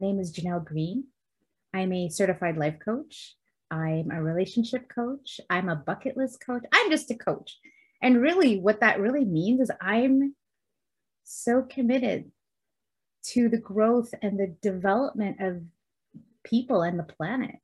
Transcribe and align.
name 0.00 0.18
is 0.18 0.32
Jeanell 0.32 0.64
Green. 0.64 1.04
I'm 1.74 1.92
a 1.92 2.08
certified 2.08 2.56
life 2.56 2.78
coach. 2.84 3.34
I'm 3.70 4.10
a 4.10 4.22
relationship 4.22 4.88
coach. 4.88 5.40
I'm 5.50 5.68
a 5.68 5.76
bucket 5.76 6.16
list 6.16 6.44
coach. 6.44 6.64
I'm 6.72 6.90
just 6.90 7.10
a 7.10 7.14
coach. 7.14 7.58
And 8.02 8.20
really, 8.20 8.58
what 8.58 8.80
that 8.80 9.00
really 9.00 9.24
means 9.24 9.60
is 9.60 9.70
I'm 9.80 10.34
so 11.24 11.62
committed 11.62 12.30
to 13.28 13.48
the 13.48 13.58
growth 13.58 14.14
and 14.22 14.38
the 14.38 14.54
development 14.62 15.38
of 15.40 15.62
people 16.44 16.82
and 16.82 16.98
the 16.98 17.02
planet, 17.02 17.56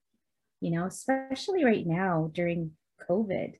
you 0.60 0.72
know, 0.72 0.86
especially 0.86 1.64
right 1.64 1.86
now 1.86 2.30
during 2.34 2.72
COVID. 3.08 3.52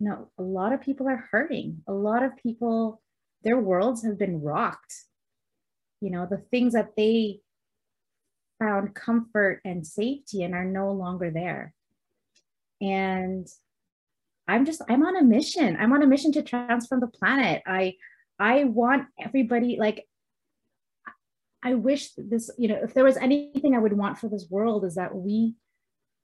You 0.00 0.08
know, 0.08 0.30
a 0.36 0.42
lot 0.42 0.72
of 0.72 0.80
people 0.80 1.08
are 1.08 1.28
hurting. 1.30 1.82
A 1.86 1.92
lot 1.92 2.24
of 2.24 2.36
people, 2.36 3.00
their 3.44 3.58
worlds 3.58 4.04
have 4.04 4.18
been 4.18 4.42
rocked. 4.42 4.94
You 6.00 6.10
know, 6.10 6.26
the 6.28 6.42
things 6.50 6.72
that 6.72 6.96
they 6.96 7.40
found 8.62 8.94
comfort 8.94 9.60
and 9.64 9.84
safety 9.84 10.44
and 10.44 10.54
are 10.54 10.64
no 10.64 10.92
longer 10.92 11.30
there. 11.30 11.74
And 12.80 13.48
I'm 14.46 14.64
just, 14.64 14.82
I'm 14.88 15.04
on 15.04 15.16
a 15.16 15.22
mission. 15.22 15.76
I'm 15.78 15.92
on 15.92 16.02
a 16.02 16.06
mission 16.06 16.32
to 16.32 16.42
transform 16.42 17.00
the 17.00 17.08
planet. 17.08 17.62
I, 17.66 17.96
I 18.38 18.64
want 18.64 19.08
everybody, 19.20 19.76
like, 19.78 20.06
I 21.64 21.74
wish 21.74 22.10
this, 22.16 22.50
you 22.56 22.68
know, 22.68 22.80
if 22.82 22.94
there 22.94 23.04
was 23.04 23.16
anything 23.16 23.74
I 23.74 23.78
would 23.78 23.92
want 23.92 24.18
for 24.18 24.28
this 24.28 24.46
world 24.48 24.84
is 24.84 24.94
that 24.94 25.14
we 25.14 25.54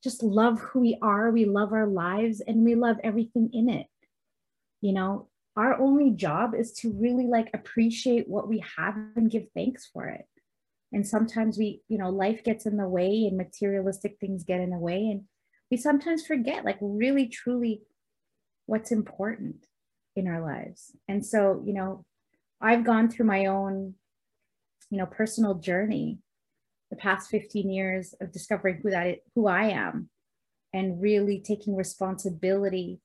just 0.02 0.22
love 0.22 0.60
who 0.60 0.80
we 0.80 0.98
are, 1.02 1.30
we 1.30 1.44
love 1.44 1.72
our 1.72 1.86
lives, 1.86 2.40
and 2.40 2.64
we 2.64 2.76
love 2.76 2.98
everything 3.02 3.50
in 3.52 3.68
it. 3.68 3.86
You 4.80 4.92
know, 4.92 5.28
our 5.56 5.80
only 5.80 6.10
job 6.10 6.54
is 6.54 6.72
to 6.74 6.92
really 6.92 7.26
like 7.26 7.50
appreciate 7.52 8.28
what 8.28 8.48
we 8.48 8.64
have 8.76 8.96
and 9.16 9.30
give 9.30 9.46
thanks 9.54 9.88
for 9.92 10.06
it 10.06 10.26
and 10.92 11.06
sometimes 11.06 11.58
we 11.58 11.82
you 11.88 11.98
know 11.98 12.10
life 12.10 12.42
gets 12.44 12.66
in 12.66 12.76
the 12.76 12.88
way 12.88 13.26
and 13.26 13.36
materialistic 13.36 14.16
things 14.20 14.44
get 14.44 14.60
in 14.60 14.70
the 14.70 14.78
way 14.78 15.08
and 15.10 15.24
we 15.70 15.76
sometimes 15.76 16.26
forget 16.26 16.64
like 16.64 16.78
really 16.80 17.26
truly 17.26 17.82
what's 18.66 18.90
important 18.90 19.66
in 20.16 20.26
our 20.26 20.42
lives. 20.42 20.92
And 21.06 21.24
so 21.24 21.62
you 21.64 21.72
know 21.72 22.04
i've 22.60 22.84
gone 22.84 23.08
through 23.08 23.26
my 23.26 23.46
own 23.46 23.94
you 24.90 24.98
know 24.98 25.06
personal 25.06 25.54
journey 25.54 26.18
the 26.90 26.96
past 26.96 27.30
15 27.30 27.70
years 27.70 28.14
of 28.20 28.32
discovering 28.32 28.80
who 28.82 28.90
that 28.90 29.06
is, 29.06 29.16
who 29.34 29.46
i 29.46 29.64
am 29.64 30.08
and 30.72 31.00
really 31.00 31.40
taking 31.40 31.76
responsibility 31.76 33.00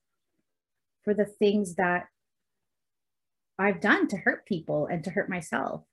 for 1.04 1.14
the 1.14 1.24
things 1.24 1.76
that 1.76 2.06
i've 3.58 3.80
done 3.80 4.08
to 4.08 4.16
hurt 4.16 4.46
people 4.46 4.86
and 4.86 5.04
to 5.04 5.10
hurt 5.10 5.28
myself 5.28 5.84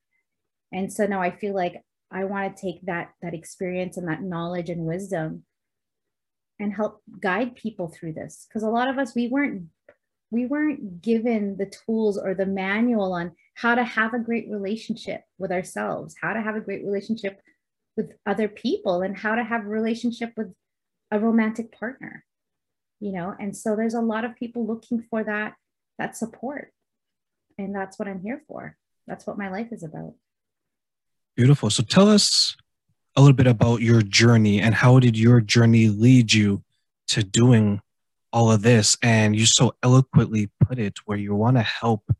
and 0.72 0.92
so 0.92 1.06
now 1.06 1.20
i 1.20 1.30
feel 1.30 1.54
like 1.54 1.82
i 2.10 2.24
want 2.24 2.56
to 2.56 2.60
take 2.60 2.80
that 2.82 3.10
that 3.22 3.34
experience 3.34 3.96
and 3.96 4.08
that 4.08 4.22
knowledge 4.22 4.68
and 4.68 4.84
wisdom 4.84 5.44
and 6.58 6.72
help 6.72 7.02
guide 7.18 7.56
people 7.56 7.88
through 7.88 8.12
this. 8.12 8.46
Because 8.46 8.62
a 8.62 8.68
lot 8.68 8.88
of 8.88 8.98
us 8.98 9.14
we 9.14 9.28
weren't 9.28 9.64
we 10.30 10.46
weren't 10.46 11.02
given 11.02 11.56
the 11.58 11.66
tools 11.66 12.16
or 12.16 12.34
the 12.34 12.46
manual 12.46 13.12
on 13.12 13.32
how 13.54 13.74
to 13.74 13.84
have 13.84 14.14
a 14.14 14.18
great 14.18 14.48
relationship 14.48 15.22
with 15.38 15.50
ourselves 15.52 16.14
how 16.22 16.32
to 16.32 16.40
have 16.40 16.56
a 16.56 16.60
great 16.60 16.84
relationship 16.84 17.40
with 17.96 18.12
other 18.24 18.48
people 18.48 19.02
and 19.02 19.16
how 19.16 19.34
to 19.34 19.44
have 19.44 19.62
a 19.62 19.68
relationship 19.68 20.32
with 20.36 20.54
a 21.10 21.18
romantic 21.18 21.78
partner 21.78 22.24
you 23.02 23.10
know? 23.10 23.34
And 23.38 23.54
so 23.54 23.74
there's 23.74 23.94
a 23.94 24.00
lot 24.00 24.24
of 24.24 24.36
people 24.36 24.64
looking 24.64 25.04
for 25.10 25.24
that 25.24 25.54
that 25.98 26.16
support. 26.16 26.72
And 27.58 27.74
that's 27.74 27.98
what 27.98 28.08
i'm 28.08 28.22
here 28.22 28.42
for. 28.48 28.76
That's 29.06 29.26
what 29.26 29.36
my 29.36 29.50
life 29.50 29.72
is 29.72 29.82
about 29.82 30.14
Beautiful. 31.36 31.70
So 31.70 31.82
tell 31.82 32.08
us 32.08 32.56
a 33.16 33.20
little 33.20 33.36
bit 33.36 33.46
about 33.46 33.80
your 33.80 34.02
journey 34.02 34.60
and 34.60 34.74
how 34.74 34.98
did 34.98 35.18
your 35.18 35.40
journey 35.40 35.88
lead 35.88 36.32
you 36.32 36.62
to 37.08 37.22
doing 37.22 37.80
all 38.32 38.50
of 38.50 38.62
this? 38.62 38.96
And 39.02 39.34
you 39.36 39.46
so 39.46 39.74
eloquently 39.82 40.50
put 40.64 40.78
it 40.78 40.98
where 41.04 41.18
you 41.18 41.34
want 41.34 41.56
to 41.56 41.62
help 41.62 42.14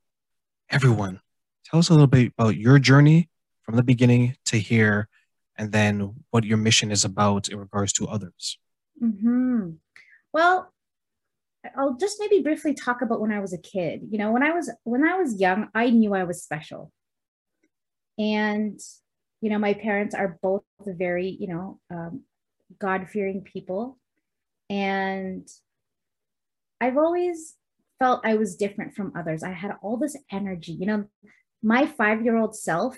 everyone. 0.71 1.21
Tell 1.65 1.79
us 1.79 1.89
a 1.89 1.93
little 1.93 2.07
bit 2.07 2.33
about 2.39 2.57
your 2.57 2.79
journey 2.79 3.29
from 3.63 3.77
the 3.77 3.83
beginning 3.83 4.37
to 4.47 4.59
here 4.59 5.09
and 5.57 5.73
then 5.73 6.15
what 6.31 6.45
your 6.45 6.59
mission 6.59 6.91
is 6.91 7.05
about 7.05 7.49
in 7.49 7.59
regards 7.59 7.93
to 7.95 8.09
others. 8.09 8.59
Mm-hmm. 9.03 9.71
Well, 10.33 10.73
I'll 11.77 11.95
just 11.95 12.17
maybe 12.19 12.43
briefly 12.43 12.75
talk 12.75 13.03
about 13.03 13.21
when 13.21 13.33
I 13.33 13.41
was 13.41 13.53
a 13.53 13.59
kid. 13.59 14.03
You 14.11 14.19
know, 14.19 14.33
when 14.33 14.43
I 14.43 14.51
was 14.53 14.71
when 14.85 15.05
I 15.05 15.17
was 15.17 15.41
young, 15.41 15.69
I 15.75 15.91
knew 15.91 16.15
I 16.15 16.25
was 16.25 16.43
special. 16.43 16.91
And 18.19 18.81
you 19.43 19.51
know, 19.51 19.59
my 19.59 19.75
parents 19.75 20.15
are 20.15 20.39
both 20.41 20.63
very, 20.87 21.29
you 21.29 21.49
know, 21.49 21.81
um, 21.91 22.23
God 22.79 23.09
fearing 23.11 23.43
people. 23.43 23.99
And 24.71 25.47
I've 26.81 26.97
always 26.97 27.57
felt 27.99 28.25
I 28.25 28.37
was 28.37 28.57
different 28.57 28.95
from 28.95 29.13
others. 29.17 29.43
I 29.43 29.51
had 29.51 29.73
all 29.83 29.97
this 29.97 30.17
energy. 30.31 30.73
You 30.73 30.87
know, 30.87 31.05
my 31.61 31.87
five 31.87 32.23
year 32.23 32.37
old 32.37 32.57
self 32.57 32.97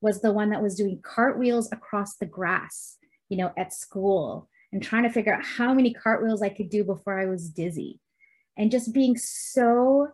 was 0.00 0.20
the 0.20 0.32
one 0.32 0.50
that 0.50 0.62
was 0.62 0.74
doing 0.74 1.00
cartwheels 1.02 1.70
across 1.70 2.16
the 2.16 2.26
grass, 2.26 2.98
you 3.28 3.36
know, 3.36 3.52
at 3.56 3.72
school 3.72 4.48
and 4.72 4.82
trying 4.82 5.04
to 5.04 5.10
figure 5.10 5.34
out 5.34 5.44
how 5.44 5.72
many 5.72 5.94
cartwheels 5.94 6.42
I 6.42 6.48
could 6.48 6.68
do 6.68 6.82
before 6.82 7.18
I 7.18 7.26
was 7.26 7.48
dizzy 7.48 8.00
and 8.58 8.72
just 8.72 8.92
being 8.92 9.16
so 9.16 10.08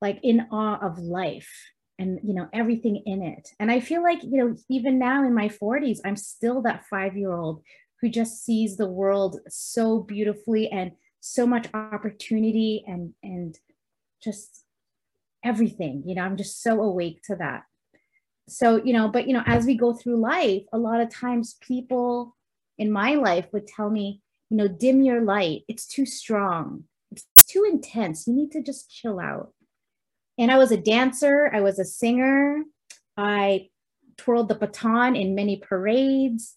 like 0.00 0.18
in 0.24 0.48
awe 0.50 0.84
of 0.84 0.98
life 0.98 1.70
and 2.02 2.18
you 2.24 2.34
know 2.34 2.48
everything 2.52 2.96
in 3.06 3.22
it. 3.22 3.50
And 3.60 3.70
i 3.70 3.78
feel 3.80 4.02
like 4.02 4.22
you 4.22 4.38
know 4.38 4.56
even 4.68 4.98
now 4.98 5.24
in 5.24 5.34
my 5.34 5.48
40s 5.48 6.00
i'm 6.04 6.16
still 6.16 6.60
that 6.62 6.84
5 6.86 7.16
year 7.16 7.32
old 7.32 7.62
who 8.00 8.08
just 8.08 8.44
sees 8.44 8.76
the 8.76 8.92
world 9.00 9.38
so 9.48 10.00
beautifully 10.00 10.68
and 10.68 10.92
so 11.20 11.46
much 11.46 11.68
opportunity 11.72 12.84
and 12.86 13.14
and 13.22 13.58
just 14.22 14.64
everything 15.44 16.02
you 16.06 16.14
know 16.16 16.22
i'm 16.22 16.36
just 16.36 16.62
so 16.62 16.82
awake 16.82 17.20
to 17.28 17.36
that. 17.36 17.62
So 18.48 18.66
you 18.86 18.92
know 18.92 19.08
but 19.08 19.26
you 19.28 19.34
know 19.34 19.44
as 19.46 19.64
we 19.64 19.76
go 19.76 19.94
through 19.94 20.26
life 20.34 20.64
a 20.72 20.78
lot 20.78 21.00
of 21.00 21.08
times 21.24 21.56
people 21.60 22.36
in 22.82 22.90
my 22.90 23.14
life 23.14 23.46
would 23.52 23.66
tell 23.76 23.90
me 23.98 24.20
you 24.50 24.56
know 24.58 24.68
dim 24.68 25.02
your 25.02 25.22
light. 25.34 25.62
It's 25.68 25.86
too 25.86 26.06
strong. 26.20 26.84
It's 27.12 27.44
too 27.46 27.64
intense. 27.70 28.26
You 28.26 28.34
need 28.34 28.52
to 28.52 28.62
just 28.62 28.90
chill 28.90 29.18
out 29.20 29.52
and 30.38 30.50
I 30.50 30.58
was 30.58 30.70
a 30.72 30.76
dancer, 30.76 31.50
I 31.52 31.60
was 31.60 31.78
a 31.78 31.84
singer, 31.84 32.62
I 33.16 33.68
twirled 34.16 34.48
the 34.48 34.54
baton 34.54 35.16
in 35.16 35.34
many 35.34 35.56
parades. 35.56 36.56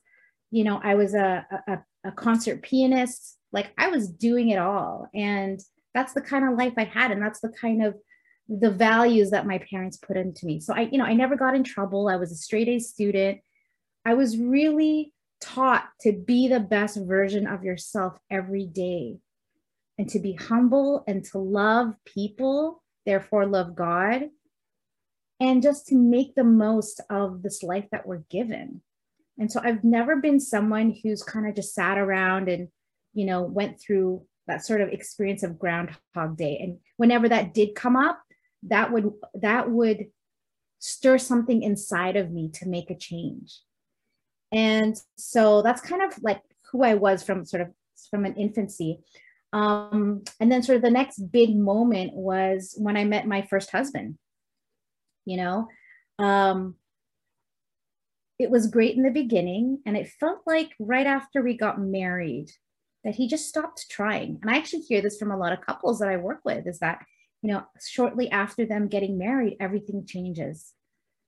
You 0.52 0.64
know, 0.64 0.80
I 0.84 0.96
was 0.96 1.14
a, 1.14 1.46
a, 1.68 1.80
a 2.06 2.12
concert 2.12 2.62
pianist. 2.62 3.38
Like 3.52 3.72
I 3.78 3.88
was 3.88 4.10
doing 4.10 4.50
it 4.50 4.60
all. 4.60 5.08
And 5.14 5.60
that's 5.94 6.14
the 6.14 6.22
kind 6.22 6.48
of 6.48 6.58
life 6.58 6.74
I 6.78 6.86
had. 6.86 7.12
And 7.12 7.22
that's 7.22 7.40
the 7.40 7.50
kind 7.50 7.84
of 7.84 7.96
the 8.48 8.72
values 8.72 9.32
that 9.32 9.48
my 9.48 9.58
parents 9.70 9.98
put 9.98 10.18
into 10.18 10.46
me. 10.46 10.60
So 10.60 10.74
I, 10.74 10.82
you 10.92 10.98
know, 10.98 11.06
I 11.06 11.14
never 11.14 11.36
got 11.36 11.56
in 11.56 11.64
trouble. 11.64 12.08
I 12.08 12.16
was 12.16 12.32
a 12.32 12.36
straight 12.36 12.70
A 12.70 12.80
student. 12.80 13.40
I 14.06 14.14
was 14.14 14.38
really 14.38 15.14
taught 15.42 15.86
to 16.02 16.12
be 16.12 16.48
the 16.48 16.60
best 16.60 16.98
version 17.02 17.48
of 17.48 17.64
yourself 17.64 18.18
every 18.30 18.66
day 18.66 19.18
and 19.98 20.08
to 20.10 20.20
be 20.20 20.34
humble 20.34 21.04
and 21.08 21.24
to 21.26 21.40
love 21.40 21.96
people 22.06 22.84
therefore 23.06 23.46
love 23.46 23.76
God, 23.76 24.30
and 25.40 25.62
just 25.62 25.88
to 25.88 25.96
make 25.96 26.36
the 26.36 26.44
most 26.44 27.02
of 27.10 27.44
this 27.44 27.64
life 27.64 27.86
that 27.92 28.08
we're 28.08 28.24
given. 28.30 28.82
And 29.38 29.52
so 29.52 29.60
I've 29.64 29.84
never 29.84 30.16
been 30.16 30.40
someone 30.40 30.96
who's 31.04 31.22
kind 31.22 31.48
of 31.48 31.56
just 31.56 31.74
sat 31.74 31.98
around 31.98 32.48
and, 32.48 32.70
you 33.14 33.26
know, 33.26 33.42
went 33.42 33.82
through 33.82 34.26
that 34.48 34.66
sort 34.66 34.82
of 34.82 34.90
experience 34.90 35.44
of 35.44 35.60
groundhog 35.60 36.38
day. 36.38 36.58
And 36.62 36.78
whenever 36.98 37.28
that 37.28 37.54
did 37.54 37.76
come 37.76 37.96
up, 37.96 38.22
that 38.64 38.92
would 38.92 39.12
that 39.42 39.70
would 39.70 40.06
stir 40.80 41.18
something 41.18 41.64
inside 41.64 42.16
of 42.16 42.32
me 42.32 42.50
to 42.54 42.68
make 42.68 42.90
a 42.90 42.98
change. 42.98 43.60
And 44.52 44.96
so 45.18 45.62
that's 45.62 45.82
kind 45.82 46.02
of 46.02 46.18
like 46.24 46.42
who 46.72 46.84
I 46.84 46.94
was 46.94 47.24
from 47.24 47.44
sort 47.46 47.62
of 47.62 47.70
from 48.10 48.26
an 48.26 48.36
infancy. 48.36 49.00
Um, 49.56 50.26
and 50.42 50.52
then 50.52 50.64
sort 50.64 50.76
of 50.76 50.82
the 50.82 50.92
next 50.92 51.32
big 51.32 51.56
moment 51.56 52.14
was 52.14 52.76
when 52.78 52.98
I 52.98 53.06
met 53.06 53.26
my 53.26 53.42
first 53.44 53.72
husband. 53.72 54.18
You 55.24 55.38
know, 55.38 55.68
um, 56.20 56.76
it 58.38 58.52
was 58.52 58.68
great 58.68 58.98
in 58.98 59.04
the 59.04 59.12
beginning, 59.12 59.80
and 59.86 59.96
it 59.96 60.10
felt 60.20 60.40
like 60.46 60.74
right 60.78 61.08
after 61.08 61.42
we 61.42 61.56
got 61.56 61.80
married 61.80 62.52
that 63.06 63.16
he 63.16 63.30
just 63.30 63.48
stopped 63.48 63.86
trying. 63.90 64.40
And 64.42 64.52
I 64.52 64.58
actually 64.58 64.82
hear 64.82 65.02
this 65.02 65.18
from 65.18 65.32
a 65.32 65.38
lot 65.38 65.54
of 65.54 65.66
couples 65.66 66.00
that 66.00 66.10
I 66.10 66.18
work 66.18 66.42
with 66.44 66.68
is 66.68 66.80
that, 66.80 67.06
you 67.42 67.54
know, 67.54 67.64
shortly 67.80 68.30
after 68.30 68.66
them 68.66 68.90
getting 68.90 69.18
married, 69.18 69.56
everything 69.62 70.06
changes. 70.06 70.74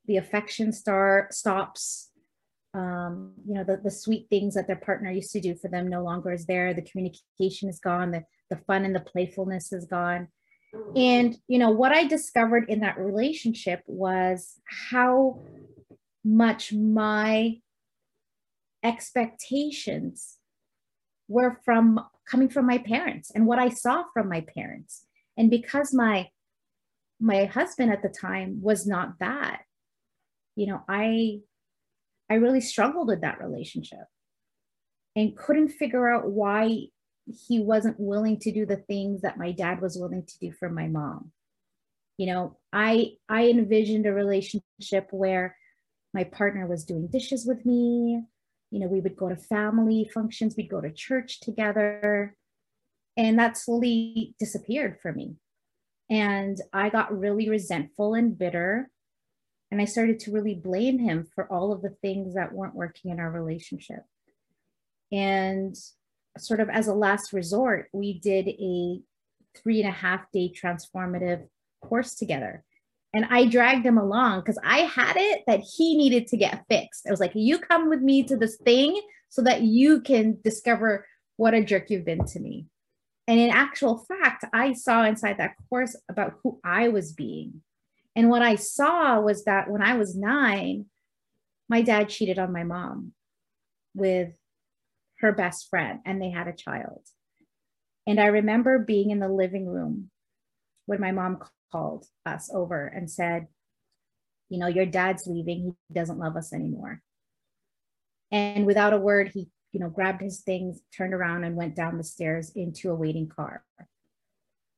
The 0.06 0.18
affection 0.18 0.74
star 0.74 1.30
stops 1.32 2.10
um, 2.74 3.34
you 3.48 3.56
know, 3.56 3.64
the, 3.64 3.78
the 3.78 3.92
sweet 3.92 4.28
things 4.30 4.56
that 4.56 4.68
their 4.68 4.76
partner 4.76 5.12
used 5.12 5.32
to 5.32 5.42
do 5.42 5.56
for 5.56 5.68
them 5.68 5.88
no 5.88 6.04
longer 6.04 6.32
is 6.32 6.46
there. 6.46 6.74
The 6.74 6.82
communication 6.82 7.70
is 7.70 7.80
gone. 7.80 8.12
The, 8.12 8.24
the 8.50 8.58
fun 8.58 8.86
and 8.86 8.96
the 8.96 9.00
playfulness 9.00 9.74
is 9.74 9.86
gone. 9.86 10.28
And, 10.96 11.38
you 11.48 11.58
know, 11.58 11.72
what 11.72 11.92
I 11.92 12.06
discovered 12.06 12.70
in 12.70 12.82
that 12.82 13.00
relationship 13.00 13.82
was 13.88 14.60
how 14.90 15.42
much 16.24 16.74
my 16.74 17.62
expectations 18.84 20.38
were 21.28 21.60
from 21.66 22.00
coming 22.30 22.50
from 22.50 22.68
my 22.68 22.78
parents 22.78 23.32
and 23.34 23.46
what 23.46 23.60
I 23.60 23.70
saw 23.70 24.04
from 24.14 24.30
my 24.30 24.42
parents. 24.42 25.06
And 25.38 25.50
because 25.50 25.94
my 25.94 26.30
my 27.20 27.46
husband 27.46 27.92
at 27.92 28.04
the 28.04 28.10
time 28.10 28.62
was 28.62 28.86
not 28.86 29.18
that, 29.20 29.64
you 30.56 30.68
know, 30.68 30.84
I 30.88 31.40
I 32.30 32.36
really 32.36 32.62
struggled 32.62 33.08
with 33.08 33.22
that 33.22 33.42
relationship 33.42 34.06
and 35.16 35.36
couldn't 35.38 35.70
figure 35.70 36.10
out 36.10 36.30
why 36.30 36.88
he 37.48 37.60
wasn't 37.60 38.00
willing 38.00 38.40
to 38.40 38.52
do 38.52 38.66
the 38.66 38.78
things 38.78 39.22
that 39.22 39.38
my 39.38 39.52
dad 39.52 39.82
was 39.82 39.98
willing 39.98 40.26
to 40.26 40.40
do 40.40 40.52
for 40.52 40.70
my 40.70 40.88
mom. 40.88 41.32
You 42.18 42.28
know, 42.28 42.58
I 42.74 43.14
I 43.30 43.48
envisioned 43.48 44.06
a 44.06 44.14
relationship 44.14 45.08
where 45.12 45.56
my 46.14 46.24
partner 46.24 46.66
was 46.66 46.84
doing 46.84 47.08
dishes 47.08 47.46
with 47.46 47.66
me, 47.66 48.24
you 48.72 48.80
know, 48.80 48.88
we 48.88 49.02
would 49.02 49.16
go 49.16 49.30
to 49.30 49.36
family 49.36 50.10
functions, 50.14 50.56
we'd 50.58 50.70
go 50.70 50.82
to 50.82 50.92
church 50.92 51.40
together. 51.40 52.36
And 53.16 53.40
that 53.40 53.58
slowly 53.58 54.36
disappeared 54.40 54.98
for 55.02 55.12
me. 55.12 55.36
And 56.10 56.58
I 56.74 56.90
got 56.90 57.18
really 57.18 57.50
resentful 57.50 58.14
and 58.14 58.38
bitter. 58.38 58.90
And 59.72 59.82
I 59.82 59.86
started 59.86 60.20
to 60.22 60.32
really 60.32 60.56
blame 60.56 61.00
him 61.00 61.28
for 61.36 61.52
all 61.52 61.72
of 61.72 61.82
the 61.82 61.96
things 62.02 62.36
that 62.36 62.54
weren't 62.54 62.76
working 62.76 63.12
in 63.12 63.20
our 63.20 63.30
relationship. 63.30 64.04
And 65.12 65.76
sort 66.38 66.60
of 66.60 66.70
as 66.70 66.88
a 66.88 66.94
last 66.94 67.34
resort, 67.34 67.90
we 67.94 68.20
did 68.20 68.48
a 68.48 69.02
three 69.56 69.82
and 69.82 69.90
a 69.90 69.94
half 69.94 70.32
day 70.32 70.52
transformative 70.52 71.48
course 71.82 72.16
together. 72.16 72.64
And 73.14 73.26
I 73.30 73.46
dragged 73.46 73.86
him 73.86 73.98
along 73.98 74.42
because 74.42 74.60
I 74.64 74.80
had 74.80 75.16
it 75.18 75.44
that 75.48 75.62
he 75.62 75.98
needed 75.98 76.28
to 76.28 76.38
get 76.38 76.66
fixed. 76.70 77.08
I 77.08 77.12
was 77.12 77.20
like, 77.20 77.32
you 77.34 77.58
come 77.58 77.90
with 77.90 78.02
me 78.02 78.24
to 78.24 78.38
this 78.38 78.58
thing 78.58 79.02
so 79.30 79.42
that 79.44 79.62
you 79.64 80.02
can 80.02 80.38
discover 80.44 81.06
what 81.38 81.54
a 81.54 81.64
jerk 81.64 81.90
you've 81.90 82.06
been 82.06 82.26
to 82.26 82.40
me. 82.40 82.68
And 83.28 83.40
in 83.40 83.50
actual 83.50 84.06
fact, 84.08 84.46
I 84.54 84.74
saw 84.74 85.04
inside 85.04 85.38
that 85.38 85.56
course 85.70 85.96
about 86.10 86.36
who 86.44 86.60
I 86.64 86.90
was 86.90 87.12
being. 87.12 87.62
And 88.18 88.30
what 88.30 88.42
I 88.42 88.56
saw 88.56 89.20
was 89.20 89.46
that 89.46 89.70
when 89.70 89.84
I 89.84 89.96
was 89.96 90.16
nine, 90.16 90.88
my 91.70 91.84
dad 91.84 92.10
cheated 92.10 92.40
on 92.40 92.52
my 92.52 92.64
mom 92.64 93.14
with 93.94 94.34
her 95.20 95.32
best 95.32 95.70
friend, 95.70 96.00
and 96.04 96.20
they 96.20 96.32
had 96.32 96.48
a 96.48 96.54
child. 96.54 97.06
And 98.08 98.20
I 98.20 98.26
remember 98.26 98.80
being 98.80 99.12
in 99.12 99.20
the 99.20 99.30
living 99.30 99.68
room 99.68 100.10
when 100.88 101.00
my 101.00 101.12
mom 101.12 101.44
called 101.72 102.08
us 102.26 102.50
over 102.52 102.88
and 102.88 103.08
said, 103.10 103.48
you 104.50 104.58
know, 104.58 104.68
your 104.68 104.88
dad's 104.88 105.28
leaving. 105.28 105.76
He 105.88 105.94
doesn't 105.94 106.18
love 106.18 106.38
us 106.38 106.54
anymore. 106.54 107.04
And 108.32 108.66
without 108.66 108.94
a 108.94 108.98
word, 108.98 109.30
he, 109.32 109.50
you 109.74 109.80
know, 109.80 109.90
grabbed 109.90 110.24
his 110.24 110.40
things, 110.40 110.82
turned 110.96 111.14
around 111.14 111.44
and 111.44 111.56
went 111.56 111.76
down 111.76 111.98
the 111.98 112.04
stairs 112.04 112.52
into 112.56 112.90
a 112.90 112.96
waiting 112.96 113.30
car. 113.30 113.64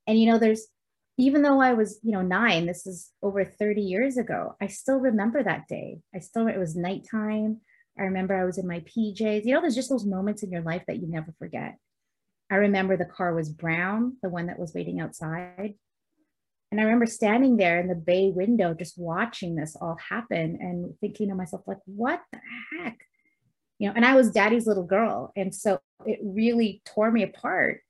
And, 0.08 0.20
you 0.20 0.30
know, 0.30 0.40
there's, 0.40 0.68
even 1.20 1.42
though 1.42 1.60
I 1.60 1.74
was, 1.74 2.00
you 2.02 2.14
know, 2.14 2.22
nine, 2.22 2.66
this 2.66 2.88
is 2.88 3.12
over 3.22 3.44
30 3.44 3.82
years 3.82 4.18
ago, 4.18 4.56
I 4.62 4.68
still 4.68 5.00
remember 5.00 5.44
that 5.44 5.68
day. 5.68 6.00
I 6.16 6.20
still, 6.20 6.48
it 6.48 6.58
was 6.58 6.78
nighttime. 6.78 7.60
I 8.00 8.04
remember 8.04 8.36
I 8.36 8.46
was 8.46 8.58
in 8.58 8.66
my 8.66 8.80
PJs. 8.82 9.44
You 9.44 9.54
know, 9.54 9.62
there's 9.62 9.76
just 9.76 9.90
those 9.90 10.06
moments 10.06 10.44
in 10.44 10.52
your 10.52 10.62
life 10.62 10.84
that 10.88 11.02
you 11.02 11.08
never 11.08 11.34
forget. 11.38 11.76
I 12.50 12.56
remember 12.56 12.96
the 12.96 13.04
car 13.04 13.36
was 13.36 13.50
brown, 13.50 14.16
the 14.24 14.30
one 14.30 14.48
that 14.48 14.58
was 14.58 14.74
waiting 14.74 15.02
outside. 15.02 15.74
And 16.72 16.80
I 16.80 16.84
remember 16.84 17.06
standing 17.06 17.58
there 17.58 17.82
in 17.82 17.90
the 17.90 17.96
bay 17.96 18.32
window, 18.34 18.74
just 18.74 18.98
watching 18.98 19.56
this 19.56 19.76
all 19.76 19.98
happen 19.98 20.58
and 20.62 20.94
thinking 21.02 21.28
to 21.28 21.36
myself, 21.36 21.64
like, 21.68 21.80
what 21.86 22.22
the 22.32 22.40
heck? 22.72 22.98
You 23.78 23.90
know, 23.90 23.94
and 23.94 24.06
I 24.06 24.16
was 24.16 24.32
daddy's 24.32 24.68
little 24.68 24.86
girl. 24.86 25.34
And 25.36 25.54
so 25.54 25.80
it 26.06 26.20
really 26.24 26.82
tore 26.86 27.12
me 27.12 27.24
apart 27.24 27.82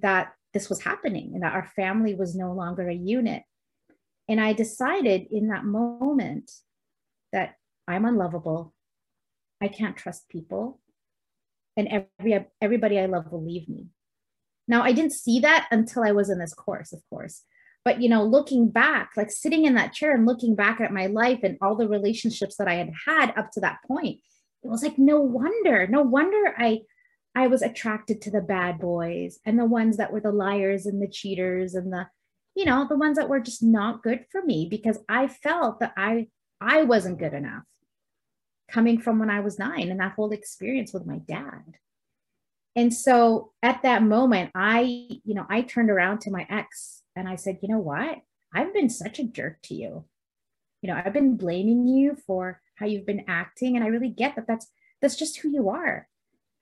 that 0.00 0.32
this 0.58 0.68
was 0.68 0.82
happening 0.82 1.30
and 1.34 1.44
that 1.44 1.52
our 1.52 1.70
family 1.76 2.16
was 2.16 2.34
no 2.34 2.52
longer 2.52 2.88
a 2.88 2.94
unit. 2.94 3.44
And 4.28 4.40
I 4.40 4.52
decided 4.52 5.28
in 5.30 5.48
that 5.48 5.64
moment 5.64 6.50
that 7.32 7.54
I'm 7.86 8.04
unlovable. 8.04 8.74
I 9.60 9.68
can't 9.68 9.96
trust 9.96 10.28
people. 10.28 10.80
And 11.76 12.06
every, 12.18 12.44
everybody 12.60 12.98
I 12.98 13.06
love 13.06 13.30
will 13.30 13.44
leave 13.44 13.68
me. 13.68 13.86
Now, 14.66 14.82
I 14.82 14.90
didn't 14.90 15.12
see 15.12 15.38
that 15.40 15.68
until 15.70 16.02
I 16.02 16.10
was 16.10 16.28
in 16.28 16.40
this 16.40 16.54
course, 16.54 16.92
of 16.92 17.02
course 17.08 17.44
but 17.84 18.02
you 18.02 18.08
know 18.08 18.24
looking 18.24 18.68
back 18.68 19.12
like 19.16 19.30
sitting 19.30 19.64
in 19.64 19.74
that 19.74 19.94
chair 19.94 20.12
and 20.12 20.26
looking 20.26 20.54
back 20.54 20.80
at 20.80 20.92
my 20.92 21.06
life 21.06 21.38
and 21.42 21.56
all 21.62 21.76
the 21.76 21.88
relationships 21.88 22.56
that 22.56 22.68
i 22.68 22.74
had 22.74 22.90
had 23.06 23.32
up 23.36 23.50
to 23.50 23.60
that 23.60 23.78
point 23.86 24.18
it 24.62 24.68
was 24.68 24.82
like 24.82 24.98
no 24.98 25.20
wonder 25.20 25.86
no 25.86 26.02
wonder 26.02 26.54
i 26.58 26.80
i 27.34 27.46
was 27.46 27.62
attracted 27.62 28.20
to 28.20 28.30
the 28.30 28.40
bad 28.40 28.78
boys 28.78 29.38
and 29.44 29.58
the 29.58 29.64
ones 29.64 29.96
that 29.96 30.12
were 30.12 30.20
the 30.20 30.32
liars 30.32 30.86
and 30.86 31.02
the 31.02 31.08
cheaters 31.08 31.74
and 31.74 31.92
the 31.92 32.06
you 32.54 32.64
know 32.64 32.86
the 32.88 32.96
ones 32.96 33.16
that 33.16 33.28
were 33.28 33.40
just 33.40 33.62
not 33.62 34.02
good 34.02 34.24
for 34.30 34.42
me 34.42 34.66
because 34.70 34.98
i 35.08 35.26
felt 35.26 35.80
that 35.80 35.92
i 35.96 36.26
i 36.60 36.82
wasn't 36.82 37.18
good 37.18 37.34
enough 37.34 37.64
coming 38.70 39.00
from 39.00 39.18
when 39.18 39.30
i 39.30 39.40
was 39.40 39.58
9 39.58 39.90
and 39.90 40.00
that 40.00 40.12
whole 40.12 40.32
experience 40.32 40.92
with 40.92 41.06
my 41.06 41.18
dad 41.18 41.76
and 42.76 42.92
so 42.92 43.52
at 43.62 43.82
that 43.82 44.02
moment 44.02 44.50
i 44.54 44.80
you 45.24 45.34
know 45.34 45.46
i 45.48 45.62
turned 45.62 45.90
around 45.90 46.20
to 46.20 46.30
my 46.30 46.46
ex 46.50 46.98
and 47.18 47.28
I 47.28 47.34
said, 47.34 47.58
you 47.62 47.68
know 47.68 47.80
what? 47.80 48.18
I've 48.54 48.72
been 48.72 48.88
such 48.88 49.18
a 49.18 49.24
jerk 49.24 49.58
to 49.64 49.74
you. 49.74 50.04
You 50.80 50.88
know, 50.88 51.02
I've 51.04 51.12
been 51.12 51.36
blaming 51.36 51.88
you 51.88 52.16
for 52.26 52.60
how 52.76 52.86
you've 52.86 53.06
been 53.06 53.24
acting. 53.26 53.74
And 53.74 53.84
I 53.84 53.88
really 53.88 54.08
get 54.08 54.36
that 54.36 54.46
that's 54.46 54.68
that's 55.02 55.16
just 55.16 55.38
who 55.38 55.50
you 55.50 55.68
are. 55.68 56.08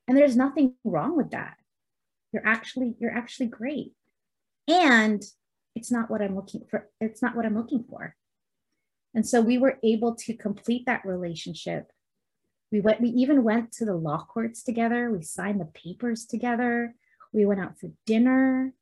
And 0.08 0.16
there's 0.16 0.36
nothing 0.36 0.74
wrong 0.84 1.16
with 1.16 1.30
that. 1.30 1.56
You're 2.32 2.46
actually, 2.46 2.94
you're 2.98 3.16
actually 3.16 3.46
great. 3.46 3.92
And 4.68 5.22
it's 5.74 5.90
not 5.90 6.10
what 6.10 6.22
I'm 6.22 6.34
looking 6.34 6.62
for. 6.70 6.88
It's 7.00 7.22
not 7.22 7.36
what 7.36 7.46
I'm 7.46 7.56
looking 7.56 7.84
for. 7.88 8.14
And 9.14 9.26
so 9.26 9.40
we 9.40 9.58
were 9.58 9.78
able 9.82 10.14
to 10.14 10.34
complete 10.34 10.84
that 10.86 11.04
relationship. 11.04 11.90
We 12.70 12.80
went, 12.80 13.00
we 13.00 13.08
even 13.10 13.44
went 13.44 13.72
to 13.72 13.84
the 13.84 13.94
law 13.94 14.26
courts 14.28 14.62
together. 14.62 15.10
We 15.10 15.22
signed 15.22 15.60
the 15.60 15.66
papers 15.66 16.26
together. 16.26 16.94
We 17.32 17.46
went 17.46 17.60
out 17.60 17.78
for 17.78 17.90
dinner. 18.06 18.72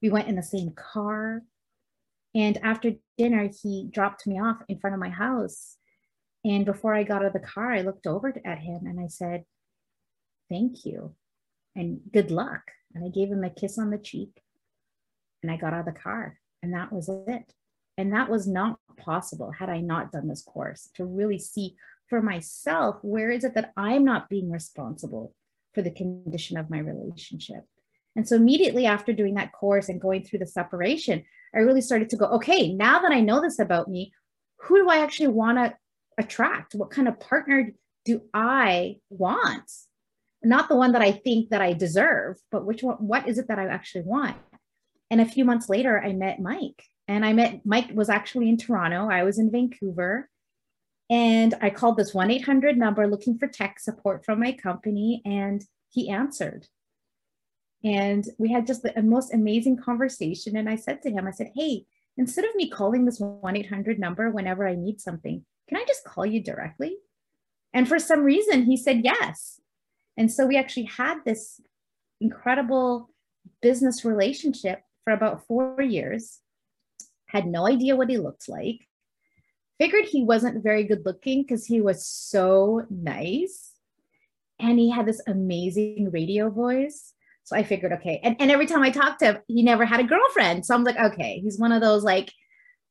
We 0.00 0.10
went 0.10 0.28
in 0.28 0.36
the 0.36 0.42
same 0.42 0.70
car. 0.70 1.42
And 2.34 2.58
after 2.62 2.92
dinner, 3.18 3.50
he 3.62 3.88
dropped 3.92 4.26
me 4.26 4.40
off 4.40 4.62
in 4.68 4.78
front 4.78 4.94
of 4.94 5.00
my 5.00 5.10
house. 5.10 5.76
And 6.44 6.64
before 6.64 6.94
I 6.94 7.02
got 7.02 7.22
out 7.22 7.26
of 7.26 7.32
the 7.34 7.40
car, 7.40 7.72
I 7.72 7.82
looked 7.82 8.06
over 8.06 8.34
at 8.44 8.58
him 8.58 8.86
and 8.86 8.98
I 8.98 9.08
said, 9.08 9.44
Thank 10.48 10.84
you 10.84 11.14
and 11.74 12.00
good 12.12 12.30
luck. 12.30 12.62
And 12.94 13.04
I 13.04 13.08
gave 13.08 13.28
him 13.30 13.44
a 13.44 13.50
kiss 13.50 13.78
on 13.78 13.90
the 13.90 13.98
cheek 13.98 14.42
and 15.42 15.50
I 15.50 15.56
got 15.56 15.72
out 15.72 15.88
of 15.88 15.94
the 15.94 16.00
car. 16.00 16.38
And 16.62 16.74
that 16.74 16.92
was 16.92 17.08
it. 17.08 17.54
And 17.98 18.12
that 18.12 18.30
was 18.30 18.46
not 18.46 18.78
possible 18.96 19.50
had 19.50 19.68
I 19.68 19.80
not 19.80 20.12
done 20.12 20.28
this 20.28 20.42
course 20.42 20.88
to 20.94 21.04
really 21.04 21.38
see 21.38 21.76
for 22.08 22.22
myself 22.22 22.98
where 23.02 23.30
is 23.30 23.44
it 23.44 23.54
that 23.54 23.72
I'm 23.76 24.04
not 24.04 24.28
being 24.28 24.50
responsible 24.50 25.34
for 25.72 25.82
the 25.82 25.90
condition 25.90 26.56
of 26.56 26.70
my 26.70 26.78
relationship. 26.78 27.64
And 28.14 28.28
so 28.28 28.36
immediately 28.36 28.86
after 28.86 29.12
doing 29.12 29.34
that 29.34 29.52
course 29.52 29.88
and 29.88 30.00
going 30.00 30.24
through 30.24 30.40
the 30.40 30.46
separation, 30.46 31.24
I 31.54 31.60
really 31.60 31.80
started 31.80 32.10
to 32.10 32.16
go, 32.16 32.26
okay, 32.26 32.72
now 32.72 33.00
that 33.00 33.12
I 33.12 33.20
know 33.20 33.40
this 33.40 33.58
about 33.58 33.88
me, 33.88 34.12
who 34.58 34.82
do 34.82 34.88
I 34.88 34.98
actually 34.98 35.28
want 35.28 35.58
to 35.58 35.74
attract? 36.18 36.74
What 36.74 36.90
kind 36.90 37.08
of 37.08 37.18
partner 37.18 37.72
do 38.04 38.22
I 38.34 38.96
want? 39.08 39.70
Not 40.44 40.68
the 40.68 40.76
one 40.76 40.92
that 40.92 41.02
I 41.02 41.12
think 41.12 41.50
that 41.50 41.62
I 41.62 41.72
deserve, 41.72 42.38
but 42.50 42.64
which 42.64 42.82
one, 42.82 42.96
what 42.96 43.28
is 43.28 43.38
it 43.38 43.48
that 43.48 43.58
I 43.58 43.66
actually 43.66 44.02
want? 44.02 44.36
And 45.10 45.20
a 45.20 45.26
few 45.26 45.44
months 45.44 45.68
later, 45.68 46.02
I 46.02 46.12
met 46.12 46.40
Mike. 46.40 46.84
And 47.08 47.24
I 47.24 47.32
met 47.32 47.66
Mike 47.66 47.90
was 47.92 48.08
actually 48.08 48.48
in 48.48 48.56
Toronto. 48.56 49.08
I 49.10 49.24
was 49.24 49.38
in 49.38 49.50
Vancouver. 49.50 50.28
And 51.10 51.54
I 51.60 51.70
called 51.70 51.96
this 51.96 52.14
1 52.14 52.30
800 52.30 52.78
number 52.78 53.06
looking 53.06 53.38
for 53.38 53.46
tech 53.46 53.78
support 53.78 54.24
from 54.24 54.40
my 54.40 54.52
company, 54.52 55.20
and 55.24 55.62
he 55.90 56.08
answered. 56.08 56.66
And 57.84 58.24
we 58.38 58.50
had 58.50 58.66
just 58.66 58.82
the 58.82 59.02
most 59.02 59.34
amazing 59.34 59.76
conversation. 59.76 60.56
And 60.56 60.68
I 60.68 60.76
said 60.76 61.02
to 61.02 61.10
him, 61.10 61.26
I 61.26 61.32
said, 61.32 61.50
Hey, 61.54 61.84
instead 62.16 62.44
of 62.44 62.54
me 62.54 62.70
calling 62.70 63.04
this 63.04 63.20
1 63.20 63.56
800 63.56 63.98
number 63.98 64.30
whenever 64.30 64.66
I 64.66 64.74
need 64.74 65.00
something, 65.00 65.44
can 65.68 65.76
I 65.76 65.84
just 65.86 66.04
call 66.04 66.24
you 66.24 66.42
directly? 66.42 66.96
And 67.74 67.88
for 67.88 67.98
some 67.98 68.22
reason, 68.22 68.64
he 68.64 68.76
said 68.76 69.02
yes. 69.04 69.60
And 70.16 70.30
so 70.30 70.46
we 70.46 70.56
actually 70.56 70.84
had 70.84 71.18
this 71.24 71.60
incredible 72.20 73.10
business 73.60 74.04
relationship 74.04 74.82
for 75.04 75.12
about 75.12 75.46
four 75.46 75.80
years, 75.80 76.38
had 77.26 77.46
no 77.46 77.66
idea 77.66 77.96
what 77.96 78.10
he 78.10 78.18
looked 78.18 78.48
like, 78.48 78.86
figured 79.78 80.04
he 80.04 80.22
wasn't 80.22 80.62
very 80.62 80.84
good 80.84 81.04
looking 81.04 81.42
because 81.42 81.66
he 81.66 81.80
was 81.80 82.06
so 82.06 82.86
nice. 82.90 83.72
And 84.60 84.78
he 84.78 84.90
had 84.90 85.06
this 85.06 85.22
amazing 85.26 86.10
radio 86.12 86.50
voice. 86.50 87.12
So 87.44 87.56
I 87.56 87.64
figured, 87.64 87.92
okay. 87.94 88.20
And, 88.22 88.36
and 88.38 88.50
every 88.50 88.66
time 88.66 88.82
I 88.82 88.90
talked 88.90 89.18
to 89.20 89.24
him, 89.26 89.38
he 89.48 89.62
never 89.62 89.84
had 89.84 89.98
a 89.98 90.04
girlfriend. 90.04 90.64
So 90.64 90.74
I'm 90.74 90.84
like, 90.84 90.98
okay, 90.98 91.40
he's 91.40 91.58
one 91.58 91.72
of 91.72 91.80
those 91.80 92.04
like 92.04 92.32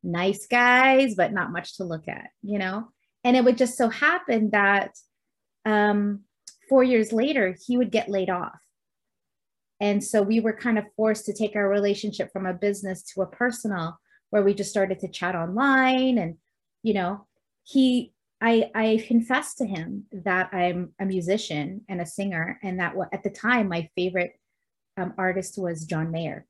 nice 0.03 0.47
guys, 0.47 1.15
but 1.15 1.31
not 1.31 1.53
much 1.53 1.77
to 1.77 1.85
look 1.85 2.09
at, 2.09 2.29
you 2.41 2.59
know? 2.59 2.89
And 3.23 3.37
it 3.37 3.45
would 3.45 3.57
just 3.57 3.77
so 3.77 3.87
happen 3.87 4.49
that 4.49 4.91
um, 5.63 6.21
four 6.71 6.83
years 6.85 7.11
later, 7.11 7.53
he 7.67 7.77
would 7.77 7.91
get 7.91 8.07
laid 8.07 8.29
off. 8.29 8.57
And 9.81 10.01
so 10.01 10.21
we 10.21 10.39
were 10.39 10.53
kind 10.53 10.79
of 10.79 10.85
forced 10.95 11.25
to 11.25 11.33
take 11.33 11.53
our 11.57 11.67
relationship 11.67 12.31
from 12.31 12.45
a 12.45 12.53
business 12.53 13.03
to 13.13 13.23
a 13.23 13.27
personal, 13.27 13.99
where 14.29 14.41
we 14.41 14.53
just 14.53 14.69
started 14.69 15.01
to 15.01 15.09
chat 15.09 15.35
online. 15.35 16.17
And, 16.17 16.37
you 16.81 16.93
know, 16.93 17.27
he, 17.63 18.13
I, 18.39 18.71
I 18.73 19.03
confessed 19.05 19.57
to 19.57 19.65
him 19.65 20.05
that 20.13 20.53
I'm 20.53 20.93
a 20.97 21.05
musician 21.05 21.81
and 21.89 21.99
a 21.99 22.05
singer, 22.05 22.57
and 22.63 22.79
that 22.79 22.95
at 23.11 23.23
the 23.23 23.29
time 23.29 23.67
my 23.67 23.89
favorite 23.97 24.39
um, 24.95 25.13
artist 25.17 25.57
was 25.57 25.83
John 25.83 26.09
Mayer. 26.09 26.45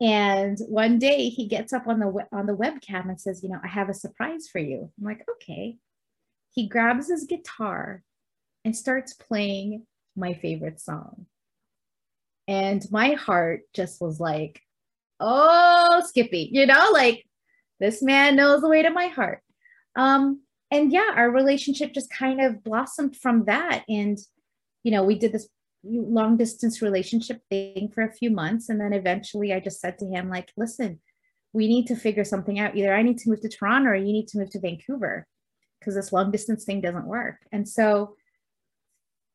And 0.00 0.58
one 0.66 0.98
day 0.98 1.28
he 1.28 1.46
gets 1.46 1.72
up 1.72 1.86
on 1.86 2.00
the 2.00 2.26
on 2.32 2.46
the 2.46 2.56
webcam 2.56 3.08
and 3.08 3.20
says, 3.20 3.44
"You 3.44 3.50
know, 3.50 3.60
I 3.62 3.68
have 3.68 3.88
a 3.88 3.94
surprise 3.94 4.48
for 4.50 4.58
you." 4.58 4.90
I'm 4.98 5.04
like, 5.04 5.24
"Okay." 5.34 5.78
He 6.52 6.68
grabs 6.68 7.08
his 7.08 7.24
guitar 7.24 8.02
and 8.64 8.76
starts 8.76 9.12
playing 9.12 9.86
my 10.16 10.34
favorite 10.34 10.80
song. 10.80 11.26
And 12.46 12.84
my 12.90 13.12
heart 13.12 13.62
just 13.72 14.00
was 14.00 14.20
like, 14.20 14.60
"Oh, 15.20 16.02
Skippy," 16.06 16.50
you 16.52 16.66
know, 16.66 16.90
like 16.92 17.24
this 17.80 18.02
man 18.02 18.36
knows 18.36 18.60
the 18.60 18.68
way 18.68 18.82
to 18.82 18.90
my 18.90 19.08
heart. 19.08 19.40
Um, 19.96 20.42
and 20.70 20.92
yeah, 20.92 21.12
our 21.14 21.30
relationship 21.30 21.92
just 21.94 22.10
kind 22.10 22.40
of 22.40 22.62
blossomed 22.64 23.16
from 23.16 23.44
that. 23.46 23.84
And 23.88 24.18
you 24.82 24.92
know, 24.92 25.04
we 25.04 25.18
did 25.18 25.32
this 25.32 25.48
long 25.84 26.36
distance 26.36 26.80
relationship 26.80 27.42
thing 27.50 27.90
for 27.94 28.02
a 28.02 28.12
few 28.12 28.30
months 28.30 28.68
and 28.68 28.80
then 28.80 28.92
eventually 28.92 29.52
i 29.52 29.60
just 29.60 29.80
said 29.80 29.98
to 29.98 30.06
him 30.06 30.30
like 30.30 30.50
listen 30.56 30.98
we 31.52 31.68
need 31.68 31.86
to 31.86 31.94
figure 31.94 32.24
something 32.24 32.58
out 32.58 32.74
either 32.74 32.94
i 32.94 33.02
need 33.02 33.18
to 33.18 33.28
move 33.28 33.40
to 33.40 33.48
toronto 33.48 33.90
or 33.90 33.94
you 33.94 34.12
need 34.12 34.26
to 34.26 34.38
move 34.38 34.50
to 34.50 34.60
vancouver 34.60 35.26
because 35.78 35.94
this 35.94 36.12
long 36.12 36.30
distance 36.30 36.64
thing 36.64 36.80
doesn't 36.80 37.06
work 37.06 37.36
and 37.52 37.68
so 37.68 38.16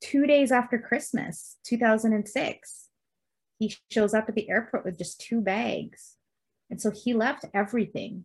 two 0.01 0.25
days 0.25 0.51
after 0.51 0.79
christmas 0.79 1.57
2006 1.65 2.89
he 3.59 3.75
shows 3.91 4.13
up 4.13 4.29
at 4.29 4.35
the 4.35 4.49
airport 4.49 4.85
with 4.85 4.97
just 4.97 5.19
two 5.19 5.41
bags. 5.41 6.15
And 6.69 6.81
so 6.81 6.91
he 6.91 7.13
left 7.13 7.45
everything 7.53 8.23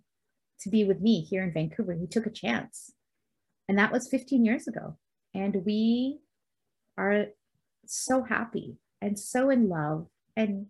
to 0.61 0.71
be 0.71 0.85
with 0.85 1.00
me 1.00 1.23
here 1.23 1.43
in 1.43 1.52
vancouver. 1.52 1.93
He 1.93 2.07
took 2.07 2.26
a 2.26 2.31
chance. 2.31 2.93
And 3.69 3.78
that 3.78 3.93
was 3.93 4.09
15 4.09 4.45
years 4.45 4.69
ago. 4.69 4.97
And 5.35 5.64
we 5.66 6.21
are 6.97 7.26
so 7.87 8.23
happy 8.23 8.76
and 9.02 9.19
so 9.19 9.50
in 9.50 9.69
love. 9.69 10.07
And 10.37 10.66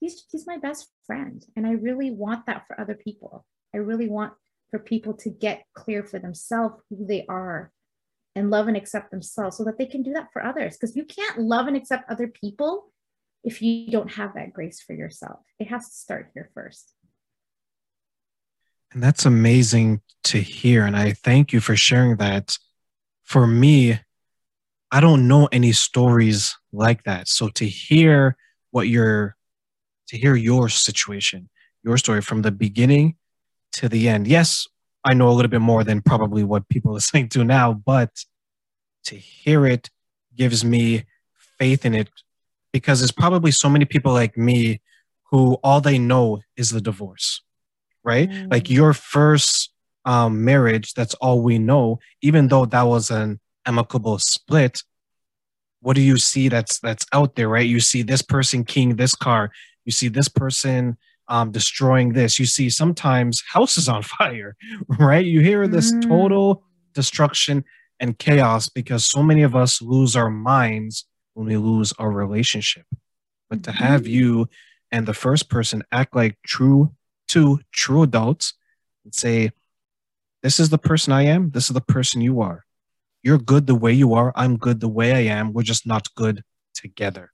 he's 0.00 0.24
he's 0.30 0.46
my 0.46 0.58
best 0.58 0.90
friend. 1.06 1.44
And 1.56 1.66
i 1.66 1.72
really 1.72 2.10
want 2.10 2.46
that 2.46 2.66
for 2.66 2.78
other 2.78 2.94
people. 2.94 3.46
I 3.74 3.78
really 3.78 4.08
want 4.08 4.34
for 4.70 4.78
people 4.78 5.14
to 5.14 5.30
get 5.30 5.64
clear 5.72 6.04
for 6.04 6.18
themselves 6.18 6.82
who 6.90 7.06
they 7.06 7.24
are 7.28 7.72
and 8.34 8.50
love 8.50 8.68
and 8.68 8.76
accept 8.76 9.10
themselves 9.10 9.56
so 9.56 9.64
that 9.64 9.78
they 9.78 9.86
can 9.86 10.02
do 10.02 10.12
that 10.12 10.28
for 10.32 10.44
others 10.44 10.76
because 10.76 10.96
you 10.96 11.04
can't 11.04 11.38
love 11.38 11.66
and 11.66 11.76
accept 11.76 12.10
other 12.10 12.28
people 12.28 12.92
if 13.42 13.60
you 13.60 13.90
don't 13.90 14.12
have 14.12 14.34
that 14.34 14.52
grace 14.52 14.80
for 14.80 14.92
yourself 14.94 15.40
it 15.58 15.68
has 15.68 15.88
to 15.88 15.94
start 15.94 16.30
here 16.34 16.50
first 16.54 16.92
and 18.92 19.02
that's 19.02 19.26
amazing 19.26 20.00
to 20.22 20.40
hear 20.40 20.84
and 20.84 20.96
i 20.96 21.12
thank 21.12 21.52
you 21.52 21.60
for 21.60 21.76
sharing 21.76 22.16
that 22.16 22.58
for 23.22 23.46
me 23.46 23.98
I 24.94 25.00
don't 25.00 25.26
know 25.26 25.48
any 25.50 25.72
stories 25.72 26.56
like 26.72 27.02
that. 27.02 27.26
So 27.26 27.48
to 27.48 27.66
hear 27.66 28.36
what 28.70 28.86
your 28.86 29.34
to 30.06 30.16
hear 30.16 30.36
your 30.36 30.68
situation, 30.68 31.48
your 31.82 31.98
story 31.98 32.20
from 32.20 32.42
the 32.42 32.52
beginning 32.52 33.16
to 33.72 33.88
the 33.88 34.08
end. 34.08 34.28
Yes, 34.28 34.68
I 35.04 35.14
know 35.14 35.28
a 35.28 35.32
little 35.32 35.50
bit 35.50 35.60
more 35.60 35.84
than 35.84 36.00
probably 36.02 36.44
what 36.44 36.68
people 36.68 36.92
are 36.92 36.94
listening 37.00 37.28
to 37.30 37.44
now, 37.44 37.72
but 37.72 38.10
to 39.04 39.16
hear 39.16 39.66
it 39.66 39.90
gives 40.34 40.64
me 40.64 41.04
faith 41.58 41.84
in 41.84 41.94
it 41.94 42.08
because 42.72 43.00
there's 43.00 43.12
probably 43.12 43.50
so 43.50 43.68
many 43.68 43.84
people 43.84 44.12
like 44.12 44.36
me 44.36 44.80
who 45.30 45.54
all 45.62 45.80
they 45.80 45.98
know 45.98 46.40
is 46.56 46.70
the 46.70 46.80
divorce, 46.80 47.42
right? 48.02 48.28
Mm. 48.28 48.50
Like 48.50 48.70
your 48.70 48.92
first 48.92 49.72
um, 50.04 50.44
marriage, 50.44 50.94
that's 50.94 51.14
all 51.14 51.42
we 51.42 51.58
know, 51.58 51.98
even 52.22 52.48
though 52.48 52.66
that 52.66 52.82
was 52.82 53.10
an 53.10 53.40
amicable 53.66 54.18
split 54.18 54.82
what 55.84 55.96
do 55.96 56.00
you 56.00 56.16
see 56.16 56.48
that's 56.48 56.78
that's 56.80 57.06
out 57.12 57.36
there 57.36 57.48
right 57.48 57.68
you 57.68 57.78
see 57.78 58.02
this 58.02 58.22
person 58.22 58.64
keying 58.64 58.96
this 58.96 59.14
car 59.14 59.50
you 59.84 59.92
see 59.92 60.08
this 60.08 60.28
person 60.28 60.96
um, 61.28 61.50
destroying 61.50 62.12
this 62.12 62.38
you 62.38 62.46
see 62.46 62.68
sometimes 62.68 63.42
houses 63.48 63.88
on 63.88 64.02
fire 64.16 64.56
right 64.98 65.24
you 65.24 65.40
hear 65.40 65.66
this 65.66 65.92
mm. 65.92 66.02
total 66.06 66.62
destruction 66.94 67.64
and 68.00 68.18
chaos 68.18 68.68
because 68.68 69.04
so 69.04 69.22
many 69.22 69.42
of 69.42 69.54
us 69.54 69.80
lose 69.80 70.16
our 70.16 70.30
minds 70.30 71.06
when 71.34 71.46
we 71.46 71.56
lose 71.56 71.92
our 71.94 72.10
relationship 72.10 72.84
but 73.48 73.62
to 73.62 73.72
have 73.72 74.02
mm-hmm. 74.02 74.12
you 74.12 74.48
and 74.92 75.06
the 75.06 75.14
first 75.14 75.48
person 75.48 75.82
act 75.90 76.14
like 76.14 76.36
true 76.46 76.92
two 77.26 77.60
true 77.72 78.02
adults 78.02 78.54
and 79.04 79.14
say 79.14 79.50
this 80.42 80.60
is 80.60 80.68
the 80.68 80.78
person 80.78 81.12
i 81.12 81.22
am 81.22 81.50
this 81.50 81.64
is 81.64 81.74
the 81.74 81.80
person 81.80 82.20
you 82.20 82.40
are 82.40 82.64
you're 83.24 83.38
good 83.38 83.66
the 83.66 83.74
way 83.74 83.92
you 83.92 84.14
are. 84.14 84.32
I'm 84.36 84.58
good 84.58 84.80
the 84.80 84.88
way 84.88 85.14
I 85.14 85.34
am. 85.34 85.54
We're 85.54 85.62
just 85.62 85.86
not 85.86 86.14
good 86.14 86.44
together. 86.74 87.32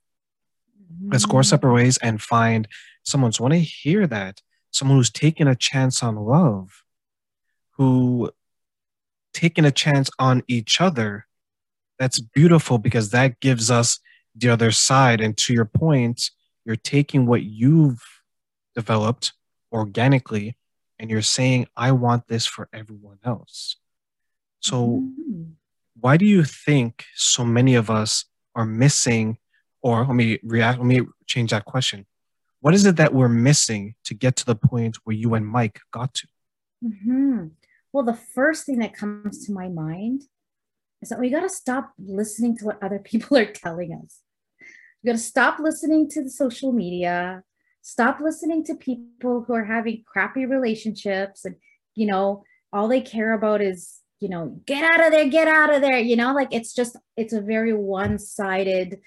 Mm-hmm. 0.81 1.11
Let's 1.11 1.25
go 1.25 1.37
our 1.37 1.43
separate 1.43 1.73
ways 1.73 1.97
and 1.97 2.19
find 2.19 2.67
someone. 3.03 3.31
So 3.31 3.43
when 3.43 3.53
I 3.53 3.59
hear 3.59 4.07
that, 4.07 4.41
someone 4.71 4.97
who's 4.97 5.09
taking 5.09 5.47
a 5.47 5.55
chance 5.55 6.01
on 6.03 6.15
love, 6.15 6.83
who 7.77 8.31
taking 9.33 9.65
a 9.65 9.71
chance 9.71 10.09
on 10.19 10.43
each 10.47 10.81
other, 10.81 11.25
that's 11.99 12.19
beautiful 12.19 12.77
because 12.77 13.11
that 13.11 13.39
gives 13.39 13.69
us 13.69 13.99
the 14.35 14.49
other 14.49 14.71
side. 14.71 15.21
And 15.21 15.37
to 15.37 15.53
your 15.53 15.65
point, 15.65 16.31
you're 16.65 16.75
taking 16.75 17.25
what 17.25 17.43
you've 17.43 18.03
developed 18.75 19.33
organically 19.71 20.57
and 20.99 21.09
you're 21.09 21.21
saying, 21.21 21.67
I 21.75 21.91
want 21.91 22.27
this 22.27 22.45
for 22.45 22.69
everyone 22.73 23.19
else. 23.23 23.77
So 24.59 24.85
mm-hmm 24.87 25.51
why 26.01 26.17
do 26.17 26.25
you 26.25 26.43
think 26.43 27.05
so 27.15 27.45
many 27.45 27.75
of 27.75 27.89
us 27.89 28.25
are 28.55 28.65
missing 28.65 29.37
or 29.81 30.05
let 30.05 30.15
me 30.15 30.39
react 30.43 30.79
let 30.79 30.85
me 30.85 31.01
change 31.27 31.51
that 31.51 31.63
question 31.65 32.05
what 32.61 32.73
is 32.73 32.85
it 32.85 32.95
that 32.95 33.13
we're 33.13 33.29
missing 33.29 33.95
to 34.05 34.13
get 34.13 34.35
to 34.35 34.45
the 34.45 34.55
point 34.55 34.97
where 35.03 35.15
you 35.15 35.33
and 35.33 35.45
mike 35.45 35.79
got 35.91 36.13
to 36.13 36.27
mm-hmm. 36.83 37.47
well 37.91 38.03
the 38.03 38.19
first 38.33 38.65
thing 38.65 38.79
that 38.79 38.93
comes 38.93 39.45
to 39.45 39.51
my 39.51 39.67
mind 39.67 40.23
is 41.01 41.09
that 41.09 41.19
we 41.19 41.29
got 41.29 41.41
to 41.41 41.49
stop 41.49 41.91
listening 41.99 42.57
to 42.57 42.65
what 42.65 42.81
other 42.81 42.99
people 43.03 43.37
are 43.37 43.51
telling 43.51 43.93
us 44.03 44.19
we 45.03 45.07
got 45.09 45.17
to 45.17 45.23
stop 45.23 45.59
listening 45.59 46.09
to 46.09 46.23
the 46.23 46.29
social 46.29 46.71
media 46.71 47.43
stop 47.81 48.19
listening 48.19 48.63
to 48.63 48.75
people 48.75 49.43
who 49.47 49.53
are 49.53 49.65
having 49.65 50.03
crappy 50.05 50.45
relationships 50.45 51.45
and 51.45 51.55
you 51.95 52.05
know 52.05 52.43
all 52.71 52.87
they 52.87 53.01
care 53.01 53.33
about 53.33 53.61
is 53.61 54.01
you 54.21 54.29
know, 54.29 54.55
get 54.67 54.83
out 54.83 55.05
of 55.05 55.11
there, 55.11 55.27
get 55.27 55.47
out 55.47 55.73
of 55.73 55.81
there, 55.81 55.97
you 55.97 56.15
know, 56.15 56.33
like 56.33 56.49
it's 56.53 56.73
just, 56.73 56.95
it's 57.17 57.33
a 57.33 57.41
very 57.41 57.73
one 57.73 58.19
sided 58.19 58.99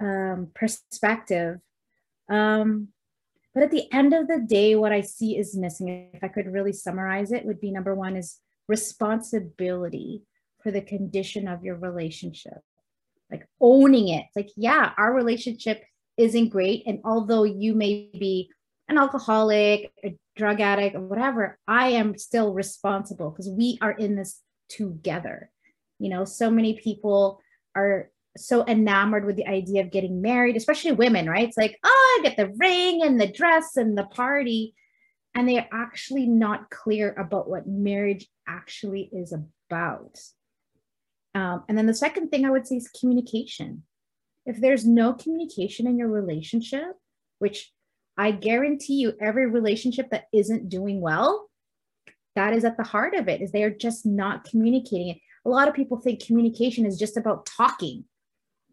um, 0.00 0.48
perspective. 0.54 1.60
Um, 2.28 2.88
but 3.54 3.62
at 3.62 3.70
the 3.70 3.92
end 3.92 4.12
of 4.12 4.26
the 4.26 4.40
day, 4.40 4.74
what 4.74 4.92
I 4.92 5.00
see 5.00 5.38
is 5.38 5.56
missing, 5.56 6.10
if 6.12 6.24
I 6.24 6.28
could 6.28 6.52
really 6.52 6.72
summarize 6.72 7.30
it, 7.30 7.44
would 7.44 7.60
be 7.60 7.70
number 7.70 7.94
one 7.94 8.16
is 8.16 8.40
responsibility 8.66 10.22
for 10.62 10.70
the 10.70 10.80
condition 10.80 11.46
of 11.46 11.62
your 11.62 11.76
relationship, 11.76 12.58
like 13.30 13.46
owning 13.60 14.08
it. 14.08 14.24
Like, 14.34 14.50
yeah, 14.56 14.92
our 14.96 15.12
relationship 15.12 15.84
isn't 16.16 16.48
great. 16.48 16.82
And 16.86 17.00
although 17.04 17.44
you 17.44 17.74
may 17.74 18.10
be 18.18 18.50
an 18.88 18.98
alcoholic, 18.98 19.92
a 20.04 20.16
drug 20.36 20.60
addict, 20.60 20.96
or 20.96 21.00
whatever, 21.00 21.58
I 21.68 21.90
am 21.90 22.18
still 22.18 22.52
responsible 22.52 23.30
because 23.30 23.48
we 23.48 23.78
are 23.80 23.92
in 23.92 24.16
this 24.16 24.40
together. 24.68 25.50
You 25.98 26.10
know, 26.10 26.24
so 26.24 26.50
many 26.50 26.74
people 26.74 27.40
are 27.76 28.10
so 28.36 28.64
enamored 28.66 29.24
with 29.24 29.36
the 29.36 29.46
idea 29.46 29.82
of 29.82 29.90
getting 29.90 30.20
married, 30.20 30.56
especially 30.56 30.92
women, 30.92 31.28
right? 31.28 31.46
It's 31.48 31.56
like, 31.56 31.78
oh, 31.84 32.20
I 32.20 32.28
get 32.28 32.36
the 32.36 32.52
ring 32.56 33.02
and 33.02 33.20
the 33.20 33.26
dress 33.26 33.76
and 33.76 33.96
the 33.96 34.04
party. 34.04 34.74
And 35.34 35.48
they're 35.48 35.68
actually 35.72 36.26
not 36.26 36.70
clear 36.70 37.12
about 37.12 37.48
what 37.48 37.66
marriage 37.66 38.28
actually 38.46 39.10
is 39.12 39.32
about. 39.32 40.18
Um, 41.34 41.64
and 41.68 41.76
then 41.76 41.86
the 41.86 41.94
second 41.94 42.28
thing 42.28 42.44
I 42.44 42.50
would 42.50 42.66
say 42.66 42.76
is 42.76 42.88
communication. 42.88 43.82
If 44.46 44.60
there's 44.60 44.86
no 44.86 45.12
communication 45.12 45.86
in 45.86 45.98
your 45.98 46.08
relationship, 46.08 46.92
which 47.38 47.72
I 48.16 48.30
guarantee 48.30 48.94
you, 48.94 49.14
every 49.20 49.46
relationship 49.50 50.10
that 50.10 50.26
isn't 50.32 50.68
doing 50.68 51.00
well, 51.00 51.48
that 52.36 52.52
is 52.52 52.64
at 52.64 52.76
the 52.76 52.84
heart 52.84 53.14
of 53.14 53.28
it, 53.28 53.40
is 53.40 53.50
they 53.50 53.64
are 53.64 53.70
just 53.70 54.06
not 54.06 54.44
communicating 54.44 55.08
it. 55.08 55.18
A 55.44 55.50
lot 55.50 55.68
of 55.68 55.74
people 55.74 55.98
think 55.98 56.24
communication 56.24 56.86
is 56.86 56.98
just 56.98 57.16
about 57.16 57.46
talking, 57.46 58.04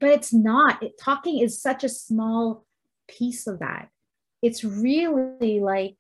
but 0.01 0.09
it's 0.09 0.33
not. 0.33 0.83
It, 0.83 0.99
talking 0.99 1.39
is 1.39 1.61
such 1.61 1.85
a 1.85 1.89
small 1.89 2.65
piece 3.07 3.47
of 3.47 3.59
that. 3.59 3.87
It's 4.41 4.63
really 4.63 5.61
like 5.61 5.95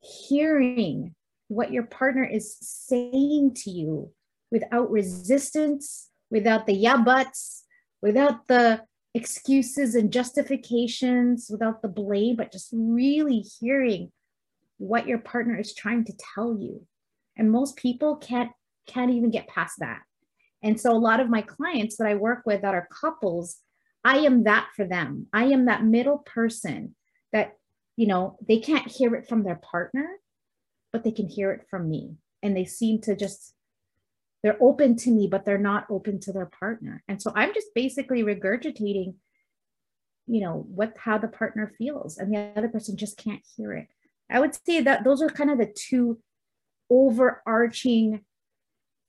hearing 0.00 1.14
what 1.48 1.72
your 1.72 1.82
partner 1.82 2.24
is 2.24 2.56
saying 2.60 3.54
to 3.54 3.70
you 3.70 4.12
without 4.50 4.90
resistance 4.90 6.08
without 6.30 6.66
the 6.66 6.74
yeah 6.74 7.02
buts, 7.02 7.64
without 8.02 8.46
the 8.48 8.82
excuses 9.14 9.94
and 9.94 10.12
justifications, 10.12 11.48
without 11.50 11.82
the 11.82 11.88
blame, 11.88 12.36
but 12.36 12.52
just 12.52 12.68
really 12.72 13.44
hearing 13.60 14.12
what 14.78 15.06
your 15.06 15.18
partner 15.18 15.58
is 15.58 15.74
trying 15.74 16.04
to 16.04 16.12
tell 16.34 16.56
you. 16.58 16.86
And 17.36 17.50
most 17.50 17.76
people 17.76 18.16
can't 18.16 18.50
can't 18.86 19.10
even 19.10 19.30
get 19.30 19.48
past 19.48 19.78
that. 19.80 20.02
And 20.62 20.80
so 20.80 20.92
a 20.92 20.98
lot 20.98 21.20
of 21.20 21.28
my 21.28 21.42
clients 21.42 21.96
that 21.96 22.06
I 22.06 22.14
work 22.14 22.42
with 22.46 22.62
that 22.62 22.74
are 22.74 22.88
couples, 22.90 23.56
I 24.04 24.18
am 24.18 24.44
that 24.44 24.68
for 24.74 24.84
them. 24.84 25.26
I 25.32 25.44
am 25.46 25.66
that 25.66 25.84
middle 25.84 26.18
person 26.18 26.94
that, 27.32 27.54
you 27.96 28.06
know, 28.06 28.36
they 28.46 28.58
can't 28.58 28.90
hear 28.90 29.14
it 29.14 29.28
from 29.28 29.42
their 29.42 29.56
partner, 29.56 30.08
but 30.92 31.04
they 31.04 31.12
can 31.12 31.28
hear 31.28 31.52
it 31.52 31.66
from 31.68 31.88
me. 31.88 32.16
And 32.42 32.56
they 32.56 32.64
seem 32.64 33.00
to 33.02 33.16
just 33.16 33.54
they're 34.42 34.62
open 34.62 34.94
to 34.94 35.10
me 35.10 35.26
but 35.26 35.44
they're 35.44 35.58
not 35.58 35.86
open 35.90 36.20
to 36.20 36.32
their 36.32 36.46
partner 36.46 37.02
and 37.08 37.20
so 37.20 37.32
i'm 37.34 37.52
just 37.52 37.74
basically 37.74 38.22
regurgitating 38.22 39.14
you 40.28 40.40
know 40.40 40.64
what 40.68 40.94
how 40.96 41.18
the 41.18 41.26
partner 41.26 41.72
feels 41.76 42.16
and 42.16 42.32
the 42.32 42.52
other 42.56 42.68
person 42.68 42.96
just 42.96 43.16
can't 43.16 43.42
hear 43.56 43.72
it 43.72 43.88
i 44.30 44.38
would 44.38 44.54
say 44.64 44.80
that 44.80 45.02
those 45.02 45.20
are 45.20 45.28
kind 45.28 45.50
of 45.50 45.58
the 45.58 45.66
two 45.74 46.20
overarching 46.90 48.20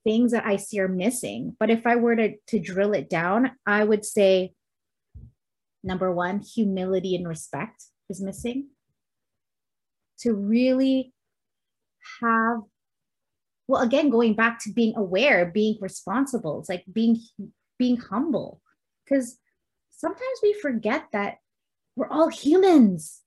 things 0.08 0.32
that 0.32 0.46
i 0.46 0.56
see 0.56 0.80
are 0.80 0.88
missing. 0.88 1.56
But 1.60 1.70
if 1.70 1.86
i 1.86 1.96
were 1.98 2.16
to 2.16 2.30
to 2.52 2.60
drill 2.60 2.94
it 2.94 3.10
down 3.10 3.52
i 3.66 3.84
would 3.84 4.06
say 4.06 4.54
number 5.84 6.12
one 6.12 6.40
humility 6.40 7.16
and 7.16 7.28
respect 7.28 7.84
is 8.10 8.22
missing. 8.22 8.70
To 10.22 10.34
really 10.34 11.14
have 12.22 12.62
well 13.68 13.82
again 13.82 14.10
going 14.10 14.34
back 14.34 14.64
to 14.64 14.72
being 14.72 14.96
aware 14.96 15.46
being 15.46 15.78
responsible 15.82 16.60
it's 16.60 16.70
like 16.70 16.86
being 16.92 17.18
being 17.78 17.98
humble. 17.98 18.62
Because 19.04 19.38
sometimes 19.90 20.40
we 20.42 20.54
forget 20.54 21.08
that 21.12 21.36
we're 21.98 22.10
all 22.10 22.30
humans. 22.30 23.22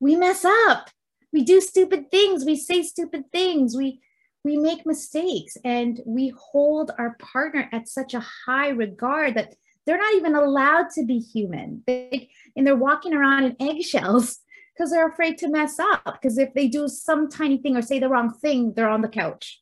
We 0.00 0.16
mess 0.16 0.44
up. 0.44 0.90
We 1.32 1.42
do 1.42 1.60
stupid 1.60 2.10
things. 2.10 2.44
We 2.44 2.56
say 2.56 2.82
stupid 2.82 3.24
things. 3.32 3.76
We 3.76 4.00
we 4.44 4.56
make 4.56 4.84
mistakes 4.84 5.56
and 5.64 6.00
we 6.04 6.32
hold 6.36 6.90
our 6.98 7.16
partner 7.20 7.68
at 7.72 7.88
such 7.88 8.14
a 8.14 8.24
high 8.46 8.68
regard 8.68 9.34
that 9.34 9.54
they're 9.86 9.98
not 9.98 10.14
even 10.14 10.34
allowed 10.34 10.90
to 10.90 11.04
be 11.04 11.18
human. 11.18 11.82
They, 11.86 12.30
and 12.56 12.66
they're 12.66 12.76
walking 12.76 13.14
around 13.14 13.44
in 13.44 13.56
eggshells 13.60 14.38
because 14.74 14.90
they're 14.90 15.08
afraid 15.08 15.38
to 15.38 15.48
mess 15.48 15.78
up 15.78 16.04
because 16.04 16.38
if 16.38 16.54
they 16.54 16.68
do 16.68 16.88
some 16.88 17.28
tiny 17.28 17.58
thing 17.58 17.76
or 17.76 17.82
say 17.82 17.98
the 17.98 18.08
wrong 18.08 18.32
thing 18.32 18.72
they're 18.74 18.90
on 18.90 19.02
the 19.02 19.08
couch. 19.08 19.60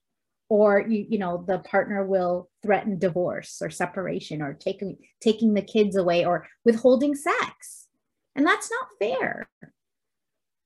Or 0.49 0.81
you, 0.81 1.07
you 1.09 1.19
know 1.19 1.45
the 1.47 1.61
partner 1.61 2.05
will 2.05 2.51
threaten 2.61 2.99
divorce 2.99 3.63
or 3.63 3.71
separation 3.71 4.43
or 4.43 4.53
taking 4.53 4.97
taking 5.21 5.55
the 5.55 5.63
kids 5.63 5.95
away 5.95 6.25
or 6.25 6.49
withholding 6.65 7.15
sex. 7.15 7.87
And 8.35 8.45
that's 8.45 8.69
not 8.69 8.89
fair. 8.99 9.49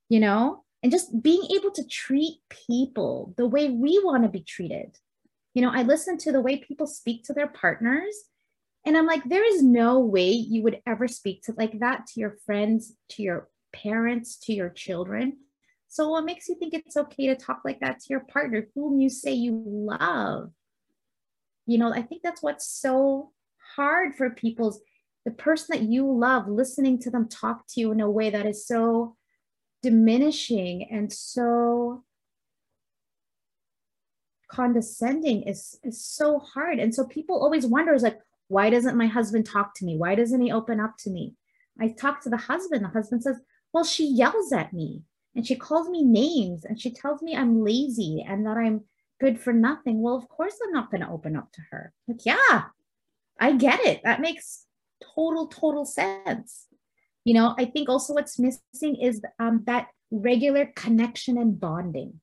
You 0.09 0.21
know 0.21 0.64
and 0.85 0.93
just 0.93 1.21
being 1.23 1.43
able 1.57 1.73
to 1.73 1.89
treat 1.89 2.37
people 2.49 3.35
the 3.37 3.49
way 3.49 3.71
we 3.71 4.01
want 4.05 4.23
to 4.23 4.29
be 4.29 4.43
treated 4.43 4.97
you 5.55 5.63
know 5.63 5.73
i 5.73 5.83
listen 5.83 6.17
to 6.17 6.31
the 6.31 6.41
way 6.41 6.57
people 6.57 6.87
speak 6.87 7.25
to 7.25 7.33
their 7.33 7.49
partners 7.49 8.15
and 8.87 8.97
i'm 8.97 9.07
like 9.07 9.25
there 9.25 9.45
is 9.45 9.63
no 9.63 9.99
way 9.99 10.31
you 10.31 10.63
would 10.63 10.81
ever 10.87 11.09
speak 11.09 11.43
to 11.43 11.53
like 11.57 11.81
that 11.81 12.07
to 12.07 12.21
your 12.21 12.37
friends 12.47 12.93
to 13.09 13.23
your 13.23 13.49
parents 13.73 14.37
to 14.37 14.53
your 14.53 14.69
children 14.69 15.39
so, 15.95 16.09
what 16.09 16.25
makes 16.25 16.49
you 16.49 16.57
think 16.57 16.75
it's 16.75 16.97
okay 16.97 17.29
to 17.29 17.37
talk 17.37 17.61
like 17.65 17.79
that 17.79 18.01
to 18.01 18.07
your 18.11 18.25
partner, 18.25 18.67
whom 18.75 19.01
you 19.01 19.09
say 19.09 19.33
you 19.33 19.63
love? 19.65 20.51
You 21.67 21.79
know, 21.79 21.93
I 21.93 22.03
think 22.03 22.23
that's 22.25 22.43
what's 22.43 22.67
so 22.67 23.31
hard 23.77 24.17
for 24.17 24.29
people's 24.31 24.81
the 25.25 25.31
person 25.31 25.79
that 25.79 25.87
you 25.87 26.11
love, 26.13 26.49
listening 26.49 26.99
to 27.03 27.11
them 27.11 27.29
talk 27.29 27.69
to 27.69 27.81
you 27.81 27.93
in 27.93 28.01
a 28.01 28.11
way 28.11 28.29
that 28.29 28.45
is 28.45 28.67
so 28.67 29.17
diminishing 29.85 30.89
and 30.91 31.13
so 31.13 32.03
condescending 34.51 35.43
is, 35.43 35.79
is 35.85 36.03
so 36.03 36.39
hard. 36.39 36.79
And 36.79 36.95
so 36.95 37.05
people 37.05 37.37
always 37.37 37.67
wonder 37.67 37.93
is 37.93 38.03
like, 38.03 38.19
why 38.49 38.71
doesn't 38.71 38.97
my 38.97 39.07
husband 39.07 39.45
talk 39.45 39.75
to 39.77 39.85
me? 39.85 39.99
Why 39.99 40.15
doesn't 40.15 40.41
he 40.41 40.51
open 40.51 40.81
up 40.81 40.97
to 41.01 41.11
me? 41.11 41.35
I 41.79 41.89
talk 41.89 42.23
to 42.23 42.31
the 42.31 42.39
husband. 42.39 42.83
The 42.83 42.89
husband 42.89 43.23
says, 43.23 43.41
well, 43.75 43.85
she 43.85 44.07
yells 44.07 44.53
at 44.53 44.73
me 44.73 45.03
and 45.35 45.47
she 45.47 45.55
calls 45.55 45.91
me 45.91 46.03
names 46.03 46.65
and 46.65 46.81
she 46.81 46.91
tells 46.91 47.21
me 47.21 47.37
I'm 47.37 47.63
lazy 47.63 48.25
and 48.27 48.47
that 48.47 48.57
I'm 48.57 48.85
good 49.21 49.39
for 49.39 49.53
nothing. 49.53 50.01
Well, 50.01 50.17
of 50.17 50.29
course, 50.29 50.55
I'm 50.65 50.73
not 50.73 50.91
going 50.91 51.03
to 51.03 51.11
open 51.11 51.37
up 51.37 51.53
to 51.53 51.61
her. 51.71 51.93
Like, 52.09 52.25
yeah, 52.25 52.63
I 53.39 53.53
get 53.53 53.81
it. 53.81 54.01
That 54.03 54.23
makes 54.23 54.65
total, 55.15 55.47
total 55.49 55.85
sense. 55.85 56.69
You 57.25 57.35
know, 57.35 57.55
I 57.59 57.65
think 57.65 57.89
also 57.89 58.15
what's 58.15 58.39
missing 58.39 58.97
is 58.97 59.21
um, 59.39 59.63
that 59.67 59.89
regular 60.11 60.67
connection 60.77 61.39
and 61.39 61.59
bonding. 61.59 62.21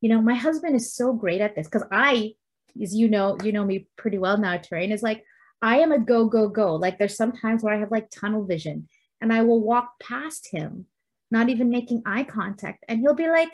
You 0.00 0.10
know, 0.10 0.20
my 0.20 0.34
husband 0.34 0.76
is 0.76 0.94
so 0.94 1.12
great 1.14 1.40
at 1.40 1.54
this 1.54 1.66
because 1.66 1.88
I, 1.90 2.34
as 2.82 2.94
you 2.94 3.08
know, 3.08 3.38
you 3.42 3.52
know 3.52 3.64
me 3.64 3.88
pretty 3.96 4.18
well 4.18 4.36
now, 4.36 4.58
Terrain, 4.58 4.92
is 4.92 5.02
like, 5.02 5.24
I 5.62 5.78
am 5.78 5.92
a 5.92 5.98
go, 5.98 6.26
go, 6.26 6.48
go. 6.48 6.76
Like 6.76 6.98
there's 6.98 7.16
some 7.16 7.32
times 7.32 7.62
where 7.62 7.74
I 7.74 7.78
have 7.78 7.90
like 7.90 8.10
tunnel 8.10 8.44
vision 8.44 8.88
and 9.22 9.32
I 9.32 9.42
will 9.42 9.62
walk 9.62 9.98
past 10.00 10.48
him 10.50 10.86
not 11.34 11.48
even 11.48 11.68
making 11.68 12.02
eye 12.06 12.24
contact. 12.24 12.84
And 12.88 13.00
he'll 13.00 13.14
be 13.14 13.28
like, 13.28 13.50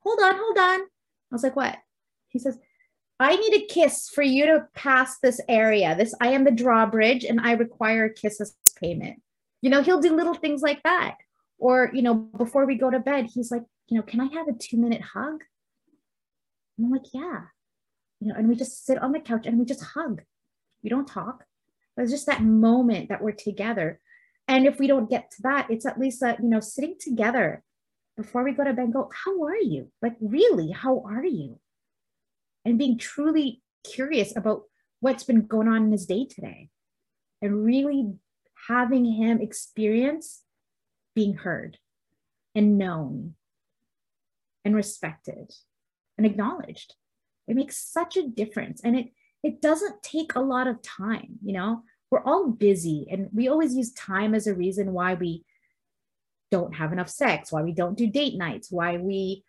hold 0.00 0.20
on, 0.22 0.36
hold 0.36 0.58
on. 0.58 0.80
I 0.80 1.32
was 1.32 1.42
like, 1.42 1.56
what? 1.56 1.76
He 2.28 2.38
says, 2.38 2.58
I 3.18 3.34
need 3.36 3.54
a 3.54 3.66
kiss 3.66 4.10
for 4.10 4.22
you 4.22 4.46
to 4.46 4.68
pass 4.74 5.18
this 5.18 5.40
area. 5.48 5.96
This, 5.96 6.14
I 6.20 6.28
am 6.28 6.44
the 6.44 6.50
drawbridge 6.50 7.24
and 7.24 7.40
I 7.40 7.52
require 7.52 8.04
a 8.04 8.12
kiss 8.12 8.40
as 8.40 8.54
payment. 8.78 9.22
You 9.64 9.70
know, 9.70 9.82
he'll 9.82 10.00
do 10.00 10.14
little 10.14 10.34
things 10.34 10.62
like 10.62 10.82
that. 10.82 11.16
Or, 11.58 11.90
you 11.94 12.02
know, 12.02 12.14
before 12.14 12.66
we 12.66 12.74
go 12.74 12.90
to 12.90 12.98
bed, 12.98 13.28
he's 13.32 13.50
like, 13.50 13.62
you 13.88 13.96
know, 13.96 14.02
can 14.02 14.20
I 14.20 14.26
have 14.26 14.48
a 14.48 14.52
two 14.52 14.76
minute 14.76 15.00
hug? 15.00 15.42
And 16.76 16.86
I'm 16.86 16.90
like, 16.90 17.12
yeah. 17.12 17.42
You 18.20 18.28
know, 18.28 18.34
and 18.36 18.48
we 18.48 18.56
just 18.56 18.84
sit 18.84 18.98
on 18.98 19.12
the 19.12 19.20
couch 19.20 19.46
and 19.46 19.58
we 19.58 19.64
just 19.64 19.82
hug. 19.82 20.22
We 20.82 20.90
don't 20.90 21.08
talk. 21.08 21.44
It's 21.96 22.10
just 22.10 22.26
that 22.26 22.42
moment 22.42 23.08
that 23.08 23.22
we're 23.22 23.32
together 23.32 24.00
and 24.46 24.66
if 24.66 24.78
we 24.78 24.86
don't 24.86 25.08
get 25.08 25.30
to 25.32 25.42
that, 25.42 25.70
it's 25.70 25.86
at 25.86 25.98
least 25.98 26.20
that, 26.20 26.40
you 26.40 26.48
know, 26.48 26.60
sitting 26.60 26.96
together 27.00 27.62
before 28.16 28.44
we 28.44 28.52
go 28.52 28.64
to 28.64 28.72
bed, 28.72 28.92
go, 28.92 29.10
how 29.24 29.42
are 29.44 29.56
you? 29.56 29.90
Like, 30.02 30.16
really, 30.20 30.70
how 30.70 31.02
are 31.06 31.24
you? 31.24 31.58
And 32.64 32.78
being 32.78 32.98
truly 32.98 33.62
curious 33.84 34.36
about 34.36 34.62
what's 35.00 35.24
been 35.24 35.46
going 35.46 35.68
on 35.68 35.84
in 35.84 35.92
his 35.92 36.06
day 36.06 36.26
today 36.26 36.68
and 37.42 37.64
really 37.64 38.12
having 38.68 39.04
him 39.04 39.40
experience 39.40 40.42
being 41.14 41.34
heard 41.34 41.78
and 42.54 42.78
known 42.78 43.34
and 44.64 44.74
respected 44.74 45.52
and 46.16 46.26
acknowledged. 46.26 46.94
It 47.46 47.56
makes 47.56 47.76
such 47.76 48.16
a 48.16 48.28
difference. 48.28 48.80
And 48.82 48.96
it 48.96 49.08
it 49.42 49.60
doesn't 49.60 50.02
take 50.02 50.34
a 50.34 50.40
lot 50.40 50.66
of 50.66 50.80
time, 50.82 51.38
you 51.44 51.52
know 51.52 51.82
we're 52.14 52.22
all 52.22 52.48
busy 52.48 53.08
and 53.10 53.28
we 53.32 53.48
always 53.48 53.74
use 53.74 53.92
time 53.92 54.36
as 54.36 54.46
a 54.46 54.54
reason 54.54 54.92
why 54.92 55.14
we 55.14 55.44
don't 56.52 56.76
have 56.76 56.92
enough 56.92 57.08
sex, 57.08 57.50
why 57.50 57.60
we 57.60 57.72
don't 57.72 57.98
do 57.98 58.06
date 58.06 58.36
nights, 58.36 58.70
why 58.70 58.96
we, 58.96 59.42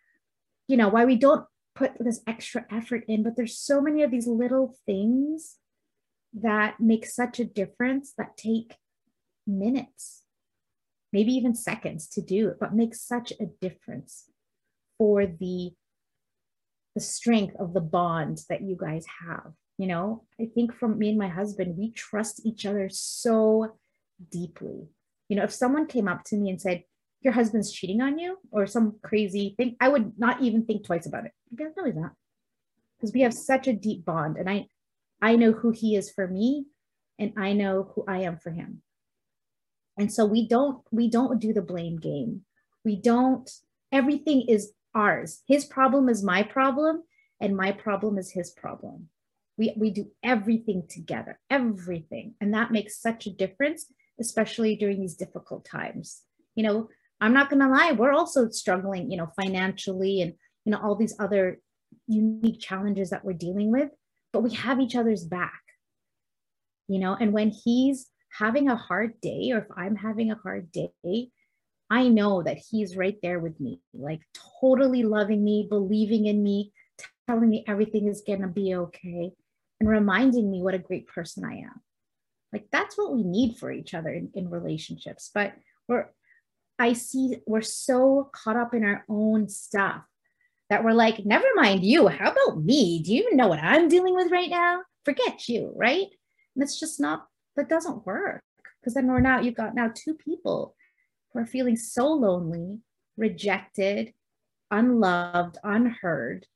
you 0.66 0.76
know, 0.76 0.88
why 0.88 1.04
we 1.04 1.14
don't 1.14 1.46
put 1.76 1.92
this 2.00 2.20
extra 2.26 2.66
effort 2.68 3.04
in. 3.06 3.22
But 3.22 3.36
there's 3.36 3.56
so 3.56 3.80
many 3.80 4.02
of 4.02 4.10
these 4.10 4.26
little 4.26 4.76
things 4.84 5.58
that 6.34 6.80
make 6.80 7.06
such 7.06 7.38
a 7.38 7.44
difference 7.44 8.12
that 8.18 8.36
take 8.36 8.74
minutes, 9.46 10.22
maybe 11.12 11.32
even 11.32 11.54
seconds 11.54 12.08
to 12.08 12.20
do 12.20 12.54
but 12.58 12.74
make 12.74 12.94
such 12.94 13.32
a 13.32 13.46
difference 13.60 14.24
for 14.98 15.26
the 15.26 15.72
the 16.94 17.00
strength 17.00 17.54
of 17.56 17.74
the 17.74 17.80
bond 17.80 18.40
that 18.48 18.62
you 18.62 18.76
guys 18.76 19.04
have 19.26 19.52
you 19.78 19.86
know? 19.86 20.24
I 20.40 20.46
think 20.46 20.74
from 20.74 20.98
me 20.98 21.10
and 21.10 21.18
my 21.18 21.28
husband 21.28 21.76
we 21.76 21.90
trust 21.92 22.46
each 22.46 22.64
other 22.64 22.88
so 22.90 23.76
deeply. 24.30 24.88
You 25.28 25.36
know 25.36 25.44
if 25.44 25.52
someone 25.52 25.86
came 25.86 26.08
up 26.08 26.24
to 26.24 26.36
me 26.36 26.50
and 26.50 26.60
said 26.60 26.84
your 27.22 27.32
husband's 27.32 27.72
cheating 27.72 28.00
on 28.00 28.18
you 28.18 28.38
or 28.52 28.66
some 28.66 28.96
crazy 29.02 29.54
thing 29.56 29.74
i 29.80 29.88
would 29.88 30.12
not 30.16 30.42
even 30.42 30.64
think 30.64 30.84
twice 30.84 31.06
about 31.06 31.24
it. 31.24 31.32
I'd 31.50 31.56
be 31.56 31.64
no 31.64 31.84
he's 31.84 31.96
not 31.96 32.12
because 32.96 33.12
we 33.12 33.22
have 33.22 33.34
such 33.34 33.66
a 33.66 33.72
deep 33.72 34.04
bond 34.04 34.36
and 34.36 34.48
i 34.48 34.66
i 35.20 35.34
know 35.34 35.50
who 35.50 35.72
he 35.72 35.96
is 35.96 36.10
for 36.10 36.28
me 36.28 36.66
and 37.18 37.32
i 37.36 37.52
know 37.52 37.90
who 37.94 38.04
i 38.06 38.18
am 38.18 38.38
for 38.38 38.50
him 38.50 38.82
and 39.98 40.12
so 40.12 40.24
we 40.24 40.46
don't 40.46 40.82
we 40.90 41.08
don't 41.08 41.40
do 41.40 41.52
the 41.52 41.62
blame 41.62 41.96
game 41.96 42.42
we 42.84 42.96
don't 42.96 43.50
everything 43.92 44.42
is 44.42 44.72
ours 44.94 45.42
his 45.46 45.64
problem 45.64 46.08
is 46.08 46.22
my 46.22 46.42
problem 46.42 47.02
and 47.40 47.56
my 47.56 47.70
problem 47.70 48.18
is 48.18 48.30
his 48.30 48.50
problem 48.50 49.08
we, 49.58 49.74
we 49.76 49.90
do 49.90 50.10
everything 50.22 50.84
together, 50.88 51.38
everything. 51.50 52.34
And 52.40 52.52
that 52.54 52.70
makes 52.70 53.00
such 53.00 53.26
a 53.26 53.30
difference, 53.32 53.86
especially 54.20 54.76
during 54.76 55.00
these 55.00 55.14
difficult 55.14 55.64
times. 55.64 56.22
You 56.54 56.64
know, 56.64 56.88
I'm 57.20 57.32
not 57.32 57.48
going 57.48 57.60
to 57.60 57.68
lie, 57.68 57.92
we're 57.92 58.12
also 58.12 58.50
struggling, 58.50 59.10
you 59.10 59.16
know, 59.16 59.30
financially 59.40 60.20
and, 60.20 60.34
you 60.64 60.72
know, 60.72 60.80
all 60.82 60.94
these 60.94 61.16
other 61.18 61.60
unique 62.06 62.60
challenges 62.60 63.10
that 63.10 63.24
we're 63.24 63.32
dealing 63.32 63.70
with, 63.70 63.90
but 64.32 64.42
we 64.42 64.52
have 64.54 64.80
each 64.80 64.94
other's 64.94 65.24
back. 65.24 65.62
you 66.88 66.98
know, 66.98 67.16
and 67.18 67.32
when 67.32 67.50
he's 67.50 68.06
having 68.38 68.68
a 68.68 68.76
hard 68.76 69.20
day 69.20 69.50
or 69.52 69.58
if 69.58 69.66
I'm 69.76 69.96
having 69.96 70.30
a 70.30 70.40
hard 70.42 70.70
day, 70.72 71.30
I 71.88 72.08
know 72.08 72.42
that 72.42 72.58
he's 72.58 72.96
right 72.96 73.16
there 73.22 73.38
with 73.38 73.60
me, 73.60 73.80
like 73.94 74.20
totally 74.60 75.02
loving 75.02 75.44
me, 75.44 75.66
believing 75.68 76.26
in 76.26 76.42
me, 76.42 76.72
telling 77.28 77.48
me 77.48 77.64
everything 77.66 78.08
is 78.08 78.22
going 78.26 78.42
to 78.42 78.48
be 78.48 78.74
okay, 78.74 79.32
and 79.78 79.88
reminding 79.88 80.50
me 80.50 80.62
what 80.62 80.74
a 80.74 80.78
great 80.78 81.06
person 81.06 81.44
I 81.44 81.58
am. 81.58 81.80
Like 82.52 82.66
that's 82.72 82.96
what 82.96 83.14
we 83.14 83.22
need 83.22 83.58
for 83.58 83.70
each 83.70 83.94
other 83.94 84.10
in, 84.10 84.30
in 84.34 84.50
relationships. 84.50 85.30
But 85.32 85.52
we're, 85.88 86.06
I 86.78 86.94
see 86.94 87.36
we're 87.46 87.62
so 87.62 88.30
caught 88.32 88.56
up 88.56 88.74
in 88.74 88.84
our 88.84 89.04
own 89.08 89.48
stuff 89.48 90.02
that 90.70 90.82
we're 90.82 90.92
like, 90.92 91.24
never 91.24 91.46
mind 91.54 91.84
you. 91.84 92.08
How 92.08 92.32
about 92.32 92.62
me? 92.62 93.02
Do 93.02 93.14
you 93.14 93.22
even 93.22 93.36
know 93.36 93.48
what 93.48 93.60
I'm 93.62 93.88
dealing 93.88 94.14
with 94.14 94.32
right 94.32 94.50
now? 94.50 94.82
Forget 95.04 95.48
you, 95.48 95.72
right? 95.76 96.06
And 96.54 96.62
it's 96.62 96.80
just 96.80 96.98
not, 96.98 97.26
that 97.56 97.68
doesn't 97.68 98.06
work. 98.06 98.42
Because 98.80 98.94
then 98.94 99.08
we're 99.08 99.20
now, 99.20 99.40
you've 99.40 99.54
got 99.54 99.74
now 99.74 99.90
two 99.94 100.14
people 100.14 100.76
who 101.32 101.40
are 101.40 101.46
feeling 101.46 101.76
so 101.76 102.06
lonely, 102.06 102.78
rejected, 103.16 104.12
unloved, 104.70 105.58
unheard. 105.64 106.46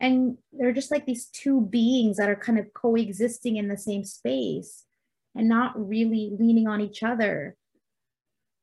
And 0.00 0.38
they're 0.52 0.72
just 0.72 0.90
like 0.90 1.06
these 1.06 1.26
two 1.26 1.60
beings 1.60 2.16
that 2.16 2.28
are 2.28 2.36
kind 2.36 2.58
of 2.58 2.72
coexisting 2.74 3.56
in 3.56 3.68
the 3.68 3.76
same 3.76 4.04
space 4.04 4.84
and 5.34 5.48
not 5.48 5.88
really 5.88 6.32
leaning 6.38 6.66
on 6.66 6.80
each 6.80 7.02
other 7.02 7.56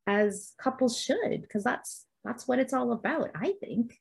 as 0.05 0.53
couples 0.61 0.99
should, 0.99 1.41
because 1.41 1.63
that's 1.63 2.05
that's 2.25 2.47
what 2.47 2.59
it's 2.59 2.73
all 2.73 2.91
about, 2.91 3.29
I 3.33 3.53
think 3.61 3.97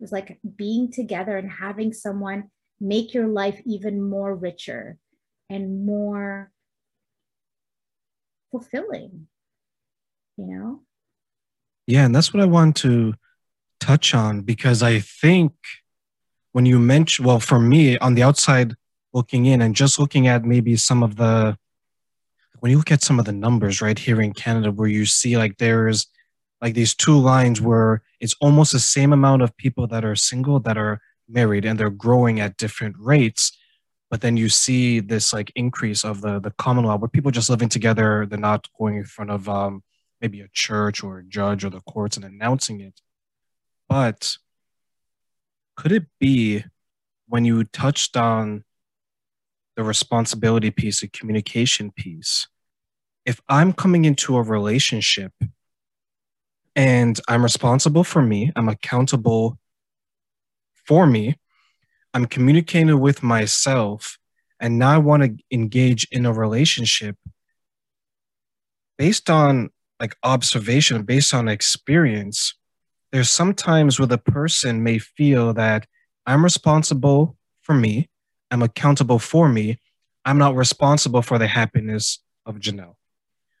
is 0.00 0.12
like 0.12 0.38
being 0.56 0.92
together 0.92 1.36
and 1.36 1.50
having 1.50 1.92
someone 1.92 2.50
make 2.80 3.14
your 3.14 3.26
life 3.26 3.60
even 3.64 4.08
more 4.08 4.34
richer 4.34 4.98
and 5.48 5.84
more 5.86 6.52
fulfilling 8.50 9.26
you 10.36 10.46
know? 10.46 10.80
Yeah 11.86 12.04
and 12.04 12.14
that's 12.14 12.34
what 12.34 12.42
i 12.42 12.46
want 12.46 12.76
to 12.76 13.14
touch 13.80 14.14
on 14.14 14.40
because 14.40 14.82
i 14.82 14.98
think 14.98 15.52
when 16.52 16.66
you 16.66 16.78
mention 16.78 17.24
well 17.24 17.40
for 17.40 17.60
me 17.60 17.98
on 17.98 18.14
the 18.14 18.22
outside 18.22 18.74
looking 19.12 19.46
in 19.46 19.62
and 19.62 19.74
just 19.74 19.98
looking 19.98 20.26
at 20.26 20.44
maybe 20.44 20.76
some 20.76 21.02
of 21.02 21.16
the 21.16 21.56
when 22.60 22.70
you 22.70 22.78
look 22.78 22.90
at 22.90 23.02
some 23.02 23.18
of 23.18 23.24
the 23.24 23.32
numbers 23.32 23.80
right 23.80 23.98
here 23.98 24.20
in 24.20 24.32
canada 24.32 24.72
where 24.72 24.88
you 24.88 25.06
see 25.06 25.36
like 25.36 25.58
there's 25.58 26.06
like 26.60 26.74
these 26.74 26.94
two 26.94 27.16
lines 27.16 27.60
where 27.60 28.02
it's 28.20 28.34
almost 28.40 28.72
the 28.72 28.80
same 28.80 29.12
amount 29.12 29.42
of 29.42 29.56
people 29.56 29.86
that 29.86 30.04
are 30.04 30.16
single 30.16 30.58
that 30.60 30.76
are 30.76 31.00
married 31.28 31.64
and 31.64 31.78
they're 31.78 31.90
growing 31.90 32.40
at 32.40 32.56
different 32.56 32.96
rates 32.98 33.55
but 34.10 34.20
then 34.20 34.36
you 34.36 34.48
see 34.48 35.00
this 35.00 35.32
like 35.32 35.52
increase 35.54 36.04
of 36.04 36.20
the 36.20 36.38
the 36.40 36.52
common 36.52 36.84
law 36.84 36.96
where 36.96 37.08
people 37.08 37.30
just 37.30 37.50
living 37.50 37.68
together 37.68 38.26
they're 38.26 38.38
not 38.38 38.68
going 38.78 38.96
in 38.96 39.04
front 39.04 39.30
of 39.30 39.48
um, 39.48 39.82
maybe 40.20 40.40
a 40.40 40.48
church 40.52 41.02
or 41.02 41.18
a 41.18 41.24
judge 41.24 41.64
or 41.64 41.70
the 41.70 41.80
courts 41.80 42.16
and 42.16 42.24
announcing 42.24 42.80
it 42.80 43.00
but 43.88 44.36
could 45.76 45.92
it 45.92 46.06
be 46.18 46.64
when 47.28 47.44
you 47.44 47.64
touched 47.64 48.16
on 48.16 48.64
the 49.76 49.84
responsibility 49.84 50.70
piece 50.70 51.00
the 51.00 51.08
communication 51.08 51.90
piece 51.90 52.48
if 53.24 53.40
i'm 53.48 53.72
coming 53.72 54.04
into 54.04 54.36
a 54.36 54.42
relationship 54.42 55.32
and 56.76 57.18
I'm 57.26 57.42
responsible 57.42 58.04
for 58.04 58.20
me. 58.20 58.52
I'm 58.54 58.68
accountable 58.68 59.58
for 60.84 61.06
me. 61.06 61.36
I'm 62.16 62.24
communicating 62.24 62.98
with 62.98 63.22
myself, 63.22 64.18
and 64.58 64.78
now 64.78 64.94
I 64.94 64.96
want 64.96 65.22
to 65.24 65.36
engage 65.50 66.08
in 66.10 66.24
a 66.24 66.32
relationship 66.32 67.14
based 68.96 69.28
on 69.28 69.68
like 70.00 70.16
observation, 70.22 71.02
based 71.02 71.34
on 71.34 71.46
experience. 71.46 72.54
There's 73.12 73.28
sometimes 73.28 73.98
where 73.98 74.06
the 74.06 74.16
person 74.16 74.82
may 74.82 74.98
feel 74.98 75.52
that 75.52 75.86
I'm 76.24 76.42
responsible 76.42 77.36
for 77.60 77.74
me, 77.74 78.08
I'm 78.50 78.62
accountable 78.62 79.18
for 79.18 79.50
me. 79.50 79.78
I'm 80.24 80.38
not 80.38 80.56
responsible 80.56 81.20
for 81.20 81.38
the 81.38 81.46
happiness 81.46 82.20
of 82.46 82.56
Jeanell. 82.56 82.94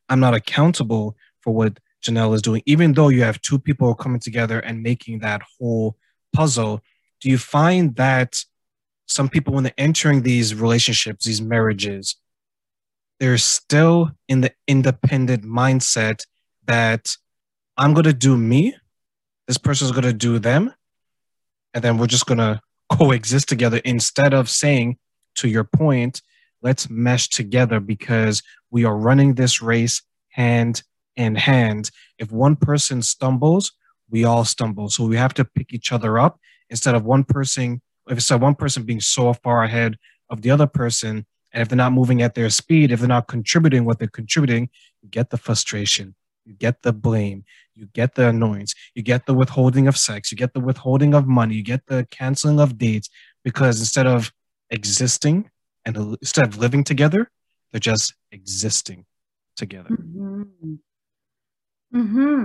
I'm 0.08 0.20
not 0.20 0.32
accountable 0.32 1.14
for 1.42 1.52
what 1.52 1.78
Jeanell 2.02 2.34
is 2.34 2.40
doing, 2.40 2.62
even 2.64 2.94
though 2.94 3.10
you 3.10 3.22
have 3.22 3.38
two 3.42 3.58
people 3.58 3.94
coming 3.94 4.20
together 4.20 4.60
and 4.60 4.82
making 4.82 5.18
that 5.18 5.42
whole 5.42 5.98
puzzle, 6.32 6.80
do 7.20 7.30
you 7.30 7.38
find 7.38 7.96
that 7.96 8.44
some 9.06 9.28
people, 9.28 9.54
when 9.54 9.64
they're 9.64 9.72
entering 9.78 10.22
these 10.22 10.54
relationships, 10.54 11.24
these 11.24 11.40
marriages, 11.40 12.16
they're 13.18 13.38
still 13.38 14.10
in 14.28 14.40
the 14.42 14.52
independent 14.66 15.44
mindset 15.44 16.26
that 16.66 17.16
I'm 17.76 17.94
going 17.94 18.04
to 18.04 18.12
do 18.12 18.36
me, 18.36 18.76
this 19.46 19.58
person's 19.58 19.92
going 19.92 20.04
to 20.04 20.12
do 20.12 20.38
them, 20.38 20.74
and 21.72 21.82
then 21.84 21.98
we're 21.98 22.06
just 22.06 22.26
going 22.26 22.38
to 22.38 22.60
coexist 22.90 23.48
together 23.48 23.80
instead 23.84 24.34
of 24.34 24.50
saying, 24.50 24.98
to 25.36 25.48
your 25.48 25.64
point, 25.64 26.22
let's 26.62 26.90
mesh 26.90 27.28
together 27.28 27.78
because 27.78 28.42
we 28.70 28.84
are 28.84 28.96
running 28.96 29.34
this 29.34 29.62
race 29.62 30.02
hand 30.30 30.82
in 31.14 31.34
hand. 31.34 31.90
If 32.18 32.32
one 32.32 32.56
person 32.56 33.02
stumbles, 33.02 33.72
we 34.10 34.24
all 34.24 34.44
stumble. 34.44 34.88
So 34.88 35.06
we 35.06 35.16
have 35.16 35.34
to 35.34 35.44
pick 35.44 35.72
each 35.72 35.92
other 35.92 36.18
up 36.18 36.40
instead 36.70 36.94
of 36.94 37.04
one 37.04 37.24
person, 37.24 37.80
if 38.08 38.18
it's 38.18 38.30
one 38.30 38.54
person 38.54 38.84
being 38.84 39.00
so 39.00 39.32
far 39.32 39.64
ahead 39.64 39.96
of 40.30 40.42
the 40.42 40.50
other 40.50 40.66
person, 40.66 41.26
and 41.52 41.62
if 41.62 41.68
they're 41.68 41.76
not 41.76 41.92
moving 41.92 42.22
at 42.22 42.34
their 42.34 42.50
speed, 42.50 42.92
if 42.92 43.00
they're 43.00 43.08
not 43.08 43.28
contributing 43.28 43.84
what 43.84 43.98
they're 43.98 44.08
contributing, 44.08 44.68
you 45.02 45.08
get 45.08 45.30
the 45.30 45.38
frustration, 45.38 46.14
you 46.44 46.54
get 46.54 46.82
the 46.82 46.92
blame, 46.92 47.44
you 47.74 47.86
get 47.86 48.14
the 48.14 48.28
annoyance, 48.28 48.74
you 48.94 49.02
get 49.02 49.26
the 49.26 49.34
withholding 49.34 49.88
of 49.88 49.96
sex, 49.96 50.30
you 50.30 50.36
get 50.36 50.54
the 50.54 50.60
withholding 50.60 51.14
of 51.14 51.26
money, 51.26 51.54
you 51.54 51.62
get 51.62 51.86
the 51.86 52.06
canceling 52.10 52.60
of 52.60 52.78
dates, 52.78 53.08
because 53.44 53.78
instead 53.80 54.06
of 54.06 54.32
existing 54.70 55.50
and 55.84 55.96
instead 56.20 56.46
of 56.46 56.58
living 56.58 56.84
together, 56.84 57.30
they're 57.70 57.80
just 57.80 58.14
existing 58.32 59.06
together. 59.56 59.90
Mm-hmm. 59.90 60.74
Hmm. 61.92 62.44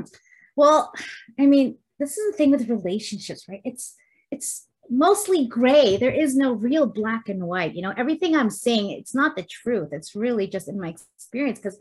Well, 0.55 0.93
I 1.39 1.45
mean, 1.45 1.77
this 1.99 2.17
is 2.17 2.31
the 2.31 2.37
thing 2.37 2.51
with 2.51 2.69
relationships, 2.69 3.45
right? 3.49 3.61
It's 3.63 3.95
it's 4.31 4.67
mostly 4.89 5.45
gray. 5.45 5.97
There 5.97 6.11
is 6.11 6.35
no 6.35 6.53
real 6.53 6.85
black 6.85 7.29
and 7.29 7.47
white. 7.47 7.75
You 7.75 7.81
know, 7.81 7.93
everything 7.95 8.35
I'm 8.35 8.49
saying, 8.49 8.91
it's 8.91 9.15
not 9.15 9.35
the 9.35 9.43
truth. 9.43 9.89
It's 9.91 10.15
really 10.15 10.47
just 10.47 10.67
in 10.67 10.79
my 10.79 10.89
experience. 11.15 11.59
Because, 11.59 11.77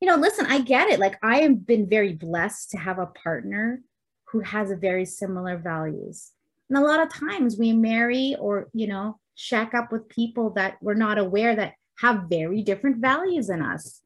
you 0.00 0.08
know, 0.08 0.16
listen, 0.16 0.46
I 0.46 0.60
get 0.60 0.88
it. 0.88 1.00
Like 1.00 1.18
I 1.22 1.40
have 1.40 1.66
been 1.66 1.88
very 1.88 2.12
blessed 2.12 2.70
to 2.72 2.78
have 2.78 2.98
a 2.98 3.06
partner 3.06 3.82
who 4.26 4.40
has 4.40 4.70
a 4.70 4.76
very 4.76 5.04
similar 5.04 5.56
values. 5.56 6.32
And 6.68 6.78
a 6.78 6.82
lot 6.82 7.00
of 7.00 7.12
times 7.12 7.56
we 7.56 7.72
marry 7.72 8.36
or, 8.38 8.68
you 8.72 8.86
know, 8.86 9.18
shack 9.34 9.74
up 9.74 9.90
with 9.90 10.08
people 10.08 10.50
that 10.50 10.76
we're 10.80 10.94
not 10.94 11.18
aware 11.18 11.56
that 11.56 11.74
have 11.98 12.24
very 12.28 12.62
different 12.62 12.98
values 12.98 13.50
in 13.50 13.62
us 13.62 14.00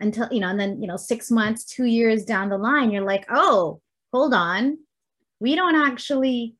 until 0.00 0.28
you 0.30 0.40
know 0.40 0.48
and 0.48 0.60
then 0.60 0.80
you 0.80 0.88
know 0.88 0.96
six 0.96 1.30
months 1.30 1.64
two 1.64 1.84
years 1.84 2.24
down 2.24 2.48
the 2.48 2.58
line 2.58 2.90
you're 2.90 3.04
like 3.04 3.24
oh 3.30 3.80
hold 4.12 4.32
on 4.32 4.78
we 5.40 5.54
don't 5.54 5.74
actually 5.74 6.54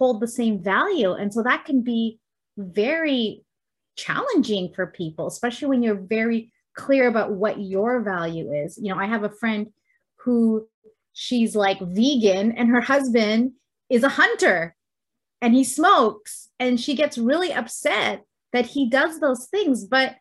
hold 0.00 0.20
the 0.20 0.26
same 0.26 0.60
value. 0.60 1.12
And 1.12 1.32
so 1.32 1.44
that 1.44 1.64
can 1.64 1.82
be 1.82 2.18
very 2.56 3.44
challenging 3.96 4.72
for 4.74 4.86
people 4.86 5.26
especially 5.26 5.68
when 5.68 5.82
you're 5.82 5.94
very 5.94 6.50
clear 6.74 7.06
about 7.06 7.32
what 7.32 7.60
your 7.60 8.00
value 8.00 8.50
is. 8.52 8.78
You 8.78 8.92
know 8.92 9.00
i 9.00 9.06
have 9.06 9.24
a 9.24 9.30
friend 9.30 9.66
who 10.16 10.66
she's 11.12 11.54
like 11.54 11.78
vegan 11.80 12.52
and 12.52 12.68
her 12.70 12.80
husband 12.80 13.52
is 13.90 14.02
a 14.02 14.08
hunter 14.08 14.74
and 15.42 15.54
he 15.54 15.64
smokes 15.64 16.48
and 16.58 16.80
she 16.80 16.94
gets 16.94 17.18
really 17.18 17.52
upset 17.52 18.24
that 18.52 18.66
he 18.66 18.88
does 18.88 19.20
those 19.20 19.46
things 19.46 19.84
but 19.84 20.16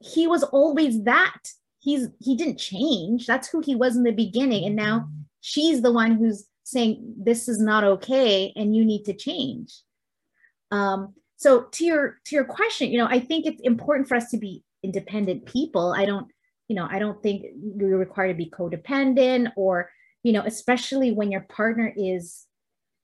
he 0.00 0.26
was 0.26 0.42
always 0.42 1.02
that. 1.04 1.38
He's 1.78 2.08
he 2.18 2.36
didn't 2.36 2.58
change. 2.58 3.26
That's 3.26 3.48
who 3.48 3.60
he 3.60 3.74
was 3.74 3.96
in 3.96 4.02
the 4.02 4.12
beginning. 4.12 4.64
And 4.64 4.76
now 4.76 5.00
mm-hmm. 5.00 5.20
she's 5.40 5.82
the 5.82 5.92
one 5.92 6.12
who's 6.12 6.46
saying 6.66 7.14
this 7.16 7.48
is 7.48 7.60
not 7.60 7.84
okay 7.84 8.52
and 8.56 8.74
you 8.74 8.84
need 8.84 9.04
to 9.04 9.14
change. 9.14 9.72
Um, 10.72 11.14
so 11.36 11.62
to 11.72 11.84
your 11.84 12.18
to 12.24 12.34
your 12.34 12.44
question 12.44 12.90
you 12.90 12.98
know 12.98 13.06
i 13.10 13.20
think 13.20 13.44
it's 13.44 13.60
important 13.60 14.08
for 14.08 14.16
us 14.16 14.30
to 14.30 14.38
be 14.38 14.64
independent 14.82 15.44
people. 15.46 15.94
I 15.96 16.06
don't 16.06 16.28
you 16.68 16.74
know 16.74 16.88
i 16.90 16.98
don't 16.98 17.22
think 17.22 17.44
you're 17.78 17.98
required 17.98 18.28
to 18.28 18.34
be 18.34 18.50
codependent 18.50 19.52
or 19.56 19.90
you 20.22 20.32
know 20.32 20.42
especially 20.44 21.12
when 21.12 21.30
your 21.30 21.42
partner 21.42 21.92
is 21.96 22.46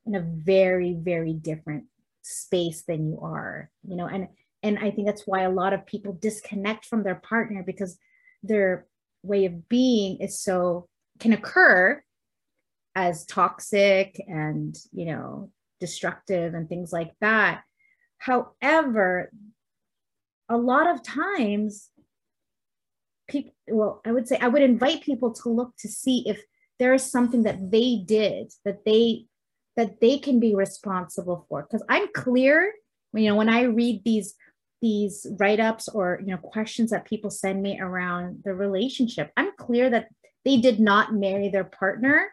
in 0.06 0.14
a 0.14 0.20
very 0.20 0.96
very 0.98 1.32
different 1.32 1.84
space 2.22 2.82
than 2.82 3.06
you 3.06 3.20
are 3.20 3.70
you 3.86 3.96
know 3.96 4.06
and 4.06 4.28
and 4.62 4.78
i 4.78 4.90
think 4.90 5.06
that's 5.06 5.26
why 5.26 5.42
a 5.42 5.50
lot 5.50 5.72
of 5.72 5.86
people 5.86 6.12
disconnect 6.20 6.84
from 6.84 7.02
their 7.02 7.16
partner 7.16 7.62
because 7.64 7.98
their 8.42 8.86
way 9.22 9.44
of 9.44 9.68
being 9.68 10.18
is 10.18 10.40
so 10.40 10.88
can 11.20 11.32
occur 11.32 12.02
as 12.94 13.24
toxic 13.26 14.22
and 14.28 14.76
you 14.92 15.06
know 15.06 15.50
destructive 15.80 16.54
and 16.54 16.68
things 16.68 16.92
like 16.92 17.12
that. 17.20 17.62
However 18.18 19.30
a 20.48 20.56
lot 20.56 20.86
of 20.88 21.02
times 21.02 21.88
people 23.28 23.52
well 23.68 24.00
i 24.04 24.12
would 24.12 24.28
say 24.28 24.36
i 24.40 24.48
would 24.48 24.62
invite 24.62 25.02
people 25.02 25.32
to 25.32 25.48
look 25.48 25.74
to 25.78 25.88
see 25.88 26.24
if 26.26 26.42
there 26.78 26.92
is 26.92 27.10
something 27.10 27.44
that 27.44 27.70
they 27.70 28.02
did 28.04 28.52
that 28.64 28.84
they 28.84 29.24
that 29.76 30.00
they 30.00 30.18
can 30.18 30.38
be 30.38 30.54
responsible 30.54 31.46
for. 31.48 31.62
Because 31.62 31.84
i'm 31.88 32.08
clear 32.12 32.72
you 33.14 33.28
know 33.28 33.36
when 33.36 33.48
i 33.48 33.62
read 33.62 34.02
these 34.04 34.34
these 34.80 35.26
write-ups 35.38 35.88
or 35.88 36.18
you 36.20 36.32
know 36.32 36.38
questions 36.38 36.90
that 36.90 37.06
people 37.06 37.30
send 37.30 37.62
me 37.62 37.80
around 37.80 38.42
the 38.44 38.52
relationship 38.52 39.30
i'm 39.36 39.52
clear 39.56 39.88
that 39.88 40.08
they 40.44 40.56
did 40.56 40.80
not 40.80 41.14
marry 41.14 41.48
their 41.48 41.64
partner 41.64 42.28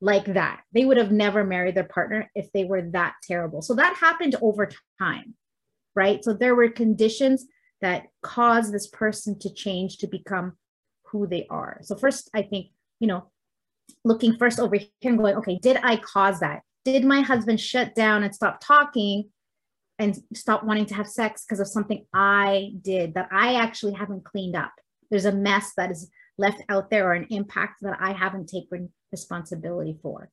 like 0.00 0.26
that. 0.34 0.62
They 0.72 0.84
would 0.84 0.96
have 0.96 1.12
never 1.12 1.44
married 1.44 1.74
their 1.74 1.84
partner 1.84 2.30
if 2.34 2.50
they 2.52 2.64
were 2.64 2.82
that 2.92 3.14
terrible. 3.22 3.62
So 3.62 3.74
that 3.74 3.96
happened 3.96 4.36
over 4.40 4.70
time 4.98 5.34
right? 5.94 6.22
So 6.24 6.32
there 6.32 6.54
were 6.54 6.68
conditions 6.68 7.46
that 7.80 8.06
caused 8.22 8.72
this 8.72 8.88
person 8.88 9.38
to 9.40 9.52
change 9.52 9.98
to 9.98 10.06
become 10.06 10.56
who 11.06 11.26
they 11.26 11.46
are. 11.50 11.80
So 11.82 11.96
first 11.96 12.30
i 12.34 12.42
think 12.42 12.68
you 13.00 13.08
know 13.08 13.30
looking 14.04 14.36
first 14.36 14.60
over 14.60 14.76
here 14.76 14.88
and 15.02 15.18
going 15.18 15.36
okay 15.36 15.58
did 15.60 15.78
i 15.82 15.96
cause 15.96 16.40
that? 16.40 16.62
Did 16.84 17.04
my 17.04 17.20
husband 17.20 17.60
shut 17.60 17.94
down 17.94 18.22
and 18.22 18.34
stop 18.34 18.60
talking 18.62 19.30
and 19.98 20.16
stop 20.34 20.64
wanting 20.64 20.86
to 20.86 20.94
have 20.94 21.08
sex 21.08 21.44
because 21.44 21.60
of 21.60 21.66
something 21.66 22.06
I 22.14 22.72
did 22.80 23.14
that 23.14 23.28
I 23.30 23.56
actually 23.56 23.92
haven't 23.92 24.24
cleaned 24.24 24.56
up. 24.56 24.72
There's 25.10 25.26
a 25.26 25.32
mess 25.32 25.72
that 25.76 25.90
is 25.90 26.10
left 26.38 26.62
out 26.70 26.88
there 26.88 27.08
or 27.08 27.12
an 27.12 27.26
impact 27.28 27.82
that 27.82 27.98
I 28.00 28.12
haven't 28.12 28.48
taken 28.48 28.90
responsibility 29.12 29.98
for. 30.02 30.30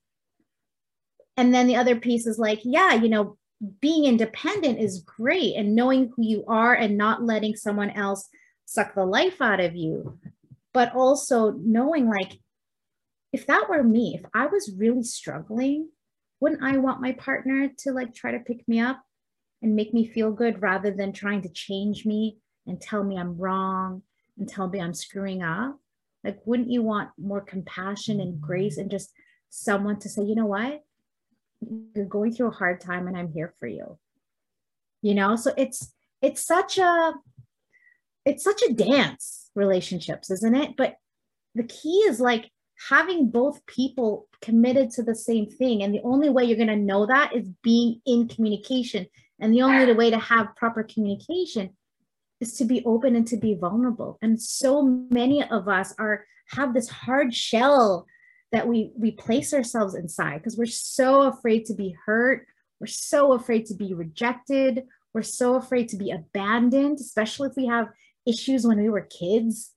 And 1.35 1.53
then 1.53 1.67
the 1.67 1.75
other 1.75 1.95
piece 1.95 2.25
is 2.25 2.39
like, 2.39 2.61
yeah, 2.63 2.93
you 2.95 3.09
know, 3.09 3.37
being 3.79 4.05
independent 4.05 4.79
is 4.79 5.01
great 5.01 5.55
and 5.55 5.75
knowing 5.75 6.11
who 6.15 6.23
you 6.23 6.45
are 6.47 6.73
and 6.73 6.97
not 6.97 7.23
letting 7.23 7.55
someone 7.55 7.91
else 7.91 8.27
suck 8.65 8.93
the 8.93 9.05
life 9.05 9.41
out 9.41 9.59
of 9.59 9.75
you. 9.75 10.19
But 10.73 10.93
also 10.93 11.51
knowing, 11.51 12.07
like, 12.07 12.39
if 13.33 13.47
that 13.47 13.67
were 13.69 13.83
me, 13.83 14.19
if 14.19 14.29
I 14.33 14.47
was 14.47 14.73
really 14.77 15.03
struggling, 15.03 15.89
wouldn't 16.39 16.63
I 16.63 16.77
want 16.77 17.01
my 17.01 17.13
partner 17.13 17.69
to 17.79 17.91
like 17.91 18.13
try 18.13 18.31
to 18.31 18.39
pick 18.39 18.67
me 18.67 18.79
up? 18.79 19.01
and 19.61 19.75
make 19.75 19.93
me 19.93 20.05
feel 20.05 20.31
good 20.31 20.61
rather 20.61 20.91
than 20.91 21.11
trying 21.11 21.41
to 21.41 21.49
change 21.49 22.05
me 22.05 22.37
and 22.65 22.79
tell 22.79 23.03
me 23.03 23.17
I'm 23.17 23.37
wrong 23.37 24.03
and 24.37 24.47
tell 24.47 24.67
me 24.69 24.79
I'm 24.79 24.93
screwing 24.93 25.41
up? 25.41 25.79
Like, 26.23 26.39
wouldn't 26.45 26.71
you 26.71 26.81
want 26.81 27.09
more 27.17 27.41
compassion 27.41 28.19
and 28.19 28.41
grace 28.41 28.77
and 28.77 28.91
just 28.91 29.11
someone 29.49 29.99
to 29.99 30.09
say, 30.09 30.23
you 30.23 30.35
know 30.35 30.45
what? 30.45 30.83
You're 31.95 32.05
going 32.05 32.33
through 32.33 32.49
a 32.49 32.51
hard 32.51 32.81
time 32.81 33.07
and 33.07 33.17
I'm 33.17 33.31
here 33.31 33.53
for 33.59 33.67
you. 33.67 33.97
You 35.01 35.15
know, 35.15 35.35
so 35.35 35.53
it's 35.57 35.93
it's 36.21 36.45
such 36.45 36.77
a 36.77 37.13
it's 38.25 38.43
such 38.43 38.61
a 38.63 38.73
dance 38.73 39.49
relationships, 39.55 40.29
isn't 40.31 40.55
it? 40.55 40.75
But 40.75 40.95
the 41.55 41.63
key 41.63 42.03
is 42.07 42.19
like 42.19 42.51
having 42.89 43.29
both 43.29 43.65
people 43.65 44.27
committed 44.41 44.91
to 44.91 45.03
the 45.03 45.15
same 45.15 45.47
thing. 45.47 45.81
And 45.81 45.93
the 45.93 46.01
only 46.03 46.29
way 46.29 46.43
you're 46.43 46.57
going 46.57 46.67
to 46.67 46.75
know 46.75 47.05
that 47.05 47.35
is 47.35 47.47
being 47.63 48.01
in 48.05 48.27
communication 48.27 49.07
and 49.39 49.53
the 49.53 49.61
only 49.61 49.93
way 49.93 50.09
to 50.09 50.19
have 50.19 50.55
proper 50.55 50.83
communication 50.83 51.75
is 52.39 52.53
to 52.53 52.65
be 52.65 52.83
open 52.85 53.15
and 53.15 53.27
to 53.27 53.37
be 53.37 53.55
vulnerable. 53.55 54.17
And 54.21 54.41
so 54.41 54.83
many 55.09 55.43
of 55.43 55.67
us 55.67 55.93
are 55.97 56.25
have 56.51 56.73
this 56.73 56.89
hard 56.89 57.33
shell 57.33 58.05
that 58.51 58.67
we 58.67 58.91
we 58.95 59.11
place 59.11 59.53
ourselves 59.53 59.95
inside 59.95 60.37
because 60.37 60.57
we're 60.57 60.65
so 60.65 61.23
afraid 61.23 61.65
to 61.65 61.73
be 61.73 61.95
hurt. 62.05 62.47
We're 62.79 62.87
so 62.87 63.33
afraid 63.33 63.65
to 63.67 63.73
be 63.73 63.93
rejected. 63.93 64.83
We're 65.13 65.23
so 65.23 65.55
afraid 65.55 65.89
to 65.89 65.97
be 65.97 66.11
abandoned, 66.11 66.99
especially 66.99 67.49
if 67.49 67.55
we 67.57 67.65
have 67.67 67.89
issues 68.25 68.65
when 68.65 68.79
we 68.79 68.89
were 68.89 69.01
kids 69.01 69.73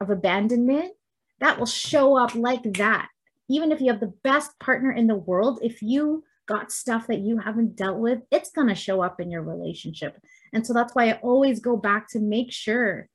of 0.00 0.10
abandonment. 0.10 0.92
That 1.40 1.58
will 1.58 1.66
show 1.66 2.16
up 2.16 2.34
like 2.34 2.62
that. 2.74 3.08
Even 3.50 3.72
if 3.72 3.80
you 3.80 3.90
have 3.90 4.00
the 4.00 4.14
best 4.22 4.58
partner 4.60 4.92
in 4.92 5.06
the 5.06 5.14
world, 5.16 5.60
if 5.62 5.82
you 5.82 6.24
got 6.46 6.72
stuff 6.72 7.06
that 7.06 7.20
you 7.20 7.38
haven't 7.38 7.76
dealt 7.76 7.98
with, 7.98 8.20
it's 8.30 8.50
going 8.50 8.68
to 8.68 8.74
show 8.74 9.02
up 9.02 9.20
in 9.20 9.30
your 9.30 9.42
relationship. 9.42 10.20
And 10.52 10.66
so 10.66 10.72
that's 10.72 10.94
why 10.94 11.10
I 11.10 11.14
always 11.22 11.60
go 11.60 11.76
back 11.76 12.08
to 12.10 12.20
make 12.20 12.52
sure 12.52 13.08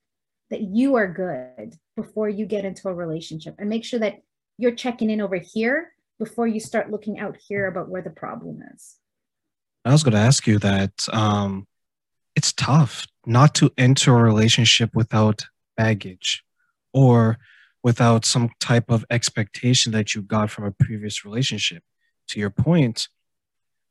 that 0.50 0.62
you 0.62 0.96
are 0.96 1.12
good 1.12 1.74
before 1.96 2.28
you 2.28 2.46
get 2.46 2.64
into 2.64 2.88
a 2.88 2.94
relationship 2.94 3.56
and 3.58 3.68
make 3.68 3.84
sure 3.84 4.00
that 4.00 4.20
you're 4.58 4.74
checking 4.74 5.10
in 5.10 5.20
over 5.20 5.36
here 5.36 5.92
before 6.18 6.46
you 6.46 6.60
start 6.60 6.90
looking 6.90 7.18
out 7.18 7.36
here 7.36 7.66
about 7.66 7.88
where 7.88 8.02
the 8.02 8.10
problem 8.10 8.62
is. 8.74 8.96
I 9.84 9.92
was 9.92 10.02
going 10.02 10.14
to 10.14 10.20
ask 10.20 10.46
you 10.46 10.58
that 10.60 11.06
um, 11.12 11.66
it's 12.34 12.52
tough 12.52 13.06
not 13.26 13.54
to 13.56 13.70
enter 13.76 14.16
a 14.16 14.22
relationship 14.22 14.90
without 14.94 15.44
baggage 15.76 16.42
or 16.92 17.38
without 17.82 18.24
some 18.24 18.50
type 18.60 18.90
of 18.90 19.04
expectation 19.10 19.92
that 19.92 20.14
you 20.14 20.22
got 20.22 20.50
from 20.50 20.64
a 20.64 20.70
previous 20.72 21.24
relationship. 21.24 21.82
To 22.28 22.40
your 22.40 22.50
point, 22.50 23.08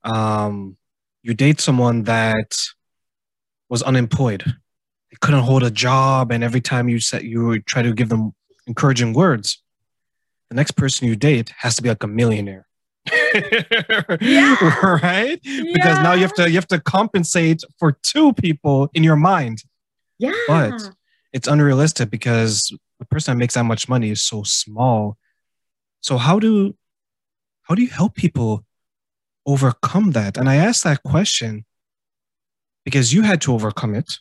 um, 0.03 0.77
you 1.21 1.33
date 1.33 1.61
someone 1.61 2.03
that 2.03 2.57
was 3.73 3.81
unemployed, 3.81 4.43
they 4.45 5.17
couldn't 5.19 5.39
hold 5.39 5.63
a 5.63 5.71
job, 5.71 6.31
and 6.31 6.43
every 6.43 6.61
time 6.61 6.87
you 6.87 6.99
said 6.99 7.23
you 7.23 7.43
would 7.47 7.65
try 7.65 7.81
to 7.81 7.91
give 7.91 8.07
them 8.07 8.35
encouraging 8.67 9.13
words, 9.13 9.63
the 10.49 10.55
next 10.55 10.73
person 10.73 11.07
you 11.07 11.15
date 11.15 11.51
has 11.57 11.75
to 11.77 11.81
be 11.81 11.89
like 11.89 12.03
a 12.03 12.07
millionaire. 12.07 12.67
yeah. 14.21 14.75
right? 15.03 15.39
Yeah. 15.41 15.73
Because 15.73 15.97
now 16.03 16.13
you 16.13 16.21
have 16.21 16.35
to 16.35 16.47
you 16.47 16.53
have 16.53 16.67
to 16.67 16.79
compensate 16.79 17.63
for 17.79 17.93
two 18.03 18.31
people 18.33 18.91
in 18.93 19.03
your 19.03 19.15
mind. 19.15 19.63
Yeah. 20.19 20.33
But 20.47 20.91
it's 21.33 21.47
unrealistic 21.47 22.11
because 22.11 22.71
the 22.99 23.05
person 23.05 23.33
that 23.33 23.39
makes 23.39 23.55
that 23.55 23.63
much 23.63 23.89
money 23.89 24.11
is 24.11 24.23
so 24.23 24.43
small. 24.43 25.17
So 26.01 26.17
how 26.17 26.37
do 26.37 26.75
how 27.63 27.73
do 27.73 27.81
you 27.81 27.89
help 27.89 28.13
people 28.13 28.63
overcome 29.47 30.11
that? 30.11 30.37
And 30.37 30.47
I 30.47 30.57
asked 30.57 30.83
that 30.83 31.01
question 31.01 31.65
because 32.83 33.13
you 33.13 33.21
had 33.21 33.41
to 33.41 33.53
overcome 33.53 33.95
it. 33.95 34.19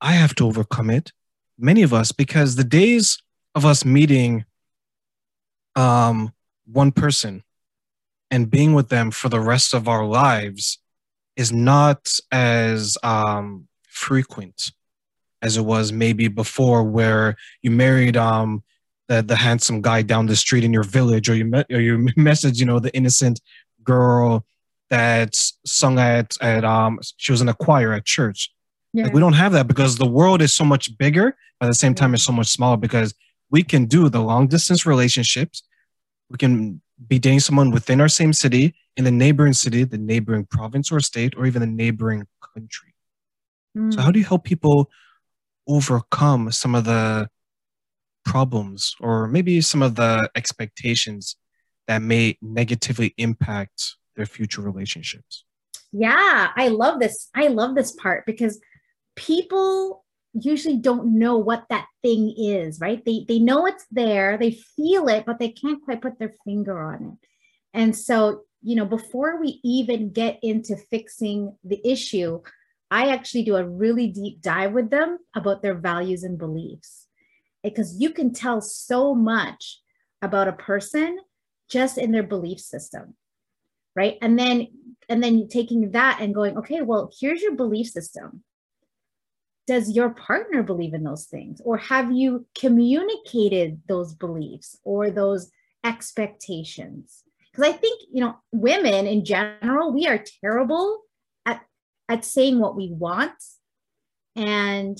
I 0.00 0.12
have 0.12 0.34
to 0.36 0.46
overcome 0.46 0.90
it. 0.90 1.12
Many 1.58 1.82
of 1.82 1.92
us, 1.92 2.12
because 2.12 2.56
the 2.56 2.64
days 2.64 3.18
of 3.54 3.64
us 3.64 3.84
meeting 3.84 4.44
um, 5.76 6.32
one 6.66 6.92
person 6.92 7.42
and 8.30 8.50
being 8.50 8.74
with 8.74 8.88
them 8.88 9.10
for 9.10 9.28
the 9.28 9.40
rest 9.40 9.74
of 9.74 9.88
our 9.88 10.04
lives 10.04 10.78
is 11.36 11.52
not 11.52 12.12
as 12.32 12.96
um, 13.02 13.68
frequent 13.88 14.72
as 15.42 15.56
it 15.56 15.62
was 15.62 15.92
maybe 15.92 16.26
before, 16.28 16.82
where 16.82 17.36
you 17.60 17.70
married 17.70 18.16
um, 18.16 18.62
the, 19.08 19.22
the 19.22 19.36
handsome 19.36 19.82
guy 19.82 20.00
down 20.00 20.26
the 20.26 20.36
street 20.36 20.64
in 20.64 20.72
your 20.72 20.82
village, 20.82 21.28
or 21.28 21.34
you 21.34 21.44
met, 21.44 21.66
or 21.70 21.80
you 21.80 22.08
message, 22.16 22.58
you 22.58 22.66
know, 22.66 22.78
the 22.78 22.94
innocent 22.94 23.40
girl 23.82 24.46
that 24.96 25.34
sung 25.66 25.98
at 25.98 26.36
at 26.40 26.64
um 26.64 26.98
she 27.16 27.32
was 27.32 27.40
in 27.40 27.48
a 27.48 27.54
choir 27.54 27.92
at 27.92 28.04
church. 28.04 28.50
Yeah. 28.92 29.04
Like 29.04 29.14
we 29.14 29.20
don't 29.20 29.34
have 29.34 29.52
that 29.52 29.66
because 29.66 29.96
the 29.96 30.06
world 30.06 30.40
is 30.40 30.52
so 30.52 30.64
much 30.64 30.96
bigger, 30.98 31.36
but 31.58 31.66
at 31.66 31.70
the 31.70 31.74
same 31.74 31.94
time 31.94 32.14
it's 32.14 32.24
so 32.24 32.32
much 32.32 32.48
smaller 32.48 32.76
because 32.76 33.14
we 33.50 33.62
can 33.62 33.86
do 33.86 34.08
the 34.08 34.20
long 34.20 34.46
distance 34.46 34.86
relationships. 34.86 35.62
We 36.30 36.38
can 36.38 36.80
be 37.08 37.18
dating 37.18 37.40
someone 37.40 37.70
within 37.70 38.00
our 38.00 38.08
same 38.08 38.32
city, 38.32 38.74
in 38.96 39.04
the 39.04 39.10
neighboring 39.10 39.52
city, 39.52 39.84
the 39.84 39.98
neighboring 39.98 40.46
province 40.46 40.92
or 40.92 41.00
state, 41.00 41.34
or 41.36 41.46
even 41.46 41.60
the 41.60 41.66
neighboring 41.66 42.26
country. 42.54 42.94
Mm. 43.76 43.92
So 43.92 44.00
how 44.00 44.10
do 44.10 44.18
you 44.18 44.24
help 44.24 44.44
people 44.44 44.90
overcome 45.66 46.52
some 46.52 46.74
of 46.74 46.84
the 46.84 47.28
problems 48.24 48.94
or 49.00 49.26
maybe 49.26 49.60
some 49.60 49.82
of 49.82 49.96
the 49.96 50.30
expectations 50.34 51.36
that 51.88 52.00
may 52.00 52.38
negatively 52.40 53.14
impact 53.18 53.96
their 54.16 54.26
future 54.26 54.62
relationships. 54.62 55.44
Yeah, 55.92 56.48
I 56.56 56.68
love 56.68 56.98
this. 56.98 57.28
I 57.34 57.48
love 57.48 57.74
this 57.74 57.92
part 57.92 58.26
because 58.26 58.60
people 59.16 60.04
usually 60.32 60.76
don't 60.76 61.18
know 61.18 61.38
what 61.38 61.66
that 61.70 61.86
thing 62.02 62.34
is, 62.36 62.80
right? 62.80 63.04
They 63.04 63.24
they 63.28 63.38
know 63.38 63.66
it's 63.66 63.86
there, 63.90 64.36
they 64.36 64.58
feel 64.76 65.08
it, 65.08 65.24
but 65.24 65.38
they 65.38 65.50
can't 65.50 65.82
quite 65.84 66.02
put 66.02 66.18
their 66.18 66.34
finger 66.44 66.82
on 66.82 67.04
it. 67.04 67.28
And 67.72 67.96
so, 67.96 68.42
you 68.62 68.74
know, 68.74 68.84
before 68.84 69.40
we 69.40 69.60
even 69.62 70.12
get 70.12 70.38
into 70.42 70.76
fixing 70.76 71.56
the 71.62 71.80
issue, 71.84 72.40
I 72.90 73.10
actually 73.10 73.44
do 73.44 73.56
a 73.56 73.68
really 73.68 74.08
deep 74.08 74.40
dive 74.40 74.72
with 74.72 74.90
them 74.90 75.18
about 75.34 75.62
their 75.62 75.74
values 75.74 76.24
and 76.24 76.38
beliefs. 76.38 77.06
Because 77.62 77.96
you 77.98 78.10
can 78.10 78.32
tell 78.32 78.60
so 78.60 79.14
much 79.14 79.80
about 80.20 80.48
a 80.48 80.52
person 80.52 81.18
just 81.68 81.98
in 81.98 82.12
their 82.12 82.22
belief 82.22 82.60
system 82.60 83.14
right? 83.96 84.16
And 84.22 84.38
then 84.38 84.68
and 85.08 85.22
then 85.22 85.48
taking 85.48 85.90
that 85.90 86.18
and 86.20 86.34
going 86.34 86.56
okay 86.56 86.80
well 86.80 87.10
here's 87.18 87.42
your 87.42 87.54
belief 87.54 87.88
system. 87.88 88.42
Does 89.66 89.92
your 89.96 90.10
partner 90.10 90.62
believe 90.62 90.92
in 90.92 91.04
those 91.04 91.24
things? 91.24 91.60
Or 91.64 91.78
have 91.78 92.12
you 92.12 92.46
communicated 92.54 93.80
those 93.88 94.12
beliefs 94.14 94.78
or 94.84 95.10
those 95.10 95.50
expectations? 95.84 97.22
Because 97.50 97.68
i 97.68 97.76
think 97.76 98.02
you 98.12 98.20
know 98.20 98.36
women 98.52 99.06
in 99.06 99.24
general 99.24 99.92
we 99.92 100.06
are 100.06 100.22
terrible 100.42 101.02
at 101.46 101.62
at 102.08 102.24
saying 102.24 102.58
what 102.58 102.76
we 102.76 102.90
want 102.92 103.32
and 104.36 104.98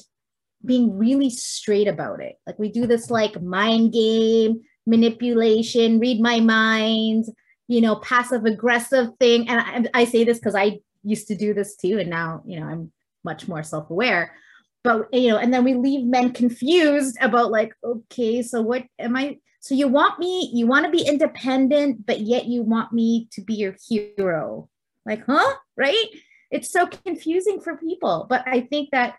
being 0.64 0.96
really 0.96 1.30
straight 1.30 1.88
about 1.88 2.20
it. 2.20 2.36
Like 2.46 2.58
we 2.58 2.70
do 2.70 2.86
this 2.86 3.10
like 3.10 3.40
mind 3.42 3.92
game, 3.92 4.62
manipulation, 4.86 5.98
read 5.98 6.20
my 6.20 6.40
mind, 6.40 7.26
you 7.68 7.80
know, 7.80 7.96
passive 7.96 8.44
aggressive 8.44 9.10
thing. 9.18 9.48
And 9.48 9.88
I, 9.94 10.02
I 10.02 10.04
say 10.04 10.24
this 10.24 10.38
because 10.38 10.54
I 10.54 10.78
used 11.02 11.28
to 11.28 11.36
do 11.36 11.54
this 11.54 11.76
too. 11.76 11.98
And 11.98 12.10
now, 12.10 12.42
you 12.46 12.60
know, 12.60 12.66
I'm 12.66 12.92
much 13.24 13.48
more 13.48 13.62
self 13.62 13.90
aware. 13.90 14.34
But, 14.82 15.12
you 15.14 15.30
know, 15.30 15.38
and 15.38 15.52
then 15.52 15.64
we 15.64 15.74
leave 15.74 16.04
men 16.04 16.32
confused 16.32 17.16
about 17.20 17.50
like, 17.50 17.72
okay, 17.82 18.42
so 18.42 18.60
what 18.60 18.84
am 18.98 19.16
I? 19.16 19.38
So 19.60 19.74
you 19.74 19.88
want 19.88 20.18
me, 20.18 20.50
you 20.52 20.66
want 20.66 20.84
to 20.84 20.90
be 20.90 21.06
independent, 21.06 22.04
but 22.04 22.20
yet 22.20 22.44
you 22.44 22.62
want 22.62 22.92
me 22.92 23.28
to 23.32 23.40
be 23.40 23.54
your 23.54 23.76
hero. 23.88 24.68
Like, 25.06 25.24
huh? 25.26 25.54
Right? 25.74 26.06
It's 26.50 26.70
so 26.70 26.86
confusing 26.86 27.60
for 27.60 27.78
people. 27.78 28.26
But 28.28 28.44
I 28.46 28.60
think 28.60 28.90
that 28.90 29.16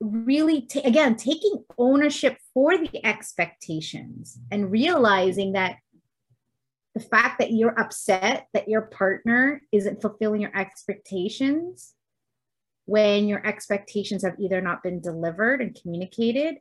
really 0.00 0.62
t- 0.62 0.80
again 0.80 1.16
taking 1.16 1.64
ownership 1.78 2.38
for 2.52 2.76
the 2.76 3.04
expectations 3.04 4.38
and 4.50 4.70
realizing 4.70 5.52
that 5.52 5.76
the 6.96 7.02
fact 7.02 7.38
that 7.38 7.52
you're 7.52 7.78
upset 7.78 8.46
that 8.54 8.68
your 8.68 8.80
partner 8.80 9.60
isn't 9.70 10.00
fulfilling 10.00 10.40
your 10.40 10.56
expectations 10.56 11.92
when 12.86 13.28
your 13.28 13.46
expectations 13.46 14.22
have 14.22 14.34
either 14.38 14.62
not 14.62 14.82
been 14.82 15.02
delivered 15.02 15.60
and 15.60 15.78
communicated 15.78 16.56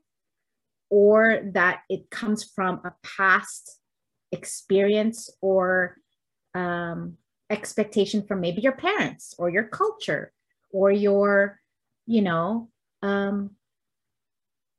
or 0.90 1.40
that 1.54 1.84
it 1.90 2.10
comes 2.10 2.44
from 2.44 2.82
a 2.84 2.92
past 3.02 3.80
experience 4.34 5.30
or 5.40 5.96
um, 6.54 7.14
expectation 7.50 8.22
from 8.28 8.42
maybe 8.42 8.62
your 8.62 8.74
parents 8.76 9.36
or 9.40 9.50
your 9.50 9.64
culture 9.64 10.34
or 10.70 10.92
your 10.92 11.62
you 12.08 12.22
know 12.22 12.70
um, 13.04 13.52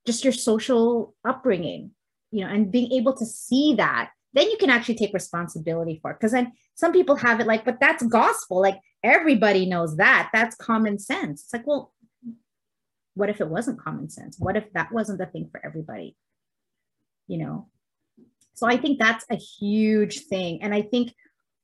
just 0.04 0.22
your 0.22 0.34
social 0.34 1.14
upbringing, 1.24 1.92
you 2.30 2.44
know, 2.44 2.50
and 2.50 2.70
being 2.70 2.92
able 2.92 3.14
to 3.14 3.24
see 3.24 3.74
that, 3.76 4.10
then 4.36 4.50
you 4.50 4.56
can 4.58 4.70
actually 4.70 4.96
take 4.96 5.14
responsibility 5.14 5.98
for 6.00 6.10
it. 6.12 6.18
Because 6.20 6.32
then 6.32 6.52
some 6.74 6.92
people 6.92 7.16
have 7.16 7.40
it 7.40 7.46
like, 7.46 7.64
but 7.64 7.80
that's 7.80 8.04
gospel. 8.06 8.60
Like 8.60 8.78
everybody 9.02 9.66
knows 9.66 9.96
that. 9.96 10.30
That's 10.32 10.56
common 10.56 10.98
sense. 10.98 11.44
It's 11.44 11.52
like, 11.52 11.66
well, 11.66 11.92
what 13.14 13.30
if 13.30 13.40
it 13.40 13.48
wasn't 13.48 13.80
common 13.80 14.10
sense? 14.10 14.36
What 14.38 14.56
if 14.56 14.72
that 14.74 14.92
wasn't 14.92 15.18
the 15.18 15.26
thing 15.26 15.48
for 15.50 15.64
everybody? 15.64 16.16
You 17.26 17.38
know? 17.38 17.68
So 18.54 18.66
I 18.66 18.76
think 18.76 18.98
that's 18.98 19.24
a 19.30 19.36
huge 19.36 20.20
thing. 20.26 20.62
And 20.62 20.74
I 20.74 20.82
think 20.82 21.14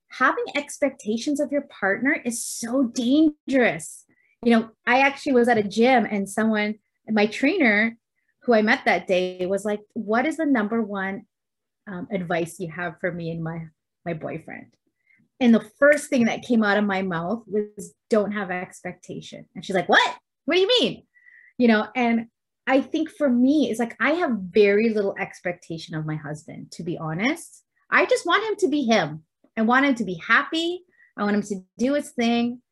having 0.09 0.45
expectations 0.57 1.41
of 1.41 1.53
your 1.53 1.63
partner 1.63 2.13
is 2.25 2.45
so 2.45 2.85
dangerous 2.85 4.05
you 4.43 4.51
know, 4.51 4.71
I 4.87 5.01
actually 5.01 5.33
was 5.33 5.49
at 5.49 5.59
a 5.59 5.63
gym 5.63 6.07
and 6.11 6.29
someone, 6.29 6.77
my 7.09 7.27
trainer 7.27 7.97
who 8.43 8.55
I 8.55 8.63
met 8.63 8.81
that 8.87 9.07
day 9.07 9.47
was 9.47 9.65
like, 9.65 9.81
what 9.93 10.27
is 10.27 10.37
the 10.37 10.47
number 10.47 10.83
one 10.83 11.27
um, 11.87 12.09
advice 12.11 12.59
you 12.59 12.71
have 12.71 12.99
for 13.01 13.13
me 13.13 13.31
and 13.31 13.43
my, 13.43 13.67
my 14.05 14.15
boyfriend? 14.15 14.67
And 15.41 15.55
the 15.55 15.69
first 15.79 16.09
thing 16.09 16.27
that 16.27 16.43
came 16.43 16.63
out 16.63 16.77
of 16.77 16.85
my 16.85 17.03
mouth 17.03 17.43
was 17.47 17.95
don't 18.09 18.33
have 18.33 18.51
expectation. 18.51 19.47
And 19.55 19.65
she's 19.65 19.75
like, 19.75 19.89
what? 19.89 20.17
What 20.45 20.55
do 20.55 20.61
you 20.61 20.69
mean? 20.81 21.03
You 21.59 21.69
know, 21.69 21.89
and 21.97 22.27
I 22.67 22.81
think 22.81 23.11
for 23.11 23.29
me, 23.29 23.69
it's 23.71 23.81
like 23.81 23.97
I 24.01 24.13
have 24.13 24.39
very 24.51 24.91
little 24.91 25.17
expectation 25.19 25.95
of 25.95 26.07
my 26.07 26.15
husband, 26.15 26.71
to 26.73 26.85
be 26.85 26.97
honest. 26.97 27.65
I 27.91 28.07
just 28.07 28.25
want 28.25 28.45
him 28.49 28.57
to 28.61 28.69
be 28.69 28.85
him. 28.85 29.25
I 29.57 29.63
want 29.63 29.85
him 29.85 29.95
to 29.97 30.05
be 30.05 30.15
happy. 30.27 30.85
I 31.17 31.25
want 31.25 31.37
him 31.37 31.43
to 31.43 31.65
do 31.77 31.95
his 31.95 32.11
thing. 32.11 32.63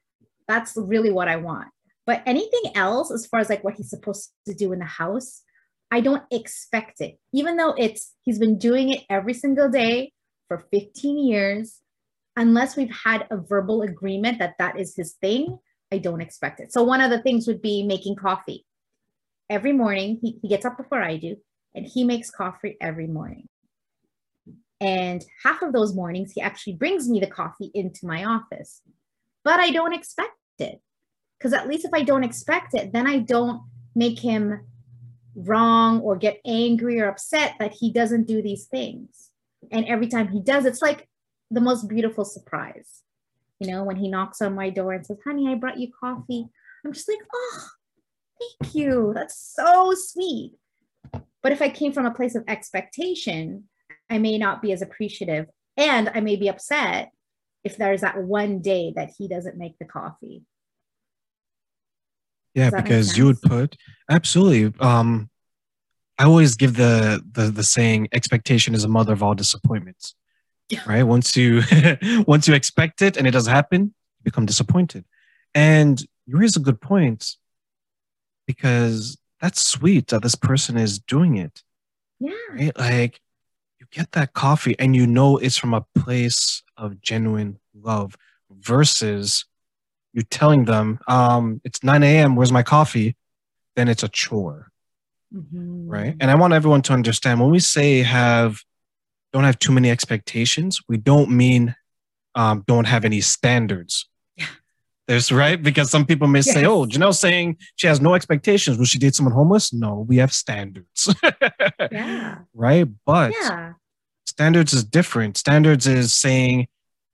That's 0.46 0.76
really 0.76 1.10
what 1.10 1.28
I 1.28 1.36
want. 1.36 1.68
But 2.06 2.22
anything 2.24 2.72
else, 2.74 3.10
as 3.10 3.26
far 3.26 3.40
as 3.40 3.50
like 3.50 3.62
what 3.62 3.74
he's 3.74 3.90
supposed 3.90 4.30
to 4.46 4.54
do 4.54 4.72
in 4.72 4.78
the 4.78 4.84
house, 4.84 5.42
I 5.90 6.00
don't 6.00 6.22
expect 6.30 7.00
it. 7.00 7.18
Even 7.32 7.56
though 7.56 7.74
it's 7.76 8.12
he's 8.22 8.38
been 8.38 8.58
doing 8.58 8.90
it 8.90 9.04
every 9.10 9.34
single 9.34 9.68
day 9.68 10.12
for 10.48 10.66
15 10.70 11.18
years, 11.18 11.80
unless 12.36 12.76
we've 12.76 12.94
had 13.04 13.26
a 13.30 13.36
verbal 13.36 13.82
agreement 13.82 14.38
that 14.38 14.54
that 14.58 14.78
is 14.78 14.94
his 14.94 15.14
thing, 15.14 15.58
I 15.92 15.98
don't 15.98 16.20
expect 16.20 16.60
it. 16.60 16.72
So 16.72 16.82
one 16.82 17.00
of 17.00 17.10
the 17.10 17.20
things 17.20 17.46
would 17.46 17.60
be 17.60 17.82
making 17.82 18.16
coffee. 18.16 18.64
Every 19.48 19.72
morning, 19.72 20.18
he, 20.22 20.38
he 20.40 20.48
gets 20.48 20.64
up 20.64 20.76
before 20.76 21.02
I 21.02 21.16
do, 21.16 21.36
and 21.74 21.84
he 21.84 22.04
makes 22.04 22.30
coffee 22.30 22.76
every 22.80 23.08
morning. 23.08 23.48
And 24.80 25.24
half 25.42 25.60
of 25.62 25.72
those 25.72 25.94
mornings, 25.94 26.32
he 26.32 26.40
actually 26.40 26.74
brings 26.74 27.08
me 27.08 27.20
the 27.20 27.26
coffee 27.26 27.70
into 27.74 28.06
my 28.06 28.24
office. 28.24 28.80
But 29.44 29.58
I 29.58 29.70
don't 29.70 29.92
expect 29.92 30.30
it. 30.58 30.80
Because 31.38 31.52
at 31.52 31.68
least 31.68 31.84
if 31.84 31.92
I 31.92 32.02
don't 32.02 32.24
expect 32.24 32.74
it, 32.74 32.92
then 32.92 33.06
I 33.06 33.18
don't 33.18 33.62
make 33.94 34.18
him 34.18 34.60
wrong 35.34 36.00
or 36.00 36.16
get 36.16 36.40
angry 36.44 37.00
or 37.00 37.08
upset 37.08 37.54
that 37.58 37.72
he 37.72 37.92
doesn't 37.92 38.26
do 38.26 38.42
these 38.42 38.66
things. 38.66 39.30
And 39.70 39.86
every 39.86 40.08
time 40.08 40.28
he 40.28 40.40
does, 40.40 40.64
it's 40.64 40.82
like 40.82 41.08
the 41.50 41.60
most 41.60 41.88
beautiful 41.88 42.24
surprise. 42.24 43.02
You 43.58 43.70
know, 43.70 43.84
when 43.84 43.96
he 43.96 44.08
knocks 44.08 44.40
on 44.40 44.54
my 44.54 44.70
door 44.70 44.92
and 44.92 45.04
says, 45.04 45.18
honey, 45.24 45.48
I 45.48 45.54
brought 45.54 45.78
you 45.78 45.88
coffee. 45.98 46.46
I'm 46.84 46.92
just 46.92 47.08
like, 47.08 47.18
oh, 47.34 47.66
thank 48.40 48.74
you. 48.74 49.12
That's 49.14 49.36
so 49.36 49.92
sweet. 49.94 50.54
But 51.42 51.52
if 51.52 51.62
I 51.62 51.68
came 51.68 51.92
from 51.92 52.06
a 52.06 52.14
place 52.14 52.34
of 52.34 52.44
expectation, 52.48 53.64
I 54.08 54.18
may 54.18 54.38
not 54.38 54.62
be 54.62 54.72
as 54.72 54.82
appreciative 54.82 55.46
and 55.76 56.10
I 56.14 56.20
may 56.20 56.36
be 56.36 56.48
upset 56.48 57.10
if 57.64 57.76
there's 57.76 58.00
that 58.00 58.22
one 58.22 58.60
day 58.60 58.92
that 58.96 59.12
he 59.16 59.28
doesn't 59.28 59.58
make 59.58 59.78
the 59.78 59.84
coffee. 59.84 60.42
Yeah, 62.54 62.70
because 62.70 63.16
you 63.16 63.26
would 63.26 63.40
put 63.42 63.76
absolutely. 64.10 64.72
Um, 64.80 65.30
I 66.18 66.24
always 66.24 66.54
give 66.56 66.76
the, 66.76 67.24
the 67.32 67.50
the 67.50 67.64
saying 67.64 68.08
expectation 68.12 68.74
is 68.74 68.84
a 68.84 68.88
mother 68.88 69.12
of 69.12 69.22
all 69.22 69.34
disappointments. 69.34 70.14
Yeah. 70.68 70.82
Right. 70.86 71.02
Once 71.02 71.36
you 71.36 71.62
once 72.26 72.46
you 72.46 72.54
expect 72.54 73.02
it 73.02 73.16
and 73.16 73.26
it 73.26 73.30
doesn't 73.30 73.52
happen, 73.52 73.82
you 73.82 74.24
become 74.24 74.46
disappointed. 74.46 75.04
And 75.54 76.00
you 76.26 76.38
raise 76.38 76.56
a 76.56 76.60
good 76.60 76.80
point 76.80 77.36
because 78.46 79.18
that's 79.40 79.66
sweet 79.66 80.08
that 80.08 80.22
this 80.22 80.34
person 80.34 80.76
is 80.76 80.98
doing 80.98 81.36
it. 81.36 81.62
Yeah. 82.18 82.32
Right? 82.52 82.78
Like 82.78 83.20
you 83.80 83.86
get 83.90 84.12
that 84.12 84.32
coffee 84.34 84.76
and 84.78 84.94
you 84.94 85.06
know 85.06 85.38
it's 85.38 85.56
from 85.56 85.74
a 85.74 85.86
place 85.96 86.62
of 86.76 87.00
genuine 87.00 87.58
love 87.74 88.16
versus 88.50 89.44
you 90.12 90.22
telling 90.22 90.64
them 90.64 90.98
um, 91.08 91.60
it's 91.64 91.82
9 91.82 92.02
a.m 92.02 92.36
where's 92.36 92.52
my 92.52 92.62
coffee? 92.62 93.16
Then 93.76 93.88
it's 93.88 94.02
a 94.02 94.08
chore 94.08 94.70
mm-hmm. 95.34 95.88
right? 95.88 96.16
And 96.20 96.30
i 96.30 96.34
want 96.34 96.52
everyone 96.52 96.82
to 96.82 96.92
understand 96.92 97.40
when 97.40 97.50
we 97.50 97.60
say 97.60 98.02
have 98.02 98.60
don't 99.32 99.44
have 99.44 99.58
too 99.58 99.72
many 99.72 99.90
expectations 99.90 100.80
we 100.88 100.96
don't 100.96 101.30
mean 101.30 101.74
um, 102.34 102.64
don't 102.66 102.86
have 102.86 103.04
any 103.04 103.20
standards. 103.20 104.08
Yeah. 104.36 104.46
there's 105.08 105.32
right? 105.32 105.60
Because 105.60 105.90
some 105.90 106.06
people 106.06 106.28
may 106.28 106.40
yes. 106.40 106.52
say 106.52 106.64
oh 106.64 106.86
Jeanell's 106.86 107.18
saying 107.18 107.58
she 107.76 107.86
has 107.86 108.00
no 108.00 108.14
expectations. 108.14 108.78
Will 108.78 108.84
she 108.84 108.98
date 108.98 109.14
someone 109.14 109.34
homeless? 109.34 109.72
No 109.72 110.04
we 110.08 110.18
have 110.18 110.32
standards. 110.32 111.14
Yeah. 111.90 112.38
Right? 112.54 112.86
But 113.06 113.32
yeah. 113.40 113.72
standards 114.26 114.72
is 114.72 114.84
different. 114.84 115.36
Standards 115.36 115.86
is 115.86 116.14
saying 116.14 116.68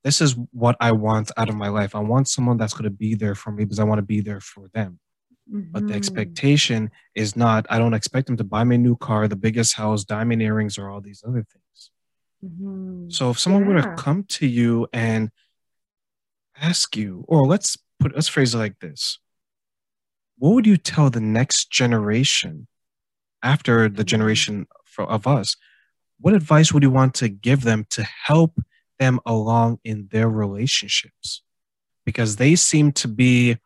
this 0.06 0.20
is 0.20 0.36
what 0.52 0.76
I 0.78 0.92
want 0.92 1.32
out 1.36 1.48
of 1.48 1.56
my 1.56 1.66
life. 1.66 1.96
I 1.96 1.98
want 1.98 2.28
someone 2.28 2.58
that's 2.58 2.74
going 2.74 2.84
to 2.84 2.90
be 2.90 3.16
there 3.16 3.34
for 3.34 3.50
me 3.50 3.64
because 3.64 3.80
I 3.80 3.84
want 3.84 3.98
to 3.98 4.04
be 4.04 4.20
there 4.20 4.40
for 4.40 4.68
them. 4.72 5.00
Mm-hmm. 5.52 5.72
But 5.72 5.80
the 5.80 5.86
mm-hmm. 5.88 5.96
expectation 5.96 6.92
is 7.16 7.34
not, 7.34 7.66
I 7.70 7.80
don't 7.80 7.92
expect 7.92 8.28
them 8.28 8.36
to 8.36 8.44
buy 8.44 8.62
me 8.62 8.76
a 8.76 8.78
new 8.78 8.94
car, 8.94 9.26
the 9.26 9.34
biggest 9.34 9.74
house, 9.74 10.04
diamond 10.04 10.42
earrings, 10.42 10.78
or 10.78 10.90
all 10.90 11.00
these 11.00 11.24
other 11.26 11.44
things. 11.52 11.90
Mm-hmm. 12.44 13.10
So 13.10 13.30
if 13.30 13.40
someone 13.40 13.62
yeah. 13.62 13.74
were 13.74 13.82
to 13.82 14.00
come 14.00 14.22
to 14.28 14.46
you 14.46 14.86
and 14.92 15.32
ask 16.56 16.96
you, 16.96 17.24
or 17.26 17.44
let's 17.44 17.76
put, 17.98 18.14
let's 18.14 18.28
phrase 18.28 18.54
it 18.54 18.58
like 18.58 18.78
this 18.78 19.18
What 20.38 20.50
would 20.50 20.68
you 20.68 20.76
tell 20.76 21.10
the 21.10 21.20
next 21.20 21.72
generation 21.72 22.68
after 23.42 23.88
the 23.88 23.88
mm-hmm. 23.88 24.04
generation 24.04 24.66
of 25.00 25.26
us? 25.26 25.56
What 26.20 26.32
advice 26.32 26.72
would 26.72 26.84
you 26.84 26.92
want 26.92 27.14
to 27.14 27.28
give 27.28 27.62
them 27.62 27.86
to 27.90 28.04
help 28.04 28.60
them 28.98 29.20
along 29.26 29.78
in 29.84 30.08
their 30.10 30.28
relationships 30.28 31.42
because 32.04 32.36
they 32.36 32.54
seem 32.54 32.92
to 32.92 33.08
be 33.08 33.56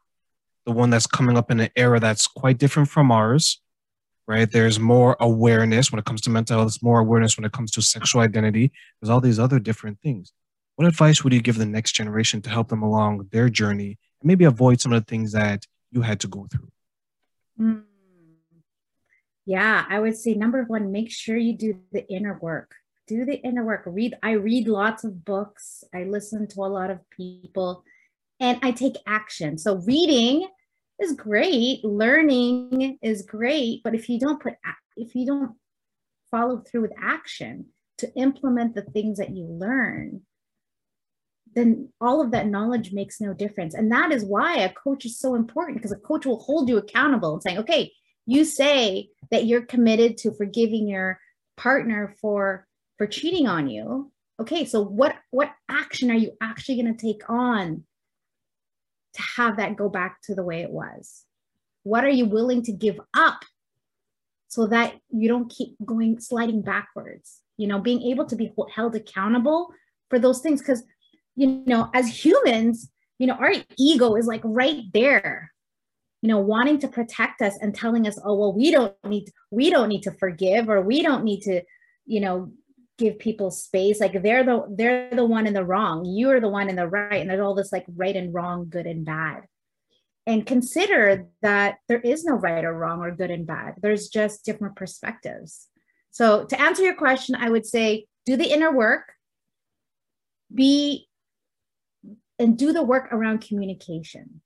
the 0.67 0.73
one 0.73 0.91
that's 0.91 1.07
coming 1.07 1.37
up 1.37 1.51
in 1.51 1.61
an 1.61 1.71
era 1.77 2.01
that's 2.01 2.27
quite 2.27 2.59
different 2.59 2.89
from 2.89 3.11
ours 3.11 3.61
right? 4.31 4.49
There's 4.49 4.79
more 4.79 5.17
awareness 5.19 5.91
when 5.91 5.99
it 5.99 6.05
comes 6.05 6.21
to 6.21 6.31
mental 6.31 6.57
health. 6.57 6.79
More 6.83 7.01
awareness 7.01 7.37
when 7.37 7.45
it 7.45 7.51
comes 7.51 7.73
to 7.73 7.83
sexual 7.83 8.21
identity. 8.23 8.71
There's 9.01 9.11
all 9.11 9.21
these 9.21 9.41
other 9.41 9.59
different 9.59 10.01
things. 10.03 10.33
What 10.77 10.87
advice 10.87 11.25
would 11.25 11.33
you 11.33 11.41
give 11.43 11.59
the 11.59 11.67
next 11.67 11.93
generation 11.93 12.41
to 12.43 12.51
help 12.51 12.69
them 12.69 12.85
along 12.85 13.27
their 13.33 13.49
journey 13.49 13.99
and 14.21 14.29
maybe 14.29 14.45
avoid 14.45 14.81
some 14.81 14.93
of 14.93 15.05
the 15.05 15.11
things 15.11 15.33
that 15.33 15.67
you 15.91 16.03
had 16.03 16.21
to 16.21 16.29
go 16.29 16.47
through? 16.51 16.71
Mm. 17.61 17.83
yeah 19.45 19.85
i 19.91 19.99
would 19.99 20.17
say 20.17 20.33
number 20.33 20.65
one 20.65 20.91
make 20.91 21.11
sure 21.11 21.37
you 21.37 21.53
do 21.53 21.79
the 21.93 22.09
inner 22.09 22.39
work 22.41 22.77
do 23.11 23.25
the 23.25 23.41
inner 23.43 23.65
work 23.65 23.83
read 23.87 24.15
i 24.23 24.33
read 24.33 24.69
lots 24.69 25.05
of 25.05 25.25
books 25.25 25.85
i 25.95 26.05
listen 26.05 26.47
to 26.47 26.61
a 26.61 26.75
lot 26.79 26.91
of 26.91 26.99
people 27.11 27.83
and 28.39 28.59
i 28.63 28.71
take 28.71 28.95
action 29.07 29.59
so 29.59 29.77
reading 29.87 30.47
is 31.01 31.13
great. 31.13 31.85
Learning 31.85 32.99
is 33.03 33.23
great, 33.23 33.83
but 33.83 33.95
if 33.95 34.09
you 34.09 34.19
don't 34.19 34.41
put 34.41 34.55
if 34.97 35.15
you 35.15 35.27
don't 35.27 35.53
follow 36.31 36.59
through 36.61 36.83
with 36.83 36.93
action 37.03 37.67
to 37.99 38.13
implement 38.15 38.75
the 38.75 38.83
things 38.83 39.19
that 39.19 39.31
you 39.31 39.45
learn, 39.45 40.23
then 41.55 41.89
all 42.01 42.21
of 42.21 42.31
that 42.31 42.47
knowledge 42.47 42.93
makes 42.93 43.21
no 43.21 43.33
difference. 43.33 43.75
And 43.75 43.91
that 43.91 44.13
is 44.13 44.25
why 44.25 44.59
a 44.59 44.73
coach 44.73 45.05
is 45.05 45.19
so 45.19 45.35
important 45.35 45.79
because 45.79 45.93
a 45.93 45.97
coach 45.97 46.27
will 46.27 46.41
hold 46.41 46.69
you 46.69 46.77
accountable 46.77 47.35
and 47.35 47.43
saying, 47.43 47.59
okay, 47.59 47.93
you 48.27 48.45
say 48.45 49.09
that 49.31 49.47
you're 49.47 49.63
committed 49.63 50.19
to 50.19 50.33
forgiving 50.35 50.87
your 50.87 51.19
partner 51.57 52.15
for 52.21 52.67
for 53.01 53.07
cheating 53.07 53.47
on 53.47 53.71
you. 53.71 54.13
Okay, 54.39 54.67
so 54.67 54.83
what 54.83 55.17
what 55.31 55.51
action 55.71 56.11
are 56.11 56.19
you 56.19 56.33
actually 56.43 56.83
going 56.83 56.95
to 56.95 57.07
take 57.07 57.23
on 57.31 57.83
to 59.15 59.23
have 59.39 59.57
that 59.57 59.77
go 59.77 59.89
back 59.89 60.19
to 60.25 60.35
the 60.35 60.43
way 60.43 60.61
it 60.61 60.71
was? 60.71 61.25
What 61.83 62.05
are 62.05 62.11
you 62.11 62.27
willing 62.27 62.63
to 62.65 62.73
give 62.73 63.01
up 63.15 63.41
so 64.49 64.67
that 64.67 64.97
you 65.09 65.29
don't 65.29 65.51
keep 65.51 65.77
going 65.83 66.21
sliding 66.21 66.61
backwards? 66.61 67.41
You 67.57 67.69
know, 67.69 67.79
being 67.79 68.03
able 68.03 68.27
to 68.27 68.37
be 68.37 68.53
held 68.75 68.95
accountable 68.95 69.71
for 70.11 70.19
those 70.19 70.43
things 70.43 70.61
because 70.61 70.83
you 71.37 71.63
know, 71.65 71.89
as 71.95 72.23
humans, 72.23 72.91
you 73.19 73.29
know, 73.29 73.37
our 73.37 73.55
ego 73.79 74.15
is 74.17 74.27
like 74.27 74.43
right 74.45 74.83
there, 74.93 75.51
you 76.21 76.29
know, 76.29 76.39
wanting 76.39 76.79
to 76.81 76.89
protect 76.89 77.41
us 77.41 77.57
and 77.63 77.75
telling 77.75 78.07
us, 78.07 78.21
oh, 78.27 78.35
well, 78.35 78.53
we 78.53 78.71
don't 78.71 78.95
need, 79.07 79.31
we 79.51 79.71
don't 79.71 79.89
need 79.89 80.03
to 80.03 80.13
forgive 80.13 80.69
or 80.69 80.83
we 80.83 81.01
don't 81.01 81.25
need 81.25 81.41
to, 81.45 81.63
you 82.05 82.21
know, 82.21 82.53
give 83.01 83.19
people 83.19 83.51
space. 83.51 84.01
Like 84.01 84.23
they're 84.23 84.45
the, 84.45 84.65
they're 84.71 85.11
the 85.11 85.25
one 85.25 85.47
in 85.47 85.55
the 85.55 85.65
wrong. 85.65 86.05
You're 86.05 86.41
the 86.41 86.49
one 86.49 86.69
in 86.69 86.77
the 86.77 86.87
right. 86.87 87.21
And 87.21 87.29
there's 87.29 87.41
all 87.41 87.55
this 87.55 87.73
like 87.73 87.87
right 87.97 88.15
and 88.15 88.33
wrong, 88.33 88.69
good 88.69 88.87
and 88.87 89.05
bad. 89.05 89.45
And 90.27 90.47
consider 90.47 91.27
that 91.43 91.77
there 91.89 92.01
is 92.01 92.25
no 92.25 92.35
right 92.35 92.65
or 92.65 92.77
wrong 92.77 93.01
or 93.01 93.11
good 93.11 93.31
and 93.31 93.47
bad. 93.47 93.75
There's 93.81 94.09
just 94.09 94.45
different 94.45 94.77
perspectives. 94.77 95.67
So 96.11 96.45
to 96.45 96.61
answer 96.61 96.83
your 96.83 96.95
question, 96.95 97.35
I 97.35 97.49
would 97.49 97.67
say 97.67 98.07
do 98.27 98.37
the 98.37 98.53
inner 98.53 98.71
work, 98.71 99.13
be 100.55 101.09
and 102.39 102.59
do 102.59 102.73
the 102.73 102.83
work 102.83 103.13
around 103.13 103.41
communication 103.41 104.43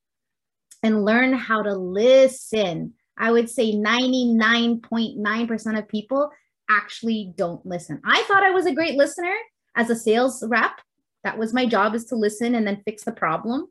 and 0.82 1.05
learn 1.05 1.32
how 1.32 1.62
to 1.62 1.74
listen. 1.74 2.94
I 3.16 3.32
would 3.32 3.50
say 3.50 3.72
99.9% 3.72 5.78
of 5.78 5.88
people 5.88 6.30
actually 6.69 7.33
don't 7.37 7.65
listen. 7.65 8.01
I 8.05 8.23
thought 8.25 8.43
I 8.43 8.51
was 8.51 8.67
a 8.67 8.75
great 8.75 8.97
listener 8.97 9.35
as 9.77 9.91
a 9.91 9.97
sales 9.97 10.43
rep. 10.47 10.81
That 11.23 11.39
was 11.39 11.55
my 11.55 11.67
job 11.67 11.95
is 11.95 12.05
to 12.07 12.17
listen 12.17 12.55
and 12.55 12.67
then 12.67 12.83
fix 12.85 13.05
the 13.05 13.12
problem. 13.12 13.67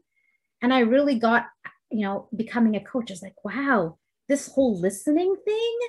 And 0.62 0.74
I 0.74 0.80
really 0.80 1.20
got, 1.20 1.48
you 1.92 2.02
know, 2.02 2.28
becoming 2.36 2.76
a 2.76 2.84
coach 2.84 3.12
is 3.12 3.22
like, 3.22 3.44
wow, 3.44 3.98
this 4.28 4.48
whole 4.48 4.80
listening 4.80 5.36
thing, 5.46 5.80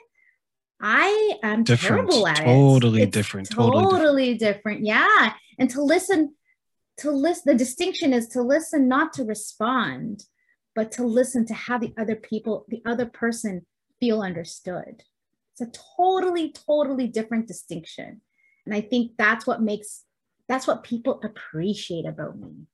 I 0.80 1.38
am 1.42 1.64
different, 1.64 2.10
terrible 2.10 2.26
at 2.26 2.40
it. 2.40 2.44
totally 2.44 3.02
it. 3.02 3.12
Different, 3.12 3.50
totally, 3.50 3.84
totally 3.84 4.34
different. 4.34 4.80
different. 4.82 4.86
Yeah. 4.86 5.32
And 5.58 5.70
to 5.70 5.82
listen 5.82 6.34
to 6.98 7.10
listen 7.10 7.42
the 7.46 7.58
distinction 7.58 8.12
is 8.12 8.28
to 8.28 8.42
listen 8.42 8.88
not 8.88 9.12
to 9.14 9.24
respond 9.24 10.24
but 10.74 10.90
to 10.92 11.04
listen 11.04 11.46
to 11.46 11.54
how 11.54 11.78
the 11.78 11.92
other 11.98 12.16
people 12.16 12.64
the 12.68 12.82
other 12.86 13.06
person 13.06 13.66
feel 14.00 14.22
understood 14.22 15.02
it's 15.56 15.76
a 15.76 15.80
totally 15.96 16.52
totally 16.66 17.06
different 17.06 17.46
distinction 17.46 18.20
and 18.66 18.74
i 18.74 18.80
think 18.80 19.12
that's 19.16 19.46
what 19.46 19.62
makes 19.62 20.04
that's 20.48 20.66
what 20.66 20.82
people 20.82 21.20
appreciate 21.24 22.06
about 22.06 22.38
me 22.38 22.66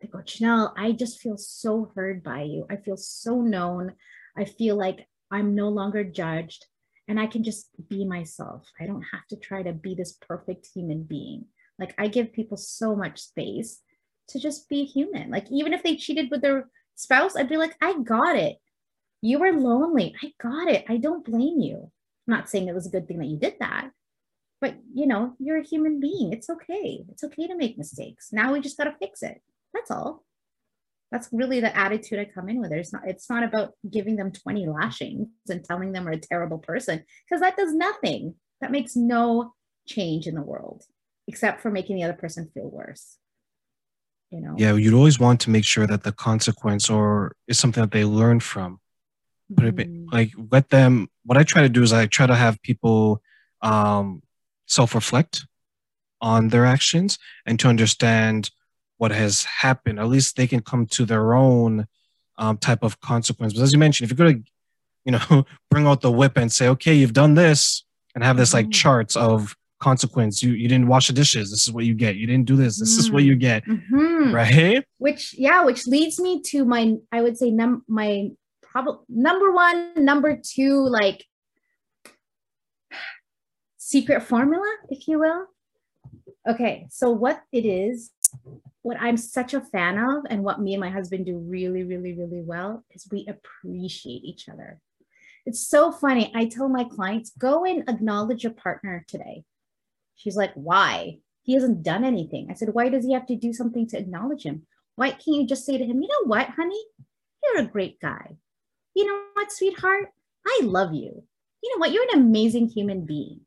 they 0.00 0.08
go 0.08 0.18
Jeanell 0.18 0.72
i 0.76 0.92
just 0.92 1.20
feel 1.20 1.36
so 1.36 1.92
heard 1.94 2.22
by 2.22 2.42
you 2.42 2.66
i 2.70 2.76
feel 2.76 2.96
so 2.96 3.40
known 3.40 3.92
i 4.36 4.44
feel 4.44 4.76
like 4.76 5.06
i'm 5.30 5.54
no 5.54 5.68
longer 5.68 6.04
judged 6.04 6.66
and 7.08 7.20
i 7.20 7.26
can 7.26 7.44
just 7.44 7.68
be 7.88 8.04
myself 8.04 8.66
i 8.80 8.86
don't 8.86 9.04
have 9.12 9.26
to 9.28 9.36
try 9.36 9.62
to 9.62 9.72
be 9.72 9.94
this 9.94 10.12
perfect 10.12 10.68
human 10.74 11.02
being 11.02 11.44
like 11.78 11.94
I 11.98 12.06
give 12.08 12.32
people 12.32 12.56
so 12.56 12.94
much 12.94 13.20
space 13.20 13.80
to 14.28 14.38
just 14.38 14.68
be 14.68 14.84
human. 14.84 15.30
Like 15.30 15.50
even 15.50 15.72
if 15.72 15.82
they 15.82 15.96
cheated 15.96 16.30
with 16.30 16.40
their 16.40 16.68
spouse, 16.94 17.36
I'd 17.36 17.48
be 17.48 17.56
like, 17.56 17.74
I 17.82 17.98
got 17.98 18.36
it. 18.36 18.58
You 19.20 19.40
were 19.40 19.52
lonely. 19.52 20.14
I 20.22 20.32
got 20.40 20.68
it. 20.68 20.84
I 20.88 20.96
don't 20.96 21.24
blame 21.24 21.60
you. 21.60 21.90
Not 22.32 22.48
saying 22.48 22.66
it 22.66 22.74
was 22.74 22.86
a 22.86 22.90
good 22.90 23.06
thing 23.06 23.18
that 23.18 23.26
you 23.26 23.36
did 23.36 23.56
that, 23.60 23.90
but 24.58 24.76
you 24.94 25.06
know, 25.06 25.34
you're 25.38 25.58
a 25.58 25.66
human 25.66 26.00
being. 26.00 26.32
It's 26.32 26.48
okay. 26.48 27.04
It's 27.10 27.22
okay 27.22 27.46
to 27.46 27.54
make 27.54 27.76
mistakes. 27.76 28.30
Now 28.32 28.54
we 28.54 28.60
just 28.60 28.78
got 28.78 28.84
to 28.84 28.96
fix 28.98 29.22
it. 29.22 29.42
That's 29.74 29.90
all. 29.90 30.24
That's 31.10 31.28
really 31.30 31.60
the 31.60 31.76
attitude 31.76 32.18
I 32.18 32.24
come 32.24 32.48
in 32.48 32.58
with. 32.58 32.72
It's 32.72 32.90
not, 32.90 33.02
it's 33.06 33.28
not 33.28 33.42
about 33.42 33.72
giving 33.90 34.16
them 34.16 34.32
20 34.32 34.66
lashings 34.66 35.28
and 35.50 35.62
telling 35.62 35.92
them 35.92 36.06
we're 36.06 36.12
a 36.12 36.18
terrible 36.18 36.56
person 36.56 37.04
because 37.28 37.42
that 37.42 37.58
does 37.58 37.74
nothing. 37.74 38.36
That 38.62 38.70
makes 38.70 38.96
no 38.96 39.52
change 39.86 40.26
in 40.26 40.34
the 40.34 40.40
world 40.40 40.84
except 41.28 41.60
for 41.60 41.70
making 41.70 41.96
the 41.96 42.04
other 42.04 42.14
person 42.14 42.50
feel 42.54 42.70
worse 42.70 43.18
you 44.30 44.40
know 44.40 44.54
yeah 44.56 44.74
you'd 44.74 44.94
always 44.94 45.20
want 45.20 45.40
to 45.40 45.50
make 45.50 45.64
sure 45.64 45.86
that 45.86 46.02
the 46.02 46.12
consequence 46.12 46.88
or 46.88 47.32
is 47.46 47.58
something 47.58 47.82
that 47.82 47.90
they 47.90 48.04
learn 48.04 48.40
from 48.40 48.80
but 49.54 49.64
mm-hmm. 49.64 50.06
like 50.12 50.30
let 50.50 50.68
them 50.70 51.08
what 51.24 51.38
i 51.38 51.42
try 51.42 51.62
to 51.62 51.68
do 51.68 51.82
is 51.82 51.92
i 51.92 52.06
try 52.06 52.26
to 52.26 52.34
have 52.34 52.60
people 52.62 53.20
um, 53.62 54.22
self-reflect 54.66 55.46
on 56.20 56.48
their 56.48 56.64
actions 56.64 57.18
and 57.46 57.58
to 57.60 57.68
understand 57.68 58.50
what 58.98 59.12
has 59.12 59.44
happened 59.44 59.98
at 59.98 60.08
least 60.08 60.36
they 60.36 60.46
can 60.46 60.60
come 60.60 60.86
to 60.86 61.04
their 61.04 61.34
own 61.34 61.86
um, 62.38 62.56
type 62.56 62.82
of 62.82 63.00
consequence 63.00 63.52
but 63.52 63.62
as 63.62 63.72
you 63.72 63.78
mentioned 63.78 64.10
if 64.10 64.16
you're 64.16 64.26
going 64.26 64.42
to 64.42 64.50
you 65.04 65.12
know 65.12 65.44
bring 65.70 65.86
out 65.86 66.00
the 66.00 66.10
whip 66.10 66.36
and 66.36 66.52
say 66.52 66.68
okay 66.68 66.94
you've 66.94 67.12
done 67.12 67.34
this 67.34 67.84
and 68.14 68.24
have 68.24 68.36
this 68.36 68.52
like 68.52 68.66
mm-hmm. 68.66 68.72
charts 68.72 69.16
of 69.16 69.54
consequence. 69.82 70.42
You 70.42 70.52
you 70.52 70.68
didn't 70.68 70.86
wash 70.86 71.08
the 71.08 71.12
dishes. 71.12 71.50
This 71.50 71.66
is 71.66 71.72
what 71.72 71.84
you 71.84 71.94
get. 71.94 72.16
You 72.16 72.26
didn't 72.26 72.46
do 72.46 72.56
this. 72.56 72.78
This 72.78 72.94
mm. 72.96 73.00
is 73.00 73.10
what 73.10 73.24
you 73.24 73.36
get. 73.36 73.66
Mm-hmm. 73.66 74.32
Right? 74.32 74.84
Which 74.98 75.34
yeah, 75.36 75.64
which 75.64 75.86
leads 75.86 76.18
me 76.18 76.40
to 76.46 76.64
my 76.64 76.94
I 77.10 77.20
would 77.20 77.36
say 77.36 77.50
num 77.50 77.84
my 77.88 78.30
probably 78.72 79.04
number 79.08 79.52
one, 79.52 79.92
number 79.96 80.40
two, 80.42 80.88
like 80.88 81.26
secret 83.76 84.22
formula, 84.22 84.66
if 84.88 85.06
you 85.06 85.18
will. 85.18 85.46
Okay, 86.48 86.86
so 86.90 87.10
what 87.10 87.42
it 87.52 87.66
is, 87.66 88.10
what 88.80 88.96
I'm 88.98 89.18
such 89.18 89.52
a 89.52 89.60
fan 89.60 89.98
of, 89.98 90.24
and 90.30 90.42
what 90.42 90.60
me 90.60 90.72
and 90.72 90.80
my 90.80 90.88
husband 90.90 91.26
do 91.26 91.36
really, 91.36 91.82
really, 91.84 92.14
really 92.14 92.40
well 92.40 92.82
is 92.90 93.06
we 93.12 93.28
appreciate 93.28 94.24
each 94.24 94.48
other. 94.48 94.80
It's 95.44 95.68
so 95.68 95.92
funny. 95.92 96.32
I 96.34 96.46
tell 96.46 96.68
my 96.68 96.84
clients, 96.84 97.32
go 97.38 97.64
and 97.64 97.88
acknowledge 97.88 98.42
your 98.42 98.54
partner 98.54 99.04
today. 99.06 99.44
She's 100.14 100.36
like, 100.36 100.52
why? 100.54 101.18
He 101.42 101.54
hasn't 101.54 101.82
done 101.82 102.04
anything. 102.04 102.48
I 102.50 102.54
said, 102.54 102.70
why 102.72 102.88
does 102.88 103.04
he 103.04 103.12
have 103.12 103.26
to 103.26 103.36
do 103.36 103.52
something 103.52 103.86
to 103.88 103.98
acknowledge 103.98 104.44
him? 104.44 104.66
Why 104.96 105.10
can't 105.10 105.26
you 105.26 105.46
just 105.46 105.66
say 105.66 105.76
to 105.76 105.84
him, 105.84 106.00
you 106.00 106.08
know 106.08 106.24
what, 106.26 106.48
honey? 106.48 106.82
You're 107.44 107.64
a 107.64 107.66
great 107.66 108.00
guy. 108.00 108.36
You 108.94 109.06
know 109.06 109.22
what, 109.34 109.52
sweetheart? 109.52 110.08
I 110.46 110.60
love 110.62 110.92
you. 110.92 111.22
You 111.62 111.70
know 111.70 111.80
what? 111.80 111.92
You're 111.92 112.04
an 112.12 112.20
amazing 112.20 112.68
human 112.68 113.04
being. 113.06 113.40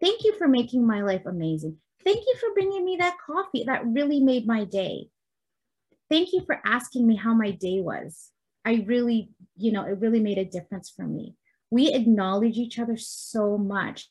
Thank 0.00 0.24
you 0.24 0.36
for 0.36 0.48
making 0.48 0.86
my 0.86 1.02
life 1.02 1.22
amazing. 1.26 1.78
Thank 2.04 2.18
you 2.26 2.34
for 2.40 2.52
bringing 2.54 2.84
me 2.84 2.96
that 2.98 3.16
coffee. 3.24 3.64
That 3.64 3.86
really 3.86 4.20
made 4.20 4.46
my 4.46 4.64
day. 4.64 5.08
Thank 6.10 6.32
you 6.32 6.42
for 6.44 6.60
asking 6.64 7.06
me 7.06 7.16
how 7.16 7.32
my 7.32 7.52
day 7.52 7.80
was. 7.80 8.30
I 8.64 8.84
really, 8.86 9.30
you 9.56 9.72
know, 9.72 9.84
it 9.84 9.98
really 10.00 10.20
made 10.20 10.38
a 10.38 10.44
difference 10.44 10.92
for 10.94 11.06
me. 11.06 11.36
We 11.70 11.92
acknowledge 11.92 12.58
each 12.58 12.78
other 12.78 12.96
so 12.96 13.56
much. 13.56 14.10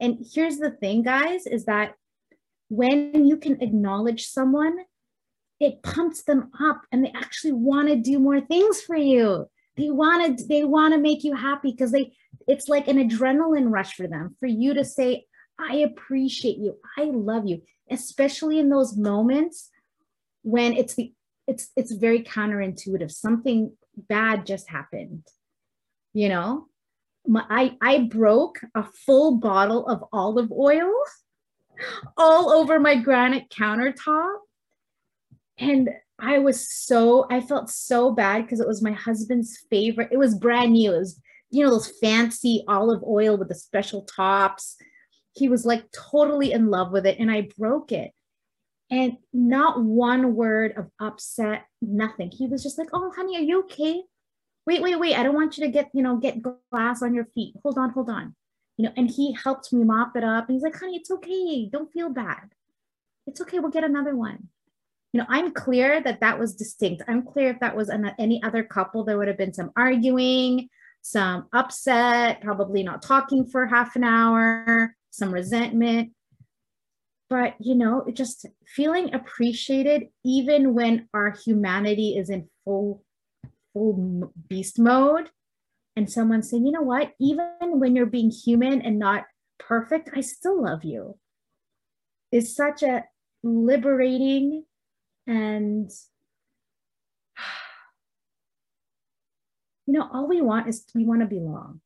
And 0.00 0.24
here's 0.32 0.58
the 0.58 0.70
thing, 0.70 1.02
guys, 1.02 1.46
is 1.46 1.66
that 1.66 1.94
when 2.68 3.26
you 3.26 3.36
can 3.36 3.60
acknowledge 3.60 4.26
someone, 4.26 4.78
it 5.60 5.82
pumps 5.82 6.22
them 6.22 6.50
up 6.60 6.82
and 6.90 7.04
they 7.04 7.12
actually 7.14 7.52
want 7.52 7.88
to 7.88 7.96
do 7.96 8.18
more 8.18 8.40
things 8.40 8.80
for 8.80 8.96
you. 8.96 9.48
They 9.76 9.90
want 9.90 10.38
to 10.38 10.46
they 10.46 10.64
want 10.64 10.94
to 10.94 11.00
make 11.00 11.24
you 11.24 11.34
happy 11.34 11.72
because 11.72 11.92
they 11.92 12.12
it's 12.46 12.68
like 12.68 12.88
an 12.88 12.96
adrenaline 12.96 13.70
rush 13.72 13.94
for 13.94 14.06
them 14.06 14.36
for 14.38 14.46
you 14.46 14.74
to 14.74 14.84
say 14.84 15.26
I 15.58 15.76
appreciate 15.76 16.58
you. 16.58 16.76
I 16.98 17.04
love 17.04 17.46
you, 17.46 17.62
especially 17.90 18.58
in 18.58 18.70
those 18.70 18.96
moments 18.96 19.70
when 20.42 20.72
it's 20.74 20.94
the 20.94 21.12
it's 21.46 21.70
it's 21.76 21.92
very 21.92 22.22
counterintuitive. 22.22 23.10
Something 23.10 23.72
bad 23.96 24.46
just 24.46 24.68
happened. 24.68 25.26
You 26.12 26.28
know? 26.28 26.66
my, 27.26 27.44
I, 27.48 27.76
I 27.80 27.98
broke 28.00 28.60
a 28.74 28.84
full 28.84 29.36
bottle 29.36 29.86
of 29.86 30.04
olive 30.12 30.52
oil 30.52 30.92
all 32.16 32.50
over 32.50 32.78
my 32.78 32.96
granite 32.96 33.50
countertop. 33.50 34.36
And 35.58 35.90
I 36.20 36.38
was 36.38 36.68
so, 36.70 37.26
I 37.30 37.40
felt 37.40 37.70
so 37.70 38.12
bad 38.12 38.42
because 38.42 38.60
it 38.60 38.68
was 38.68 38.82
my 38.82 38.92
husband's 38.92 39.58
favorite. 39.70 40.08
It 40.12 40.18
was 40.18 40.38
brand 40.38 40.72
new. 40.72 40.94
It 40.94 40.98
was, 40.98 41.20
you 41.50 41.64
know, 41.64 41.70
those 41.70 41.92
fancy 42.00 42.64
olive 42.68 43.02
oil 43.02 43.36
with 43.36 43.48
the 43.48 43.54
special 43.54 44.02
tops. 44.02 44.76
He 45.34 45.48
was 45.48 45.66
like 45.66 45.84
totally 45.92 46.52
in 46.52 46.70
love 46.70 46.92
with 46.92 47.06
it. 47.06 47.18
And 47.18 47.30
I 47.30 47.48
broke 47.58 47.92
it. 47.92 48.12
And 48.90 49.16
not 49.32 49.82
one 49.82 50.34
word 50.34 50.74
of 50.76 50.90
upset, 51.00 51.64
nothing. 51.82 52.30
He 52.30 52.46
was 52.46 52.62
just 52.62 52.78
like, 52.78 52.88
Oh, 52.92 53.12
honey, 53.16 53.36
are 53.36 53.40
you 53.40 53.60
okay? 53.64 54.02
wait, 54.66 54.82
wait, 54.82 54.98
wait. 54.98 55.16
I 55.16 55.22
don't 55.22 55.34
want 55.34 55.56
you 55.58 55.64
to 55.64 55.70
get, 55.70 55.90
you 55.92 56.02
know, 56.02 56.16
get 56.16 56.42
glass 56.42 57.02
on 57.02 57.14
your 57.14 57.26
feet. 57.26 57.54
Hold 57.62 57.78
on, 57.78 57.90
hold 57.90 58.10
on. 58.10 58.34
You 58.76 58.86
know, 58.86 58.92
and 58.96 59.10
he 59.10 59.32
helped 59.32 59.72
me 59.72 59.84
mop 59.84 60.16
it 60.16 60.24
up. 60.24 60.48
And 60.48 60.54
he's 60.54 60.62
like, 60.62 60.76
honey, 60.78 60.96
it's 60.96 61.10
okay. 61.10 61.68
Don't 61.70 61.92
feel 61.92 62.10
bad. 62.10 62.52
It's 63.26 63.40
okay. 63.40 63.58
We'll 63.58 63.70
get 63.70 63.84
another 63.84 64.16
one. 64.16 64.48
You 65.14 65.20
know, 65.20 65.26
I'm 65.28 65.52
clear 65.52 66.00
that 66.02 66.22
that 66.22 66.40
was 66.40 66.56
distinct. 66.56 67.04
I'm 67.06 67.24
clear 67.24 67.50
if 67.50 67.60
that 67.60 67.76
was 67.76 67.88
an, 67.88 68.10
any 68.18 68.42
other 68.42 68.64
couple, 68.64 69.04
there 69.04 69.16
would 69.16 69.28
have 69.28 69.38
been 69.38 69.54
some 69.54 69.70
arguing, 69.76 70.68
some 71.02 71.46
upset, 71.52 72.40
probably 72.40 72.82
not 72.82 73.00
talking 73.00 73.46
for 73.46 73.64
half 73.64 73.94
an 73.94 74.02
hour, 74.02 74.96
some 75.10 75.32
resentment. 75.32 76.10
But, 77.30 77.54
you 77.60 77.76
know, 77.76 78.04
just 78.12 78.46
feeling 78.66 79.14
appreciated 79.14 80.08
even 80.24 80.74
when 80.74 81.08
our 81.14 81.30
humanity 81.30 82.16
is 82.18 82.28
in 82.28 82.48
full 82.64 83.04
full 83.72 84.32
beast 84.48 84.80
mode 84.80 85.30
and 85.94 86.10
someone 86.10 86.42
saying, 86.42 86.66
you 86.66 86.72
know 86.72 86.82
what, 86.82 87.12
even 87.20 87.78
when 87.78 87.94
you're 87.94 88.04
being 88.04 88.32
human 88.32 88.82
and 88.82 88.98
not 88.98 89.26
perfect, 89.60 90.10
I 90.12 90.22
still 90.22 90.60
love 90.60 90.82
you 90.82 91.20
is 92.32 92.56
such 92.56 92.82
a 92.82 93.04
liberating 93.44 94.64
and 95.26 95.90
you 99.86 99.92
know 99.92 100.08
all 100.12 100.28
we 100.28 100.40
want 100.40 100.68
is 100.68 100.84
we 100.94 101.04
want 101.04 101.20
to 101.20 101.26
belong 101.26 101.80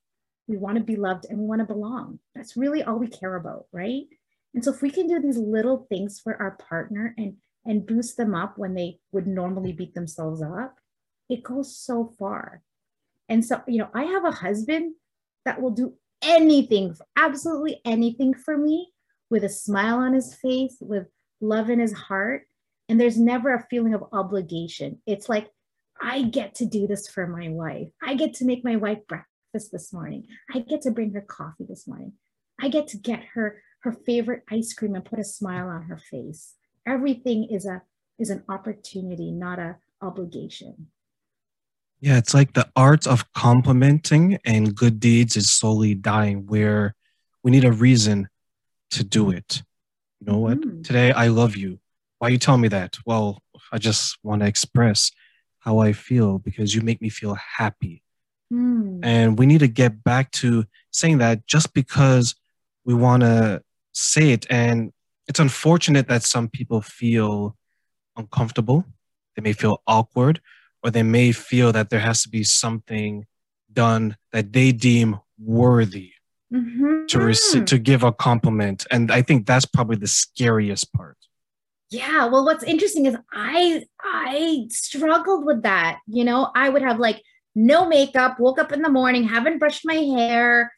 we 0.46 0.56
want 0.56 0.76
to 0.76 0.84
be 0.84 0.96
loved 0.96 1.26
and 1.28 1.38
we 1.38 1.46
want 1.46 1.60
to 1.60 1.66
belong 1.66 2.18
that's 2.34 2.56
really 2.56 2.82
all 2.82 2.98
we 2.98 3.08
care 3.08 3.36
about 3.36 3.66
right 3.72 4.06
and 4.54 4.64
so 4.64 4.72
if 4.72 4.82
we 4.82 4.90
can 4.90 5.06
do 5.06 5.20
these 5.20 5.36
little 5.36 5.86
things 5.88 6.20
for 6.20 6.40
our 6.40 6.52
partner 6.68 7.14
and 7.16 7.34
and 7.64 7.86
boost 7.86 8.16
them 8.16 8.34
up 8.34 8.56
when 8.56 8.74
they 8.74 8.98
would 9.12 9.26
normally 9.26 9.72
beat 9.72 9.94
themselves 9.94 10.42
up 10.42 10.78
it 11.28 11.42
goes 11.42 11.76
so 11.76 12.12
far. 12.18 12.62
And 13.28 13.44
so, 13.44 13.62
you 13.66 13.78
know, 13.78 13.90
I 13.94 14.04
have 14.04 14.24
a 14.24 14.30
husband 14.30 14.94
that 15.44 15.60
will 15.60 15.70
do 15.70 15.94
anything, 16.22 16.96
absolutely 17.16 17.80
anything 17.84 18.34
for 18.34 18.56
me 18.56 18.90
with 19.30 19.44
a 19.44 19.48
smile 19.48 19.98
on 19.98 20.14
his 20.14 20.34
face, 20.34 20.76
with 20.80 21.06
love 21.40 21.68
in 21.68 21.78
his 21.78 21.92
heart. 21.92 22.47
And 22.88 23.00
there's 23.00 23.18
never 23.18 23.54
a 23.54 23.66
feeling 23.68 23.94
of 23.94 24.04
obligation. 24.12 25.00
It's 25.06 25.28
like, 25.28 25.50
I 26.00 26.22
get 26.22 26.54
to 26.56 26.66
do 26.66 26.86
this 26.86 27.08
for 27.08 27.26
my 27.26 27.48
wife. 27.48 27.88
I 28.02 28.14
get 28.14 28.34
to 28.34 28.44
make 28.44 28.64
my 28.64 28.76
wife 28.76 29.00
breakfast 29.06 29.72
this 29.72 29.92
morning. 29.92 30.26
I 30.54 30.60
get 30.60 30.82
to 30.82 30.90
bring 30.90 31.12
her 31.12 31.20
coffee 31.20 31.66
this 31.68 31.86
morning. 31.86 32.12
I 32.60 32.68
get 32.68 32.88
to 32.88 32.96
get 32.96 33.22
her 33.34 33.62
her 33.80 33.92
favorite 33.92 34.42
ice 34.50 34.72
cream 34.72 34.94
and 34.94 35.04
put 35.04 35.18
a 35.20 35.24
smile 35.24 35.68
on 35.68 35.82
her 35.82 35.98
face. 35.98 36.54
Everything 36.86 37.44
is 37.50 37.66
a 37.66 37.82
is 38.18 38.30
an 38.30 38.42
opportunity, 38.48 39.30
not 39.30 39.58
a 39.58 39.76
obligation. 40.02 40.88
Yeah, 42.00 42.18
it's 42.18 42.34
like 42.34 42.52
the 42.52 42.68
art 42.76 43.06
of 43.06 43.32
complimenting 43.32 44.38
and 44.44 44.74
good 44.74 45.00
deeds 45.00 45.36
is 45.36 45.50
slowly 45.50 45.94
dying 45.94 46.46
where 46.46 46.94
we 47.42 47.50
need 47.50 47.64
a 47.64 47.72
reason 47.72 48.28
to 48.90 49.04
do 49.04 49.30
it. 49.30 49.62
You 50.20 50.32
know 50.32 50.38
what? 50.38 50.60
Mm. 50.60 50.84
Today 50.84 51.12
I 51.12 51.28
love 51.28 51.56
you. 51.56 51.80
Why 52.18 52.28
you 52.28 52.38
tell 52.38 52.58
me 52.58 52.68
that? 52.68 52.96
Well, 53.06 53.42
I 53.72 53.78
just 53.78 54.18
want 54.22 54.42
to 54.42 54.48
express 54.48 55.12
how 55.60 55.78
I 55.78 55.92
feel 55.92 56.38
because 56.38 56.74
you 56.74 56.82
make 56.82 57.00
me 57.00 57.08
feel 57.08 57.34
happy. 57.34 58.02
Mm. 58.52 59.00
And 59.02 59.38
we 59.38 59.46
need 59.46 59.60
to 59.60 59.68
get 59.68 60.02
back 60.02 60.30
to 60.32 60.64
saying 60.90 61.18
that 61.18 61.46
just 61.46 61.74
because 61.74 62.34
we 62.84 62.94
want 62.94 63.22
to 63.22 63.62
say 63.92 64.30
it. 64.32 64.46
And 64.50 64.92
it's 65.26 65.40
unfortunate 65.40 66.08
that 66.08 66.22
some 66.22 66.48
people 66.48 66.80
feel 66.80 67.56
uncomfortable, 68.16 68.84
they 69.36 69.42
may 69.42 69.52
feel 69.52 69.82
awkward, 69.86 70.40
or 70.82 70.90
they 70.90 71.02
may 71.02 71.32
feel 71.32 71.72
that 71.72 71.90
there 71.90 72.00
has 72.00 72.22
to 72.22 72.28
be 72.28 72.44
something 72.44 73.26
done 73.72 74.16
that 74.32 74.52
they 74.52 74.72
deem 74.72 75.18
worthy 75.38 76.12
mm-hmm. 76.52 77.06
to 77.06 77.18
receive 77.18 77.64
to 77.66 77.78
give 77.78 78.02
a 78.02 78.12
compliment 78.12 78.86
and 78.90 79.12
i 79.12 79.22
think 79.22 79.46
that's 79.46 79.66
probably 79.66 79.96
the 79.96 80.06
scariest 80.06 80.92
part 80.92 81.17
yeah 81.90 82.26
well 82.26 82.44
what's 82.44 82.64
interesting 82.64 83.06
is 83.06 83.16
i 83.32 83.84
i 84.02 84.66
struggled 84.70 85.44
with 85.44 85.62
that 85.62 85.98
you 86.06 86.24
know 86.24 86.50
i 86.54 86.68
would 86.68 86.82
have 86.82 86.98
like 86.98 87.22
no 87.54 87.86
makeup 87.86 88.38
woke 88.38 88.58
up 88.58 88.72
in 88.72 88.82
the 88.82 88.90
morning 88.90 89.24
haven't 89.24 89.58
brushed 89.58 89.84
my 89.84 89.94
hair 89.94 90.72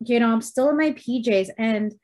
you 0.00 0.20
know 0.20 0.30
i'm 0.30 0.42
still 0.42 0.68
in 0.68 0.76
my 0.76 0.90
pjs 0.92 1.48
and 1.58 1.94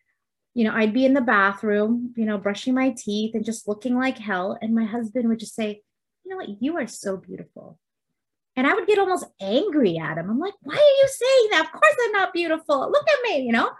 you 0.54 0.64
know 0.64 0.72
i'd 0.74 0.94
be 0.94 1.04
in 1.04 1.14
the 1.14 1.20
bathroom 1.20 2.12
you 2.16 2.24
know 2.24 2.38
brushing 2.38 2.74
my 2.74 2.90
teeth 2.96 3.34
and 3.34 3.44
just 3.44 3.68
looking 3.68 3.96
like 3.96 4.18
hell 4.18 4.56
and 4.62 4.74
my 4.74 4.84
husband 4.84 5.28
would 5.28 5.38
just 5.38 5.54
say 5.54 5.82
you 6.30 6.30
know 6.30 6.36
what? 6.44 6.62
You 6.62 6.76
are 6.76 6.86
so 6.86 7.16
beautiful. 7.16 7.78
And 8.56 8.66
I 8.66 8.74
would 8.74 8.86
get 8.86 8.98
almost 8.98 9.26
angry 9.40 9.98
at 9.98 10.18
him. 10.18 10.30
I'm 10.30 10.38
like, 10.38 10.54
why 10.62 10.74
are 10.74 10.76
you 10.76 11.08
saying 11.08 11.48
that? 11.52 11.64
Of 11.66 11.72
course 11.72 11.96
I'm 12.04 12.12
not 12.12 12.32
beautiful. 12.32 12.90
Look 12.90 13.06
at 13.08 13.30
me, 13.30 13.42
you 13.42 13.52
know? 13.52 13.70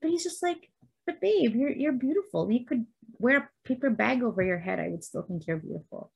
But 0.00 0.10
he's 0.10 0.22
just 0.22 0.42
like, 0.42 0.70
but 1.06 1.20
babe, 1.20 1.54
you're 1.56 1.70
you're 1.70 1.92
beautiful. 1.92 2.50
You 2.50 2.64
could 2.64 2.86
wear 3.22 3.36
a 3.38 3.48
paper 3.64 3.90
bag 3.90 4.22
over 4.22 4.42
your 4.42 4.58
head. 4.58 4.80
I 4.80 4.88
would 4.88 5.04
still 5.04 5.22
think 5.22 5.46
you're 5.46 5.56
beautiful. 5.56 6.12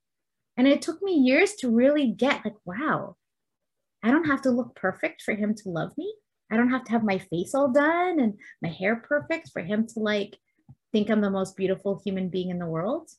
And 0.57 0.67
it 0.67 0.83
took 0.83 1.01
me 1.03 1.13
years 1.13 1.55
to 1.57 1.71
really 1.71 2.09
get 2.09 2.45
like, 2.45 2.55
wow, 2.65 3.17
I 4.03 4.11
don't 4.11 4.27
have 4.27 4.43
to 4.43 4.51
look 4.51 4.75
perfect 4.75 5.23
for 5.23 5.35
him 5.35 5.55
to 5.55 5.69
love 5.69 5.93
me. 5.97 6.13
I 6.51 6.57
don't 6.57 6.71
have 6.71 6.85
to 6.85 6.93
have 6.93 7.05
my 7.05 7.19
face 7.19 7.55
all 7.55 7.73
done 7.73 8.21
and 8.21 8.35
my 8.63 8.69
hair 8.69 8.97
perfect 8.97 9.51
for 9.53 9.63
him 9.63 9.87
to 9.89 10.01
like 10.01 10.37
think 10.93 11.11
I'm 11.11 11.21
the 11.21 11.31
most 11.31 11.57
beautiful 11.57 12.01
human 12.05 12.29
being 12.29 12.51
in 12.51 12.59
the 12.59 12.67
world. 12.67 13.11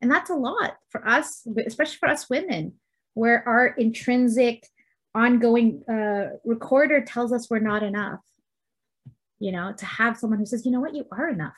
And 0.00 0.10
that's 0.10 0.30
a 0.30 0.34
lot 0.34 0.76
for 0.90 1.06
us, 1.06 1.46
especially 1.66 1.96
for 1.98 2.08
us 2.08 2.30
women, 2.30 2.74
where 3.14 3.46
our 3.48 3.68
intrinsic 3.68 4.64
ongoing 5.14 5.82
uh, 5.88 6.36
recorder 6.44 7.04
tells 7.04 7.32
us 7.32 7.50
we're 7.50 7.58
not 7.58 7.82
enough. 7.82 8.20
You 9.40 9.52
know, 9.52 9.72
to 9.72 9.86
have 9.86 10.18
someone 10.18 10.40
who 10.40 10.46
says, 10.46 10.66
you 10.66 10.72
know 10.72 10.80
what, 10.80 10.94
you 10.94 11.04
are 11.12 11.28
enough. 11.28 11.54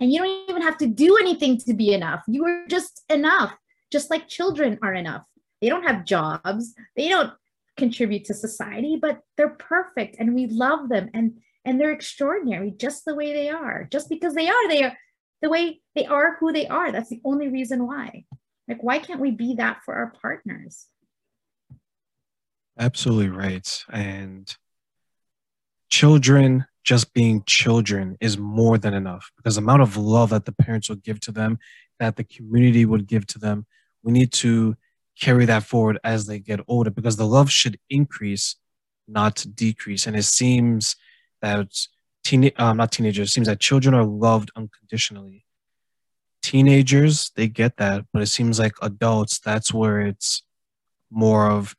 And 0.00 0.12
you 0.12 0.20
don't 0.20 0.50
even 0.50 0.62
have 0.62 0.78
to 0.78 0.86
do 0.86 1.18
anything 1.18 1.58
to 1.58 1.74
be 1.74 1.92
enough. 1.92 2.22
You 2.26 2.44
are 2.46 2.66
just 2.68 3.02
enough, 3.10 3.54
just 3.92 4.10
like 4.10 4.28
children 4.28 4.78
are 4.82 4.94
enough. 4.94 5.24
They 5.60 5.68
don't 5.68 5.86
have 5.86 6.06
jobs, 6.06 6.74
they 6.96 7.08
don't 7.08 7.32
contribute 7.76 8.24
to 8.26 8.34
society, 8.34 8.98
but 9.00 9.20
they're 9.36 9.50
perfect 9.50 10.16
and 10.18 10.34
we 10.34 10.46
love 10.46 10.88
them 10.88 11.10
and 11.14 11.38
and 11.64 11.78
they're 11.78 11.92
extraordinary 11.92 12.70
just 12.70 13.04
the 13.04 13.14
way 13.14 13.34
they 13.34 13.50
are. 13.50 13.86
Just 13.90 14.08
because 14.08 14.34
they 14.34 14.48
are, 14.48 14.68
they 14.68 14.82
are 14.84 14.96
the 15.42 15.50
way 15.50 15.80
they 15.94 16.06
are 16.06 16.36
who 16.40 16.52
they 16.52 16.66
are. 16.66 16.90
That's 16.90 17.10
the 17.10 17.20
only 17.24 17.48
reason 17.48 17.86
why. 17.86 18.24
Like, 18.66 18.82
why 18.82 18.98
can't 18.98 19.20
we 19.20 19.30
be 19.30 19.54
that 19.56 19.82
for 19.84 19.94
our 19.94 20.12
partners? 20.22 20.86
Absolutely 22.78 23.28
right. 23.28 23.84
And 23.90 24.54
children 25.90 26.66
just 26.84 27.12
being 27.12 27.42
children 27.46 28.16
is 28.20 28.38
more 28.38 28.78
than 28.78 28.94
enough 28.94 29.30
because 29.36 29.56
the 29.56 29.62
amount 29.62 29.82
of 29.82 29.96
love 29.96 30.30
that 30.30 30.44
the 30.44 30.52
parents 30.52 30.88
will 30.88 30.96
give 30.96 31.20
to 31.20 31.32
them, 31.32 31.58
that 31.98 32.16
the 32.16 32.24
community 32.24 32.84
would 32.84 33.06
give 33.06 33.26
to 33.28 33.38
them, 33.38 33.66
we 34.02 34.12
need 34.12 34.32
to 34.32 34.76
carry 35.18 35.44
that 35.44 35.62
forward 35.62 35.98
as 36.02 36.26
they 36.26 36.38
get 36.38 36.60
older 36.66 36.90
because 36.90 37.16
the 37.16 37.26
love 37.26 37.50
should 37.50 37.78
increase, 37.90 38.56
not 39.06 39.44
decrease. 39.54 40.06
And 40.06 40.16
it 40.16 40.24
seems 40.24 40.96
that 41.42 41.68
teen, 42.24 42.50
um, 42.56 42.78
not 42.78 42.92
teenagers, 42.92 43.32
seems 43.32 43.46
that 43.46 43.60
children 43.60 43.94
are 43.94 44.04
loved 44.04 44.50
unconditionally. 44.56 45.44
Teenagers, 46.42 47.30
they 47.36 47.48
get 47.48 47.76
that, 47.76 48.06
but 48.12 48.22
it 48.22 48.26
seems 48.26 48.58
like 48.58 48.72
adults, 48.80 49.38
that's 49.38 49.74
where 49.74 50.00
it's 50.00 50.42
more 51.10 51.50
of, 51.50 51.76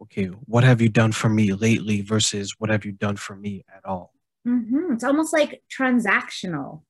okay, 0.00 0.26
what 0.26 0.62
have 0.62 0.80
you 0.80 0.88
done 0.88 1.10
for 1.10 1.28
me 1.28 1.52
lately 1.52 2.02
versus 2.02 2.54
what 2.58 2.70
have 2.70 2.84
you 2.84 2.92
done 2.92 3.16
for 3.16 3.34
me 3.34 3.64
at 3.74 3.84
all? 3.84 4.12
Mm-hmm. 4.46 4.94
It's 4.94 5.04
almost 5.04 5.32
like 5.32 5.62
transactional, 5.70 6.82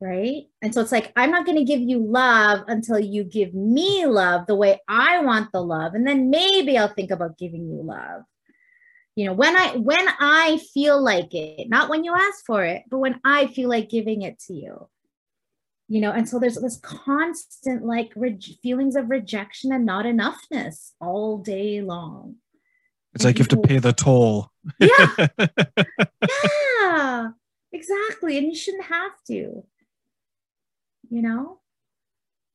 right? 0.00 0.44
And 0.62 0.74
so 0.74 0.80
it's 0.80 0.92
like, 0.92 1.12
I'm 1.16 1.30
not 1.30 1.46
going 1.46 1.58
to 1.58 1.64
give 1.64 1.80
you 1.80 1.98
love 2.04 2.64
until 2.66 2.98
you 2.98 3.24
give 3.24 3.54
me 3.54 4.06
love 4.06 4.46
the 4.46 4.56
way 4.56 4.80
I 4.88 5.20
want 5.20 5.52
the 5.52 5.62
love. 5.62 5.94
And 5.94 6.06
then 6.06 6.30
maybe 6.30 6.76
I'll 6.76 6.88
think 6.88 7.10
about 7.10 7.38
giving 7.38 7.68
you 7.68 7.82
love 7.82 8.22
you 9.16 9.26
know 9.26 9.32
when 9.32 9.56
i 9.56 9.76
when 9.76 10.06
i 10.18 10.58
feel 10.72 11.02
like 11.02 11.34
it 11.34 11.68
not 11.68 11.90
when 11.90 12.04
you 12.04 12.14
ask 12.14 12.44
for 12.46 12.64
it 12.64 12.82
but 12.88 12.98
when 12.98 13.20
i 13.24 13.46
feel 13.48 13.68
like 13.68 13.90
giving 13.90 14.22
it 14.22 14.38
to 14.38 14.54
you 14.54 14.88
you 15.88 16.00
know 16.00 16.12
and 16.12 16.28
so 16.28 16.38
there's 16.38 16.56
this 16.56 16.78
constant 16.78 17.84
like 17.84 18.10
re- 18.16 18.38
feelings 18.62 18.96
of 18.96 19.10
rejection 19.10 19.72
and 19.72 19.84
not 19.84 20.04
enoughness 20.04 20.92
all 21.00 21.38
day 21.38 21.82
long 21.82 22.36
it's 23.14 23.24
like 23.24 23.38
you 23.38 23.42
have 23.42 23.48
to 23.48 23.56
pay 23.56 23.78
the 23.78 23.92
toll 23.92 24.50
yeah 24.80 25.26
yeah 26.80 27.28
exactly 27.72 28.38
and 28.38 28.46
you 28.46 28.54
shouldn't 28.54 28.84
have 28.84 29.12
to 29.26 29.64
you 31.08 31.22
know 31.22 31.58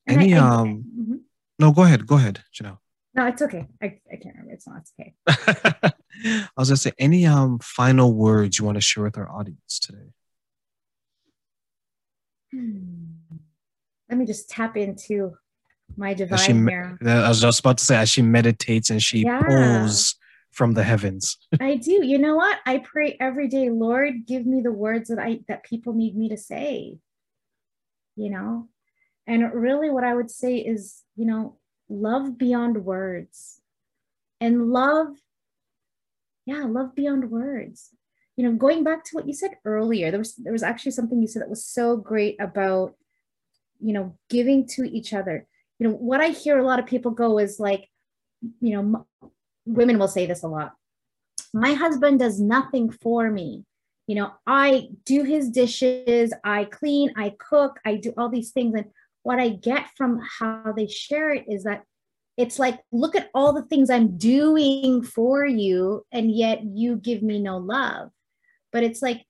and 0.06 0.18
any 0.18 0.34
I, 0.34 0.38
I, 0.38 0.48
um 0.48 0.84
mm-hmm. 0.98 1.16
no 1.58 1.72
go 1.72 1.82
ahead 1.82 2.06
go 2.06 2.16
ahead 2.16 2.42
Jeanell 2.54 2.78
no, 3.16 3.26
it's 3.28 3.40
okay. 3.40 3.66
I, 3.82 3.98
I 4.12 4.16
can't 4.16 4.36
remember. 4.36 4.52
It's 4.52 4.68
not. 4.68 4.82
It's 4.82 4.92
okay. 5.00 5.14
I 5.26 6.48
was 6.58 6.68
gonna 6.68 6.76
say, 6.76 6.92
any 6.98 7.24
um 7.24 7.58
final 7.60 8.12
words 8.12 8.58
you 8.58 8.66
want 8.66 8.76
to 8.76 8.82
share 8.82 9.02
with 9.02 9.16
our 9.16 9.30
audience 9.30 9.78
today? 9.78 10.12
Hmm. 12.52 13.06
Let 14.10 14.18
me 14.18 14.26
just 14.26 14.50
tap 14.50 14.76
into 14.76 15.32
my 15.96 16.12
divine 16.12 16.38
she, 16.38 16.52
here. 16.52 16.98
I 17.06 17.28
was 17.28 17.40
just 17.40 17.60
about 17.60 17.78
to 17.78 17.84
say, 17.84 17.96
as 17.96 18.10
she 18.10 18.20
meditates 18.20 18.90
and 18.90 19.02
she 19.02 19.22
yeah. 19.22 19.40
pulls 19.40 20.16
from 20.56 20.72
the 20.72 20.82
heavens. 20.82 21.36
I 21.60 21.76
do. 21.76 22.04
You 22.04 22.18
know 22.18 22.34
what? 22.34 22.58
I 22.64 22.78
pray 22.78 23.16
every 23.20 23.46
day, 23.46 23.68
Lord, 23.68 24.26
give 24.26 24.46
me 24.46 24.62
the 24.62 24.72
words 24.72 25.08
that 25.10 25.18
I 25.18 25.40
that 25.48 25.64
people 25.64 25.92
need 25.92 26.16
me 26.16 26.30
to 26.30 26.36
say. 26.36 26.98
You 28.16 28.30
know? 28.30 28.68
And 29.26 29.52
really 29.52 29.90
what 29.90 30.04
I 30.04 30.14
would 30.14 30.30
say 30.30 30.56
is, 30.56 31.02
you 31.16 31.26
know, 31.26 31.58
love 31.88 32.38
beyond 32.38 32.84
words. 32.84 33.60
And 34.40 34.70
love 34.70 35.08
yeah, 36.46 36.64
love 36.64 36.94
beyond 36.94 37.30
words. 37.30 37.90
You 38.36 38.44
know, 38.44 38.56
going 38.56 38.84
back 38.84 39.04
to 39.04 39.16
what 39.16 39.26
you 39.26 39.34
said 39.34 39.56
earlier, 39.64 40.10
there 40.10 40.20
was 40.20 40.36
there 40.36 40.52
was 40.52 40.62
actually 40.62 40.92
something 40.92 41.20
you 41.20 41.28
said 41.28 41.42
that 41.42 41.50
was 41.50 41.66
so 41.66 41.96
great 41.96 42.40
about 42.40 42.94
you 43.80 43.92
know, 43.92 44.16
giving 44.30 44.66
to 44.66 44.84
each 44.84 45.12
other. 45.12 45.46
You 45.78 45.88
know, 45.88 45.94
what 45.94 46.20
I 46.20 46.28
hear 46.28 46.58
a 46.58 46.66
lot 46.66 46.78
of 46.78 46.86
people 46.86 47.10
go 47.10 47.38
is 47.38 47.60
like, 47.60 47.88
you 48.60 48.82
know, 48.82 49.06
women 49.66 49.98
will 49.98 50.08
say 50.08 50.26
this 50.26 50.42
a 50.42 50.48
lot. 50.48 50.74
My 51.52 51.74
husband 51.74 52.18
does 52.18 52.40
nothing 52.40 52.90
for 52.90 53.30
me. 53.30 53.64
You 54.06 54.16
know, 54.16 54.32
I 54.46 54.88
do 55.04 55.24
his 55.24 55.50
dishes, 55.50 56.32
I 56.44 56.64
clean, 56.64 57.12
I 57.16 57.34
cook, 57.38 57.80
I 57.84 57.96
do 57.96 58.14
all 58.16 58.28
these 58.28 58.52
things. 58.52 58.74
And 58.74 58.86
what 59.24 59.40
I 59.40 59.48
get 59.48 59.88
from 59.96 60.20
how 60.38 60.72
they 60.76 60.86
share 60.86 61.30
it 61.30 61.44
is 61.48 61.64
that 61.64 61.82
it's 62.36 62.58
like, 62.58 62.80
look 62.92 63.16
at 63.16 63.30
all 63.34 63.52
the 63.52 63.64
things 63.64 63.90
I'm 63.90 64.16
doing 64.16 65.02
for 65.02 65.44
you, 65.44 66.04
and 66.12 66.30
yet 66.30 66.62
you 66.62 66.96
give 66.96 67.22
me 67.22 67.40
no 67.40 67.56
love. 67.56 68.10
But 68.72 68.84
it's 68.84 69.02
like 69.02 69.24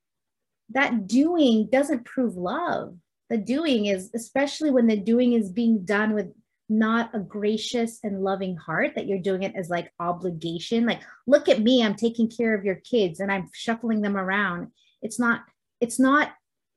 that 0.70 1.06
doing 1.06 1.68
doesn't 1.70 2.04
prove 2.04 2.36
love 2.36 2.96
the 3.28 3.36
doing 3.36 3.86
is 3.86 4.10
especially 4.14 4.70
when 4.70 4.86
the 4.86 4.96
doing 4.96 5.32
is 5.32 5.50
being 5.50 5.84
done 5.84 6.14
with 6.14 6.32
not 6.68 7.14
a 7.14 7.20
gracious 7.20 8.00
and 8.02 8.22
loving 8.22 8.56
heart 8.56 8.94
that 8.94 9.06
you're 9.06 9.18
doing 9.18 9.42
it 9.42 9.54
as 9.54 9.70
like 9.70 9.92
obligation. 10.00 10.86
Like 10.86 11.00
look 11.26 11.48
at 11.48 11.60
me 11.60 11.82
i'm 11.82 11.94
taking 11.94 12.28
care 12.28 12.54
of 12.54 12.64
your 12.64 12.76
kids 12.76 13.20
and 13.20 13.30
i'm 13.30 13.48
shuffling 13.52 14.02
them 14.02 14.16
around. 14.16 14.72
It's 15.02 15.18
not 15.18 15.42
it's 15.80 15.98
not 15.98 16.32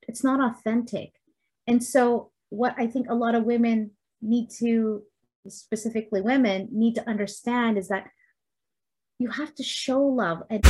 it's 0.08 0.24
not 0.24 0.40
authentic. 0.40 1.14
And 1.68 1.84
so 1.84 2.32
what 2.50 2.76
i 2.78 2.88
think 2.88 3.10
a 3.10 3.16
lot 3.16 3.36
of 3.36 3.44
women 3.44 3.92
need 4.22 4.50
to 4.60 5.04
specifically 5.48 6.22
women 6.22 6.68
need 6.72 6.96
to 6.96 7.10
understand 7.10 7.78
is 7.78 7.88
that 7.88 8.08
you 9.18 9.30
have 9.30 9.54
to 9.56 9.64
show 9.64 10.02
love 10.02 10.44
and 10.50 10.64